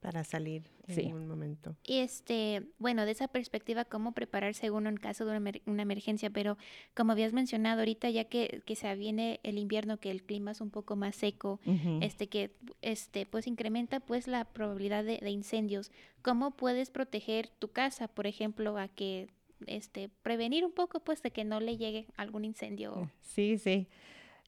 para 0.00 0.22
salir 0.24 0.62
en 0.86 1.12
un 1.12 1.26
momento. 1.26 1.76
Y 1.84 1.98
este, 1.98 2.62
bueno, 2.78 3.04
de 3.04 3.12
esa 3.12 3.28
perspectiva, 3.28 3.84
cómo 3.84 4.12
prepararse 4.12 4.60
según 4.60 4.86
en 4.86 4.96
caso 4.96 5.26
de 5.26 5.60
una, 5.66 5.82
emergencia, 5.82 6.30
pero 6.30 6.56
como 6.94 7.12
habías 7.12 7.32
mencionado 7.32 7.80
ahorita, 7.80 8.08
ya 8.10 8.24
que, 8.24 8.62
que 8.64 8.76
se 8.76 8.94
viene 8.94 9.40
el 9.42 9.58
invierno, 9.58 9.98
que 9.98 10.10
el 10.10 10.22
clima 10.22 10.52
es 10.52 10.60
un 10.60 10.70
poco 10.70 10.96
más 10.96 11.16
seco, 11.16 11.60
este, 12.00 12.28
que 12.28 12.52
este, 12.80 13.26
pues 13.26 13.46
incrementa 13.46 14.00
pues 14.00 14.28
la 14.28 14.44
probabilidad 14.44 15.04
de, 15.04 15.30
incendios. 15.30 15.90
¿Cómo 16.22 16.52
puedes 16.52 16.90
proteger 16.90 17.48
tu 17.48 17.72
casa, 17.72 18.08
por 18.08 18.26
ejemplo, 18.26 18.78
a 18.78 18.88
que 18.88 19.28
este, 19.66 20.10
prevenir 20.22 20.64
un 20.64 20.72
poco 20.72 21.00
pues 21.00 21.22
de 21.22 21.32
que 21.32 21.44
no 21.44 21.60
le 21.60 21.76
llegue 21.76 22.06
algún 22.16 22.44
incendio? 22.44 23.10
Sí, 23.20 23.58
sí. 23.58 23.88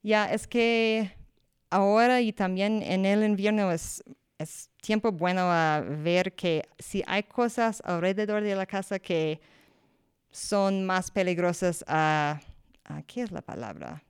Ya, 0.03 0.31
es 0.31 0.47
que 0.47 1.11
ahora 1.71 2.21
y 2.21 2.31
también 2.31 2.83
en 2.83 3.05
el 3.05 3.23
invierno 3.23 3.71
es 3.71 4.03
es 4.41 4.69
tiempo 4.81 5.11
bueno 5.11 5.41
a 5.43 5.81
ver 5.81 6.33
que 6.33 6.67
si 6.79 7.03
hay 7.05 7.23
cosas 7.23 7.81
alrededor 7.85 8.43
de 8.43 8.55
la 8.55 8.65
casa 8.65 8.99
que 8.99 9.39
son 10.31 10.83
más 10.85 11.11
peligrosas 11.11 11.83
a, 11.87 12.39
a 12.85 13.01
¿qué 13.03 13.21
es 13.21 13.31
la 13.31 13.41
palabra? 13.41 14.03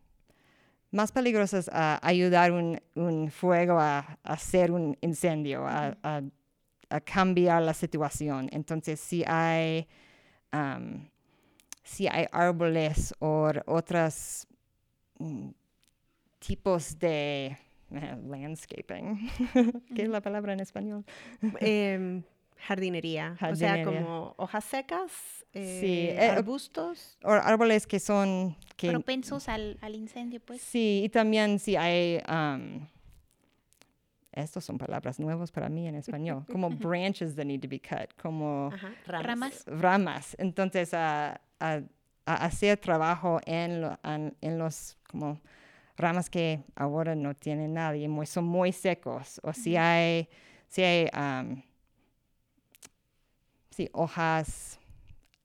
Más 0.92 1.12
peligrosas 1.12 1.70
a 1.72 2.00
ayudar 2.06 2.52
un, 2.52 2.80
un 2.96 3.32
fuego 3.32 3.80
a, 3.80 4.18
hacer 4.24 4.72
un 4.72 4.98
incendio, 5.02 5.66
a, 5.66 5.98
a, 6.04 7.00
cambiar 7.02 7.62
la 7.62 7.74
situación. 7.74 8.50
Entonces, 8.52 9.00
si 9.00 9.24
hay, 9.26 9.88
um, 10.52 11.08
si 11.84 12.08
hay 12.08 12.28
árboles 12.32 13.14
o 13.20 13.50
otros 13.66 14.46
mm, 15.18 15.50
tipos 16.42 16.98
de 17.00 17.58
landscaping. 18.28 19.30
¿Qué 19.96 20.04
es 20.04 20.10
la 20.10 20.22
palabra 20.22 20.54
en 20.54 20.60
español? 20.60 21.06
Em, 21.60 22.24
jardinería. 22.58 23.38
O 23.50 23.56
sea, 23.56 23.84
como 23.84 24.34
hojas 24.38 24.64
secas, 24.66 25.12
eh, 25.54 26.16
eh, 26.18 26.30
arbustos. 26.30 27.18
O 27.24 27.32
árboles 27.32 27.86
que 27.86 28.00
son... 28.00 28.56
Que, 28.76 28.90
Propensos 28.90 29.48
al, 29.48 29.78
al, 29.82 29.96
incendio, 29.96 30.40
pues. 30.40 30.62
Sí, 30.62 31.02
y 31.06 31.10
también 31.10 31.60
si 31.60 31.76
hay... 31.76 32.22
Um, 32.28 32.88
estas 34.32 34.64
son 34.64 34.78
palabras 34.78 35.20
nuevas 35.20 35.52
para 35.52 35.68
mí 35.68 35.88
en 35.88 35.96
español, 35.96 36.46
como 36.52 36.70
branches 36.70 37.36
that 37.36 37.44
need 37.44 37.60
to 37.60 37.68
be 37.68 37.80
cut, 37.80 38.14
como 38.22 38.72
ramas. 39.06 39.66
ramas. 39.68 40.36
Entonces, 40.40 40.94
a, 40.94 41.42
a, 41.60 41.82
hacer 42.26 42.78
trabajo 42.78 43.42
en, 43.46 43.84
en, 44.04 44.34
en 44.40 44.58
los 44.58 44.98
como 45.10 45.42
ramas 45.98 46.30
que 46.30 46.64
ahora 46.76 47.16
no 47.16 47.36
tienen 47.36 47.74
nadie, 47.74 48.08
muy, 48.08 48.26
son 48.26 48.46
muy 48.46 48.72
secos, 48.72 49.40
o 49.44 49.54
si 49.54 49.76
hay, 49.78 50.28
si 50.68 50.84
hay 50.84 51.10
si 53.72 53.90
hojas, 53.94 54.80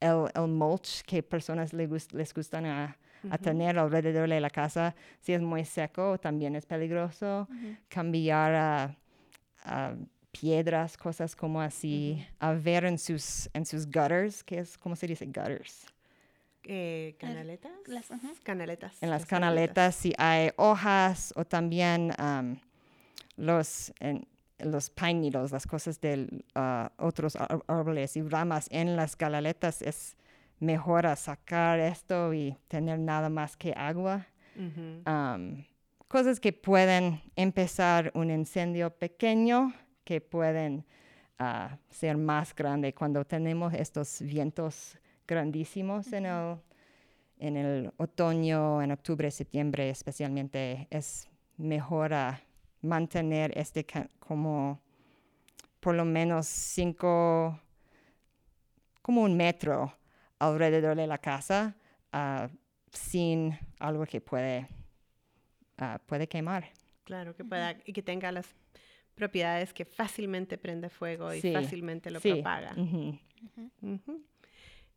el, 0.01 0.29
el, 0.35 0.49
mulch 0.49 1.03
que 1.03 1.23
personas 1.23 1.73
les, 1.73 2.13
les 2.13 2.35
gustan 2.35 2.67
a, 2.67 2.97
tener 3.43 3.77
alrededor 3.77 4.29
de 4.29 4.41
la 4.41 4.51
casa, 4.51 4.95
si 5.21 5.33
es 5.33 5.41
muy 5.43 5.65
seco, 5.65 6.17
también 6.19 6.55
es 6.55 6.65
peligroso. 6.65 7.49
Cambiar 7.89 8.55
a, 9.65 9.97
piedras, 10.31 10.97
cosas 10.97 11.35
como 11.35 11.61
así, 11.61 12.25
a 12.39 12.53
ver 12.53 12.85
en 12.85 12.99
sus, 12.99 13.49
en 13.55 13.65
sus 13.65 13.87
gutters, 13.87 14.45
que 14.45 14.59
es, 14.59 14.77
¿cómo 14.77 14.95
se 14.95 15.07
dice 15.07 15.25
gutters? 15.25 15.87
Eh, 16.69 17.15
canaletas. 17.21 17.73
Las, 17.87 18.07
canaletas. 18.43 19.01
En 19.01 19.11
las, 19.11 19.25
canaletas, 19.25 19.95
si 19.95 20.13
hay 20.19 20.51
hojas 20.57 21.33
o 21.37 21.45
también 21.45 22.13
los, 23.37 23.93
los 24.59 24.91
pine 24.91 25.31
las 25.31 25.67
cosas 25.67 26.01
de 26.01 26.27
uh, 26.57 26.89
otros 27.05 27.37
árboles 27.69 28.17
y 28.17 28.23
ramas 28.23 28.67
en 28.73 28.97
las 28.97 29.15
canaletas, 29.15 29.81
es 29.81 30.17
mejor 30.59 31.17
sacar 31.17 31.79
esto 31.79 32.35
y 32.35 32.57
tener 32.67 32.99
nada 32.99 33.29
más 33.29 33.57
que 33.57 33.73
agua. 33.77 34.27
cosas 36.09 36.41
que 36.41 36.53
pueden 36.53 37.23
empezar 37.37 38.11
un 38.15 38.29
incendio 38.29 38.91
pequeño, 38.91 39.73
que 40.03 40.21
pueden 40.21 40.85
uh, 41.39 41.77
ser 41.91 42.17
más 42.17 42.53
grande 42.57 42.93
cuando 42.93 43.25
tenemos 43.25 43.73
estos 43.73 44.21
vientos 44.21 44.99
grandísimos 45.27 46.13
en, 46.13 46.27
el, 46.27 46.57
en 47.39 47.57
el 47.57 47.93
otoño, 47.97 48.83
en 48.83 48.93
octubre, 48.93 49.31
septiembre 49.31 49.91
especialmente, 49.91 50.87
es 50.91 51.29
mejor 51.57 52.15
a 52.15 52.41
mantener 52.83 53.57
este 53.57 53.87
como 54.19 54.81
por 55.81 55.95
lo 55.95 56.05
menos 56.05 56.47
cinco, 56.47 57.61
como 59.03 59.23
un 59.23 59.37
metro 59.37 59.97
alrededor 60.39 60.97
de 60.97 61.07
la 61.07 61.19
casa 61.19 61.77
ah, 62.13 62.49
sin 62.93 63.57
algo 63.79 64.05
que 64.07 64.21
puede, 64.21 64.67
ah, 65.79 66.01
puede 66.07 66.27
quemar. 66.27 66.71
Claro, 67.05 67.37
que 67.37 67.45
pueda 67.45 67.77
y 67.85 67.93
que 67.93 68.03
tenga 68.03 68.33
las 68.33 68.47
propiedades 69.15 69.73
que 69.73 69.85
fácilmente 69.85 70.59
prende 70.59 70.89
fuego 70.89 71.33
y 71.33 71.41
fácilmente 71.41 72.11
lo 72.11 72.21
propaga. 72.21 72.75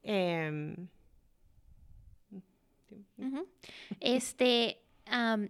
Em, 0.04 0.88
este, 4.00 4.82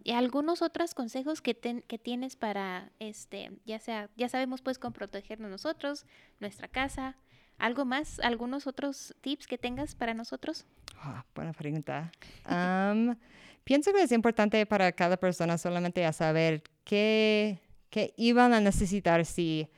y 0.04 0.12
algunos 0.12 0.62
otros 0.62 0.94
consejos 0.94 1.42
que, 1.42 1.56
que 1.56 1.98
tienes 1.98 2.36
para, 2.36 2.92
este, 3.00 3.52
ya 3.66 3.80
sea, 3.80 4.10
ya 4.16 4.30
sabemos 4.30 4.62
pues 4.62 4.80
con 4.80 4.94
protegernos 4.94 5.52
nosotros, 5.52 6.06
nuestra 6.40 6.68
casa, 6.68 7.18
algo 7.58 7.86
más, 7.86 8.20
algunos 8.22 8.68
otros 8.68 9.16
tips 9.22 9.48
que 9.48 9.58
tengas 9.58 9.96
para 9.96 10.14
nosotros. 10.14 10.66
Ah, 10.98 11.26
buena 11.36 11.54
pregunta. 11.54 12.12
pienso 13.64 13.94
que 13.94 14.02
es 14.02 14.12
importante 14.12 14.66
para 14.66 14.92
cada 14.94 15.18
persona 15.18 15.58
solamente 15.58 16.06
a 16.06 16.14
saber 16.14 16.64
qué, 16.86 17.60
qué 17.90 18.14
iban 18.18 18.54
a 18.54 18.62
necesitar 18.62 19.26
si 19.26 19.70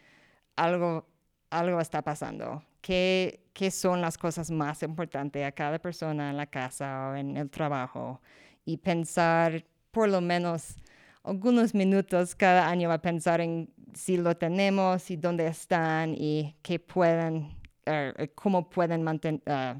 algo, 0.56 1.08
algo 1.50 1.80
está 1.82 2.02
pasando, 2.04 2.64
qué, 2.82 3.44
qué 3.54 3.72
son 3.72 4.02
las 4.02 4.18
cosas 4.18 4.52
más 4.52 4.84
importantes 4.84 5.46
a 5.46 5.52
cada 5.52 5.80
persona 5.80 6.30
en 6.30 6.38
la 6.38 6.48
casa 6.48 7.10
o 7.10 7.16
en 7.16 7.38
el 7.38 7.50
trabajo. 7.50 8.22
Y 8.66 8.78
pensar 8.78 9.66
por 9.92 10.10
lo 10.10 10.22
menos 10.22 10.76
algunos 11.24 11.74
minutos 11.74 12.36
cada 12.36 12.68
año 12.68 12.92
a 12.92 13.02
pensar 13.02 13.42
en 13.42 13.70
si 13.94 14.18
lo 14.18 14.36
tenemos 14.36 15.12
y 15.12 15.18
dónde 15.18 15.48
están 15.48 16.16
y 16.18 16.56
qué 16.62 16.80
pueden, 16.80 17.56
er, 17.86 18.32
cómo 18.36 18.70
pueden 18.70 19.08
uh, 19.08 19.80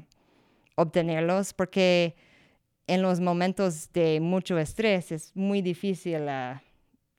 obtenerlos, 0.76 1.52
porque 1.54 2.14
en 2.86 3.02
los 3.02 3.20
momentos 3.20 3.92
de 3.92 4.20
mucho 4.20 4.58
estrés 4.58 5.12
es 5.12 5.34
muy 5.34 5.62
difícil 5.62 6.28
a, 6.28 6.62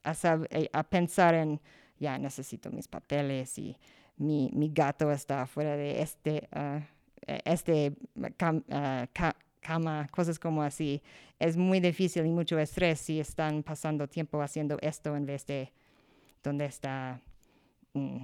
a 0.03 0.83
pensar 0.83 1.33
en, 1.33 1.59
ya 1.99 2.17
necesito 2.17 2.69
mis 2.69 2.87
papeles 2.87 3.57
y 3.57 3.77
mi, 4.17 4.49
mi 4.53 4.69
gato 4.69 5.11
está 5.11 5.45
fuera 5.45 5.75
de 5.75 6.01
este, 6.01 6.47
uh, 6.55 6.81
este 7.45 7.93
uh, 8.15 9.05
cama, 9.61 10.07
cosas 10.11 10.39
como 10.39 10.61
así. 10.61 11.01
Es 11.39 11.57
muy 11.57 11.79
difícil 11.79 12.25
y 12.25 12.29
mucho 12.29 12.59
estrés 12.59 12.99
si 12.99 13.19
están 13.19 13.63
pasando 13.63 14.07
tiempo 14.07 14.41
haciendo 14.41 14.77
esto 14.81 15.15
en 15.15 15.25
vez 15.25 15.45
de 15.45 15.71
donde 16.43 16.65
está 16.65 17.21
mm, 17.93 18.17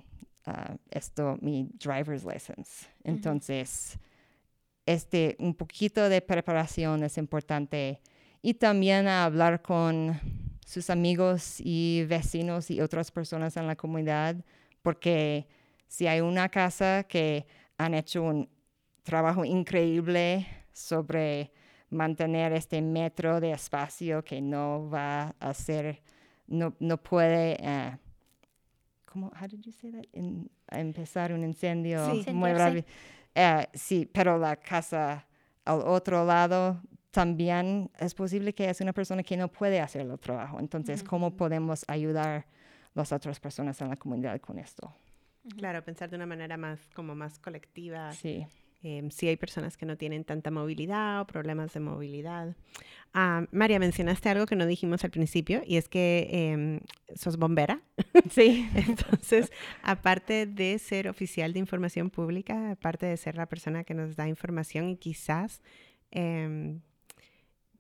uh, 0.48 0.78
esto, 0.92 1.38
mi 1.42 1.70
driver's 1.80 2.24
license. 2.24 2.88
Entonces, 3.04 3.98
este, 4.86 5.36
un 5.40 5.54
poquito 5.54 6.10
de 6.10 6.22
preparación 6.22 7.04
es 7.04 7.18
importante 7.18 8.02
y 8.42 8.54
también 8.54 9.08
hablar 9.08 9.62
con 9.62 10.20
sus 10.66 10.90
amigos 10.90 11.60
y 11.60 12.06
vecinos 12.08 12.70
y 12.70 12.82
otras 12.82 13.12
personas 13.12 13.58
en 13.58 13.68
la 13.68 13.76
comunidad 13.76 14.36
porque 14.82 15.48
si 15.90 16.08
hay 16.08 16.22
una 16.22 16.48
casa 16.48 17.04
que 17.04 17.46
han 17.78 17.96
hecho 17.96 18.24
un 18.24 18.48
trabajo 19.04 19.44
increíble 19.44 20.48
sobre 20.72 21.52
mantener 21.90 22.54
este 22.54 22.80
metro 22.82 23.40
de 23.40 23.52
espacio 23.52 24.24
que 24.24 24.40
no 24.40 24.88
va 24.90 25.36
a 25.40 25.54
ser, 25.54 26.02
no, 26.48 26.76
no 26.80 26.98
puede, 26.98 27.58
uh, 27.62 27.98
¿cómo, 29.06 29.32
how 29.42 29.48
did 29.48 29.62
you 29.62 29.72
say 29.72 29.92
that? 29.92 30.06
empezar 30.72 31.34
un 31.34 31.44
incendio 31.44 32.06
muy 32.34 32.54
rápido. 32.54 32.86
Uh, 33.36 33.64
sí, 33.74 34.08
pero 34.14 34.38
la 34.38 34.56
casa 34.56 35.26
al 35.66 35.82
otro 35.82 36.24
lado 36.24 36.80
también 37.10 37.90
es 37.98 38.14
posible 38.14 38.54
que 38.54 38.70
es 38.70 38.80
una 38.80 38.94
persona 38.94 39.24
que 39.24 39.36
no 39.36 39.48
puede 39.48 39.80
hacer 39.80 40.02
el 40.02 40.20
trabajo. 40.20 40.60
Entonces, 40.60 41.04
¿cómo 41.04 41.36
podemos 41.36 41.84
ayudar 41.88 42.30
a 42.30 42.46
las 42.94 43.12
otras 43.12 43.40
personas 43.40 43.82
en 43.82 43.90
la 43.90 43.96
comunidad 43.96 44.40
con 44.40 44.60
esto? 44.60 44.94
Claro, 45.58 45.84
pensar 45.84 46.10
de 46.10 46.16
una 46.16 46.26
manera 46.26 46.58
más 46.58 46.80
como 46.94 47.16
más 47.16 47.40
colectiva. 47.40 48.12
Sí. 48.14 48.46
Eh, 48.82 49.06
si 49.12 49.28
hay 49.28 49.36
personas 49.36 49.76
que 49.76 49.86
no 49.86 49.98
tienen 49.98 50.24
tanta 50.24 50.52
movilidad 50.52 51.20
o 51.20 51.28
problemas 51.28 51.74
de 51.74 51.82
movilidad. 51.82 52.56
Ah, 53.14 53.46
María, 53.52 53.78
mencionaste 53.78 54.30
algo 54.30 54.46
que 54.46 54.56
no 54.56 54.66
dijimos 54.66 55.04
al 55.04 55.12
principio 55.12 55.62
y 55.66 55.76
es 55.76 55.90
que 55.90 56.30
em, 56.32 56.80
sos 57.16 57.38
bombera. 57.38 57.82
Sí. 58.32 58.70
Entonces, 58.76 59.52
aparte 59.82 60.46
de 60.46 60.78
ser 60.78 61.08
oficial 61.08 61.52
de 61.54 61.60
información 61.60 62.10
pública, 62.10 62.72
aparte 62.72 63.06
de 63.06 63.18
ser 63.18 63.36
la 63.36 63.48
persona 63.48 63.84
que 63.84 63.94
nos 63.94 64.16
da 64.16 64.28
información 64.28 64.90
y 64.90 64.98
quizás 64.98 65.62
em, 66.12 66.82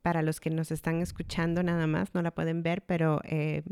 para 0.01 0.21
los 0.21 0.39
que 0.39 0.49
nos 0.49 0.71
están 0.71 1.01
escuchando 1.01 1.61
nada 1.63 1.87
más, 1.87 2.13
no 2.13 2.21
la 2.21 2.31
pueden 2.31 2.63
ver, 2.63 2.81
pero 2.81 3.21
em, 3.23 3.63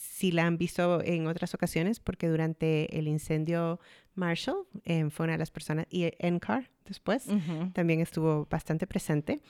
si 0.00 0.32
la 0.32 0.46
han 0.46 0.56
visto 0.56 1.02
en 1.04 1.26
otras 1.26 1.52
ocasiones, 1.52 2.00
porque 2.00 2.26
durante 2.28 2.98
el 2.98 3.06
incendio 3.06 3.78
Marshall 4.14 4.64
em, 4.84 5.10
fue 5.10 5.24
una 5.24 5.34
de 5.34 5.38
las 5.38 5.50
personas, 5.50 5.86
y 5.90 6.10
NCAR 6.18 6.70
después 6.86 7.26
también 7.74 8.00
estuvo 8.00 8.46
bastante 8.50 8.86
presente. 8.86 9.42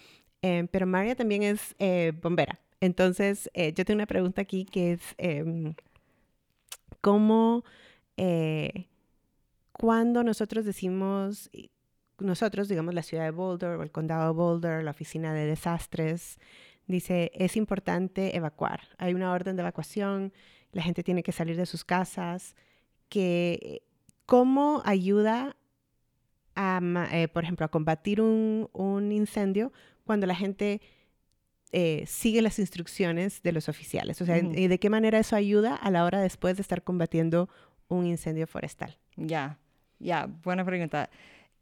Em, 0.42 0.66
pero 0.66 0.86
María 0.86 1.14
también 1.14 1.44
es 1.44 1.76
eh, 1.78 2.12
bombera. 2.20 2.58
Entonces, 2.80 3.48
eh, 3.54 3.72
yo 3.72 3.84
tengo 3.84 3.98
una 3.98 4.06
pregunta 4.06 4.42
aquí 4.42 4.64
que 4.64 4.92
es, 4.94 5.00
em, 5.18 5.74
cómo 7.00 7.64
eh, 8.16 8.88
cuando 9.72 10.24
nosotros 10.24 10.64
decimos, 10.64 11.48
nosotros, 12.18 12.68
digamos, 12.68 12.92
la 12.92 13.04
ciudad 13.04 13.24
de 13.24 13.30
Boulder 13.30 13.70
o 13.76 13.82
el 13.84 13.92
condado 13.92 14.32
de 14.32 14.36
Boulder, 14.36 14.82
la 14.82 14.90
oficina 14.90 15.32
de 15.32 15.46
desastres, 15.46 16.38
dice, 16.90 17.30
es 17.34 17.56
importante 17.56 18.36
evacuar. 18.36 18.80
Hay 18.98 19.14
una 19.14 19.32
orden 19.32 19.56
de 19.56 19.62
evacuación, 19.62 20.32
la 20.72 20.82
gente 20.82 21.02
tiene 21.02 21.22
que 21.22 21.32
salir 21.32 21.56
de 21.56 21.66
sus 21.66 21.84
casas, 21.84 22.54
que 23.08 23.82
cómo 24.26 24.82
ayuda 24.84 25.56
a, 26.54 26.80
eh, 27.12 27.28
por 27.28 27.44
ejemplo, 27.44 27.66
a 27.66 27.70
combatir 27.70 28.20
un, 28.20 28.68
un 28.72 29.12
incendio 29.12 29.72
cuando 30.04 30.26
la 30.26 30.34
gente 30.34 30.80
eh, 31.72 32.02
sigue 32.06 32.42
las 32.42 32.58
instrucciones 32.58 33.42
de 33.42 33.52
los 33.52 33.68
oficiales. 33.68 34.20
O 34.20 34.26
sea, 34.26 34.38
¿y 34.38 34.66
de 34.66 34.78
qué 34.80 34.90
manera 34.90 35.20
eso 35.20 35.36
ayuda 35.36 35.76
a 35.76 35.90
la 35.90 36.04
hora 36.04 36.20
después 36.20 36.56
de 36.56 36.62
estar 36.62 36.82
combatiendo 36.82 37.48
un 37.86 38.06
incendio 38.06 38.48
forestal? 38.48 38.98
Ya, 39.16 39.58
ya, 40.00 40.26
buena 40.26 40.64
pregunta. 40.64 41.10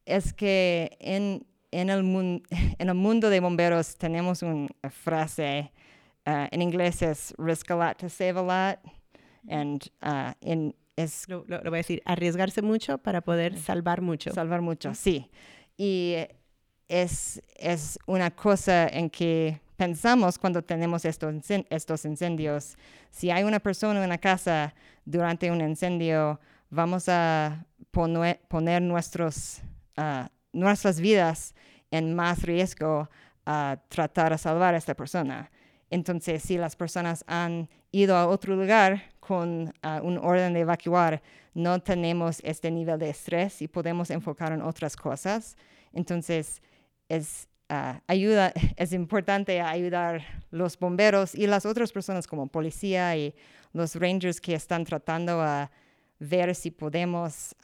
Es 0.06 0.32
que 0.32 0.96
en, 1.00 1.46
en, 1.70 1.90
el, 1.90 2.00
en 2.78 2.88
el 2.88 2.94
mundo 2.94 3.30
de 3.30 3.40
bomberos 3.40 3.96
tenemos 3.96 4.42
una 4.42 4.68
frase, 4.90 5.72
uh, 6.26 6.46
en 6.50 6.62
inglés 6.62 7.02
es 7.02 7.34
risk 7.38 7.70
a 7.70 7.76
lot 7.76 7.98
to 7.98 8.08
save 8.08 8.38
a 8.38 8.42
lot, 8.42 8.78
and 9.48 9.90
uh, 10.02 10.32
en, 10.40 10.74
es... 10.96 11.28
Lo, 11.28 11.44
lo, 11.46 11.60
voy 11.64 11.74
a 11.74 11.82
decir, 11.82 12.02
arriesgarse 12.04 12.62
mucho 12.62 12.98
para 12.98 13.20
poder 13.20 13.58
salvar 13.58 14.00
mucho. 14.00 14.32
Salvar 14.32 14.60
mucho, 14.60 14.94
sí. 14.94 15.30
Y 15.76 16.16
es, 16.88 17.40
es 17.56 17.98
una 18.06 18.30
cosa 18.30 18.88
en 18.88 19.10
que 19.10 19.60
pensamos 19.76 20.38
cuando 20.38 20.62
tenemos 20.62 21.04
estos, 21.04 21.34
estos 21.70 22.04
incendios. 22.04 22.76
Si 23.10 23.30
hay 23.30 23.44
una 23.44 23.60
persona 23.60 24.00
en 24.00 24.06
una 24.06 24.18
casa 24.18 24.74
durante 25.04 25.50
un 25.50 25.60
incendio, 25.60 26.40
vamos 26.68 27.08
a 27.08 27.64
poner, 27.90 28.82
nuestros, 28.82 29.60
ah, 29.96 30.30
nuestras 30.52 31.00
vidas 31.00 31.54
en 31.90 32.14
más 32.14 32.42
riesgo 32.42 33.08
a 33.46 33.78
tratar 33.88 34.32
de 34.32 34.38
salvar 34.38 34.74
a 34.74 34.78
esta 34.78 34.94
persona. 34.94 35.50
Entonces, 35.90 36.42
si 36.42 36.58
las 36.58 36.76
personas 36.76 37.24
han 37.26 37.68
ido 37.90 38.16
a 38.16 38.26
otro 38.26 38.54
lugar 38.54 39.04
con 39.20 39.72
ah, 39.82 40.00
un 40.02 40.18
orden 40.18 40.52
de 40.52 40.60
evacuar, 40.60 41.22
no 41.54 41.80
tenemos 41.80 42.40
este 42.44 42.70
nivel 42.70 42.98
de 42.98 43.10
estrés 43.10 43.62
y 43.62 43.68
podemos 43.68 44.10
enfocar 44.10 44.52
en 44.52 44.60
otras 44.60 44.96
cosas. 44.96 45.56
Entonces, 45.92 46.60
es 47.08 47.48
Ah, 47.70 48.00
ayuda, 48.06 48.52
es 48.76 48.92
importante 48.92 49.60
ayudar 49.60 50.22
los 50.50 50.78
bomberos 50.78 51.34
y 51.34 51.46
las 51.46 51.66
otras 51.66 51.92
personas 51.92 52.26
como 52.26 52.46
policía 52.46 53.14
y 53.16 53.34
los 53.74 53.94
rangers 53.94 54.40
que 54.40 54.54
están 54.54 54.84
tratando 54.84 55.42
a 55.42 55.70
ver 56.18 56.54
si 56.54 56.70
podemos 56.70 57.54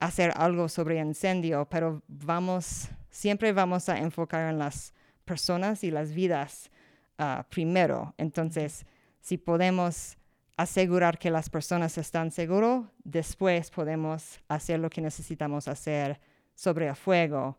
hacer 0.00 0.32
algo 0.34 0.68
sobre 0.68 0.98
incendio, 0.98 1.66
pero 1.70 2.02
vamos, 2.08 2.88
siempre 3.10 3.52
vamos 3.52 3.88
a 3.88 3.98
enfocar 3.98 4.50
en 4.50 4.58
las 4.58 4.92
personas 5.24 5.84
y 5.84 5.90
las 5.90 6.12
vidas 6.12 6.70
ah, 7.18 7.46
primero. 7.48 8.14
Entonces, 8.18 8.84
si 9.20 9.36
podemos 9.36 10.16
asegurar 10.56 11.18
que 11.18 11.30
las 11.30 11.48
personas 11.48 11.96
están 11.98 12.32
seguras, 12.32 12.82
después 13.04 13.70
podemos 13.70 14.40
hacer 14.48 14.80
lo 14.80 14.90
que 14.90 15.00
necesitamos 15.00 15.68
hacer 15.68 16.20
sobre 16.54 16.88
el 16.88 16.96
fuego 16.96 17.56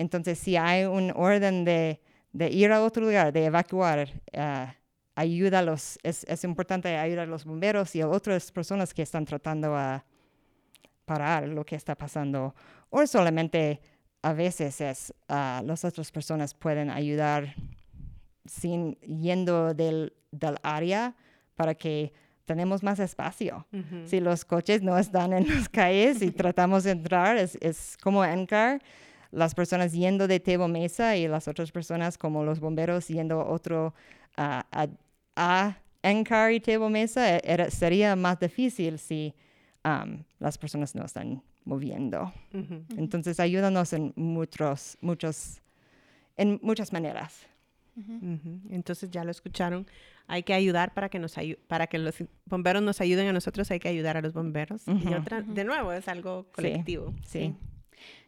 entonces, 0.00 0.38
si 0.38 0.56
hay 0.56 0.84
un 0.84 1.12
orden 1.14 1.64
de, 1.64 2.00
ir 2.32 2.72
a 2.72 2.82
otro 2.82 3.02
lugar, 3.02 3.32
de 3.34 3.44
evacuar, 3.44 4.08
uh, 4.32 4.72
ayuda 5.14 5.58
a 5.58 5.62
los, 5.62 5.98
es, 6.02 6.44
importante 6.44 6.96
ayudar 6.96 7.26
a 7.26 7.30
los 7.30 7.44
bomberos 7.44 7.94
y 7.94 8.00
a 8.00 8.08
otras 8.08 8.50
personas 8.50 8.94
que 8.94 9.02
están 9.02 9.26
tratando 9.26 9.76
a 9.76 10.06
parar 11.10 11.48
lo 11.48 11.64
que 11.64 11.74
está 11.74 11.96
pasando. 11.96 12.54
O 12.88 13.04
solamente 13.04 13.80
a 14.22 14.32
veces 14.32 14.80
es, 14.80 15.12
uh, 15.28 15.60
las 15.66 15.84
otras 15.84 16.12
personas 16.12 16.54
pueden 16.54 16.88
ayudar 16.88 17.56
sin 18.44 18.92
yendo 19.00 19.74
del, 19.74 20.12
del 20.30 20.54
área 20.62 21.16
para 21.56 21.74
que 21.74 22.12
tenemos 22.44 22.84
más 22.84 23.00
espacio. 23.00 23.66
Si 24.04 24.20
los 24.20 24.44
coches 24.44 24.82
no 24.82 24.96
están 24.98 25.32
en 25.32 25.48
las 25.48 25.68
calles 25.68 26.22
y 26.22 26.30
tratamos 26.42 26.84
de 26.84 26.92
entrar, 26.92 27.36
es, 27.36 27.58
es 27.60 27.96
como 28.00 28.24
NCAR 28.24 28.80
las 29.32 29.52
personas 29.56 29.92
yendo 29.92 30.28
de 30.28 30.38
Tebo 30.38 30.68
Mesa 30.68 31.16
y 31.16 31.26
las 31.26 31.48
otras 31.48 31.72
personas 31.72 32.18
como 32.18 32.44
los 32.44 32.60
bomberos 32.60 33.08
yendo 33.08 33.44
otro 33.44 33.94
a, 34.36 34.64
a 35.34 35.76
Encar 36.02 36.52
y 36.52 36.60
Tebo 36.60 36.88
Mesa, 36.88 37.36
e, 37.36 37.40
era, 37.44 37.68
sería 37.68 38.14
más 38.14 38.38
difícil 38.38 38.98
si 38.98 39.34
um, 39.84 40.24
las 40.38 40.58
personas 40.58 40.94
no 40.94 41.04
están 41.04 41.42
moviendo. 41.64 42.32
Entonces, 42.96 43.40
ayúdanos 43.40 43.92
en 43.92 44.12
muchos, 44.16 44.98
muchos, 45.00 45.60
en 46.36 46.58
muchas 46.62 46.92
maneras. 46.92 47.46
Entonces 48.70 49.10
ya 49.10 49.24
lo 49.24 49.30
escucharon. 49.30 49.86
Hay 50.26 50.42
que 50.42 50.54
ayudar 50.54 50.94
para 50.94 51.08
que 51.08 51.18
nos 51.18 51.34
para 51.66 51.86
que 51.86 51.98
los 51.98 52.14
bomberos 52.46 52.82
nos 52.82 53.00
ayuden 53.00 53.28
a 53.28 53.32
nosotros. 53.32 53.70
Hay 53.70 53.80
que 53.80 53.88
ayudar 53.88 54.16
a 54.16 54.22
los 54.22 54.32
bomberos. 54.32 54.84
Y 54.86 55.12
otra, 55.12 55.42
de 55.42 55.64
nuevo, 55.64 55.92
es 55.92 56.08
algo 56.08 56.46
colectivo. 56.52 57.14
sí. 57.26 57.54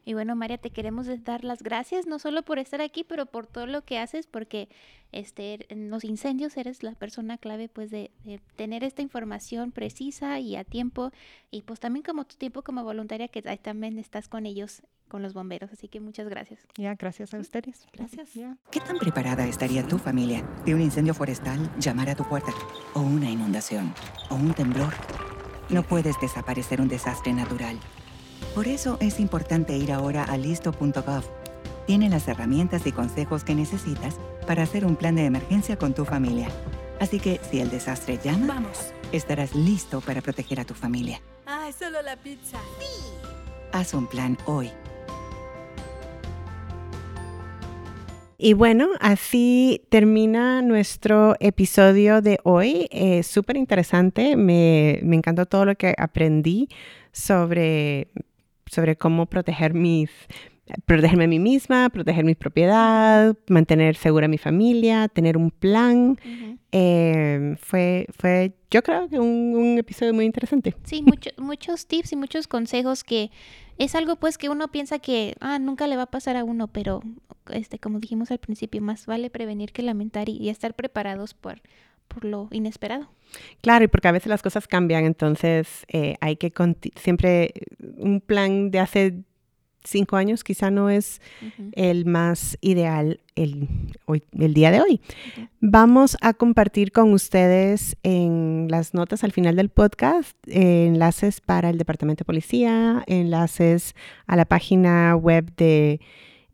Y 0.04 0.14
bueno, 0.14 0.34
María, 0.34 0.58
te 0.58 0.70
queremos 0.70 1.06
dar 1.24 1.44
las 1.44 1.62
gracias, 1.62 2.06
no 2.06 2.18
solo 2.18 2.42
por 2.42 2.58
estar 2.58 2.80
aquí, 2.80 3.04
pero 3.04 3.26
por 3.26 3.46
todo 3.46 3.66
lo 3.66 3.82
que 3.82 3.98
haces, 3.98 4.26
porque 4.26 4.68
este, 5.12 5.72
en 5.72 5.90
los 5.90 6.04
incendios 6.04 6.56
eres 6.56 6.82
la 6.82 6.92
persona 6.92 7.38
clave, 7.38 7.68
pues, 7.68 7.90
de, 7.90 8.10
tener 8.56 8.82
esta 8.82 9.02
información 9.02 9.70
precisa 9.70 10.40
y 10.40 10.56
a 10.56 10.64
tiempo, 10.64 11.12
y 11.50 11.62
pues 11.62 11.78
también 11.80 12.02
como 12.02 12.24
tu 12.24 12.36
tiempo 12.36 12.62
como 12.62 12.82
voluntaria, 12.82 13.28
que 13.28 13.42
también 13.42 13.98
estás 13.98 14.28
con 14.28 14.46
ellos, 14.46 14.82
con 15.08 15.22
los 15.22 15.34
bomberos. 15.34 15.70
Así 15.72 15.88
que 15.88 16.00
muchas 16.00 16.28
gracias. 16.28 16.66
Ya, 16.76 16.94
gracias 16.94 17.34
a 17.34 17.38
ustedes. 17.38 17.86
Gracias. 17.92 18.30
¿Qué 18.70 18.80
tan 18.80 18.98
preparada 18.98 19.46
estaría 19.46 19.86
tu 19.86 19.98
familia 19.98 20.42
de 20.64 20.74
un 20.74 20.80
incendio 20.80 21.14
forestal, 21.14 21.70
llamar 21.78 22.08
a 22.08 22.16
tu 22.16 22.24
puerta, 22.24 22.52
o 22.94 23.02
una 23.02 23.30
inundación, 23.30 23.94
o 24.30 24.34
un 24.34 24.54
temblor? 24.54 24.94
No 25.68 25.82
puedes 25.82 26.18
desaparecer 26.20 26.80
un 26.80 26.88
desastre 26.88 27.32
natural 27.32 27.78
por 28.54 28.68
eso 28.68 28.98
es 29.00 29.18
importante 29.18 29.76
ir 29.76 29.92
ahora 29.92 30.24
a 30.24 30.36
listo.gov. 30.36 31.24
Tiene 31.86 32.08
las 32.08 32.28
herramientas 32.28 32.86
y 32.86 32.92
consejos 32.92 33.44
que 33.44 33.54
necesitas 33.54 34.16
para 34.46 34.62
hacer 34.62 34.84
un 34.84 34.96
plan 34.96 35.16
de 35.16 35.24
emergencia 35.24 35.76
con 35.76 35.94
tu 35.94 36.04
familia. 36.04 36.48
Así 37.00 37.18
que 37.18 37.40
si 37.50 37.60
el 37.60 37.70
desastre 37.70 38.18
llama, 38.22 38.46
vamos. 38.54 38.92
Estarás 39.10 39.54
listo 39.54 40.00
para 40.00 40.20
proteger 40.20 40.60
a 40.60 40.64
tu 40.64 40.74
familia. 40.74 41.20
Ah, 41.46 41.66
es 41.68 41.76
solo 41.76 42.02
la 42.02 42.16
pizza. 42.16 42.58
Sí. 42.78 42.86
Haz 43.72 43.94
un 43.94 44.06
plan 44.06 44.36
hoy. 44.46 44.70
Y 48.38 48.54
bueno, 48.54 48.88
así 49.00 49.82
termina 49.88 50.62
nuestro 50.62 51.36
episodio 51.40 52.20
de 52.20 52.38
hoy. 52.42 52.88
Eh, 52.90 53.22
Súper 53.22 53.56
interesante. 53.56 54.36
Me, 54.36 55.00
me 55.02 55.16
encantó 55.16 55.46
todo 55.46 55.64
lo 55.64 55.74
que 55.76 55.94
aprendí 55.96 56.68
sobre 57.12 58.08
sobre 58.72 58.96
cómo 58.96 59.26
proteger 59.26 59.74
mis, 59.74 60.10
protegerme 60.86 61.24
a 61.24 61.28
mí 61.28 61.38
misma, 61.38 61.90
proteger 61.90 62.24
mi 62.24 62.34
propiedad, 62.34 63.36
mantener 63.48 63.96
segura 63.96 64.26
a 64.26 64.28
mi 64.28 64.38
familia, 64.38 65.08
tener 65.08 65.36
un 65.36 65.50
plan. 65.50 66.18
Em, 66.70 67.56
fue, 67.56 68.06
fue, 68.18 68.54
yo 68.70 68.82
creo 68.82 69.08
que 69.08 69.18
un, 69.18 69.76
episodio 69.78 70.14
muy 70.14 70.24
interesante. 70.24 70.74
Sí, 70.84 71.04
muchos 71.38 71.86
tips 71.86 72.12
y 72.12 72.16
muchos 72.16 72.48
consejos 72.48 73.04
que 73.04 73.30
es 73.76 73.94
algo 73.94 74.16
pues 74.16 74.38
que 74.38 74.48
uno 74.48 74.68
piensa 74.68 74.98
que 74.98 75.34
ah, 75.40 75.58
nunca 75.58 75.86
le 75.86 75.96
va 75.96 76.04
a 76.04 76.10
pasar 76.10 76.36
a 76.36 76.44
uno, 76.44 76.68
pero 76.68 77.02
este, 77.50 77.78
como 77.78 78.00
dijimos 78.00 78.30
al 78.30 78.38
principio, 78.38 78.80
más 78.80 79.06
vale 79.06 79.28
prevenir 79.28 79.72
que 79.72 79.82
lamentar 79.82 80.28
y, 80.28 80.48
estar 80.48 80.74
preparados 80.74 81.34
por, 81.34 81.60
por 82.12 82.24
lo 82.24 82.48
inesperado. 82.50 83.08
Claro, 83.60 83.84
y 83.84 83.88
porque 83.88 84.08
a 84.08 84.12
veces 84.12 84.28
las 84.28 84.42
cosas 84.42 84.66
cambian, 84.66 85.04
entonces 85.04 85.84
eh, 85.88 86.16
hay 86.20 86.36
que 86.36 86.52
siempre 86.96 87.52
un 87.96 88.20
plan 88.20 88.70
de 88.70 88.78
hace 88.78 89.24
cinco 89.84 90.16
años 90.16 90.44
quizá 90.44 90.70
no 90.70 90.90
es 90.90 91.20
el 91.72 92.04
más 92.06 92.56
ideal 92.60 93.20
el, 93.34 93.68
hoy, 94.06 94.22
el 94.38 94.54
día 94.54 94.70
de 94.70 94.80
hoy. 94.80 95.00
Vamos 95.60 96.16
a 96.20 96.34
compartir 96.34 96.92
con 96.92 97.12
ustedes 97.12 97.96
en 98.02 98.66
las 98.68 98.94
notas 98.94 99.24
al 99.24 99.32
final 99.32 99.56
del 99.56 99.70
podcast 99.70 100.36
eh, 100.46 100.86
enlaces 100.86 101.40
para 101.40 101.70
el 101.70 101.78
Departamento 101.78 102.20
de 102.20 102.26
Policía, 102.26 103.02
enlaces 103.06 103.94
a 104.26 104.36
la 104.36 104.44
página 104.44 105.16
web 105.16 105.52
de 105.56 106.00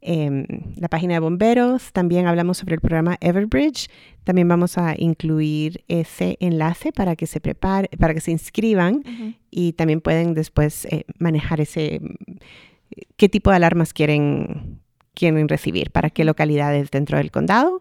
Em, 0.01 0.47
la 0.77 0.89
página 0.89 1.15
de 1.15 1.21
bomberos. 1.21 1.93
También 1.93 2.27
hablamos 2.27 2.59
sobre 2.59 2.77
el 2.77 2.81
programa 2.81 3.17
Everbridge. 3.21 3.89
También 4.23 4.47
vamos 4.47 4.79
a 4.79 4.95
incluir 4.97 5.85
ese 5.89 6.37
enlace 6.39 6.93
para 6.93 7.17
que 7.17 7.27
se 7.27 7.41
prepare, 7.41 7.89
para 7.99 8.15
que 8.15 8.21
se 8.21 8.31
inscriban 8.31 9.03
y 9.51 9.73
también 9.73 10.01
pueden 10.01 10.35
después 10.35 10.85
eh, 10.85 11.05
manejar 11.19 11.61
ese 11.61 12.01
qué 13.17 13.29
tipo 13.29 13.51
de 13.51 13.57
alarmas 13.57 13.93
quieren 13.93 14.81
quieren 15.15 15.49
recibir, 15.49 15.91
para 15.91 16.11
qué 16.11 16.25
localidades 16.25 16.93
dentro 16.93 17.19
del 17.19 17.33
condado. 17.33 17.81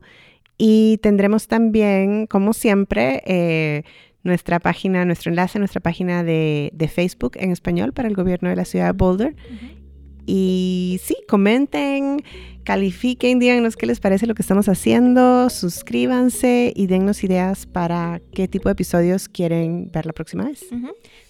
Y 0.58 0.98
tendremos 1.04 1.48
también, 1.48 2.26
como 2.26 2.54
siempre, 2.54 3.22
eh, 3.28 3.84
nuestra 4.24 4.60
página, 4.60 5.06
nuestro 5.06 5.30
enlace 5.30 5.60
nuestra 5.60 5.82
página 5.82 6.24
de, 6.24 6.72
de 6.74 6.88
Facebook 6.88 7.34
en 7.36 7.52
español 7.52 7.94
para 7.94 8.08
el 8.08 8.16
gobierno 8.16 8.50
de 8.50 8.56
la 8.56 8.66
ciudad 8.66 8.88
de 8.88 8.92
Boulder. 8.94 9.36
Y 10.30 11.00
sí, 11.02 11.16
comenten, 11.26 12.22
califiquen, 12.66 13.40
díganos 13.40 13.78
qué 13.78 13.86
les 13.86 14.02
parece 14.02 14.28
lo 14.28 14.36
que 14.36 14.42
estamos 14.42 14.68
haciendo, 14.68 15.50
suscríbanse 15.50 16.74
y 16.76 16.88
dennos 16.88 17.24
ideas 17.24 17.66
para 17.66 18.22
qué 18.34 18.50
tipo 18.50 18.68
de 18.68 18.74
episodios 18.74 19.30
quieren 19.30 19.90
ver 19.90 20.06
la 20.06 20.12
próxima 20.12 20.44
vez. 20.44 20.66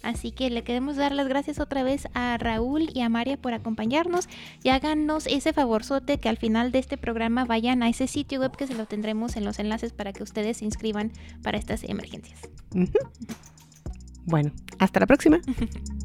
Así 0.01 0.31
que 0.31 0.49
le 0.49 0.63
queremos 0.63 0.95
dar 0.95 1.11
las 1.11 1.27
gracias 1.27 1.59
otra 1.59 1.83
vez 1.83 2.07
a 2.15 2.39
Raúl 2.39 2.89
y 2.91 3.01
a 3.01 3.09
María 3.09 3.37
por 3.37 3.53
acompañarnos 3.53 4.27
y 4.63 4.69
háganos 4.69 5.27
ese 5.27 5.53
favorzote 5.53 6.17
que 6.17 6.27
al 6.27 6.37
final 6.37 6.71
de 6.71 6.79
este 6.79 6.97
programa 6.97 7.45
vayan 7.45 7.83
a 7.83 7.89
ese 7.89 8.07
sitio 8.07 8.39
web 8.39 8.57
que 8.57 8.65
se 8.65 8.73
lo 8.73 8.87
tendremos 8.87 9.37
en 9.37 9.45
los 9.45 9.59
enlaces 9.59 9.93
para 9.93 10.11
que 10.11 10.23
ustedes 10.23 10.57
se 10.57 10.65
inscriban 10.65 11.11
para 11.43 11.59
estas 11.59 11.83
emergencias. 11.83 12.39
Bueno, 14.25 14.51
hasta 14.79 14.99
la 14.99 15.05
próxima. 15.05 15.39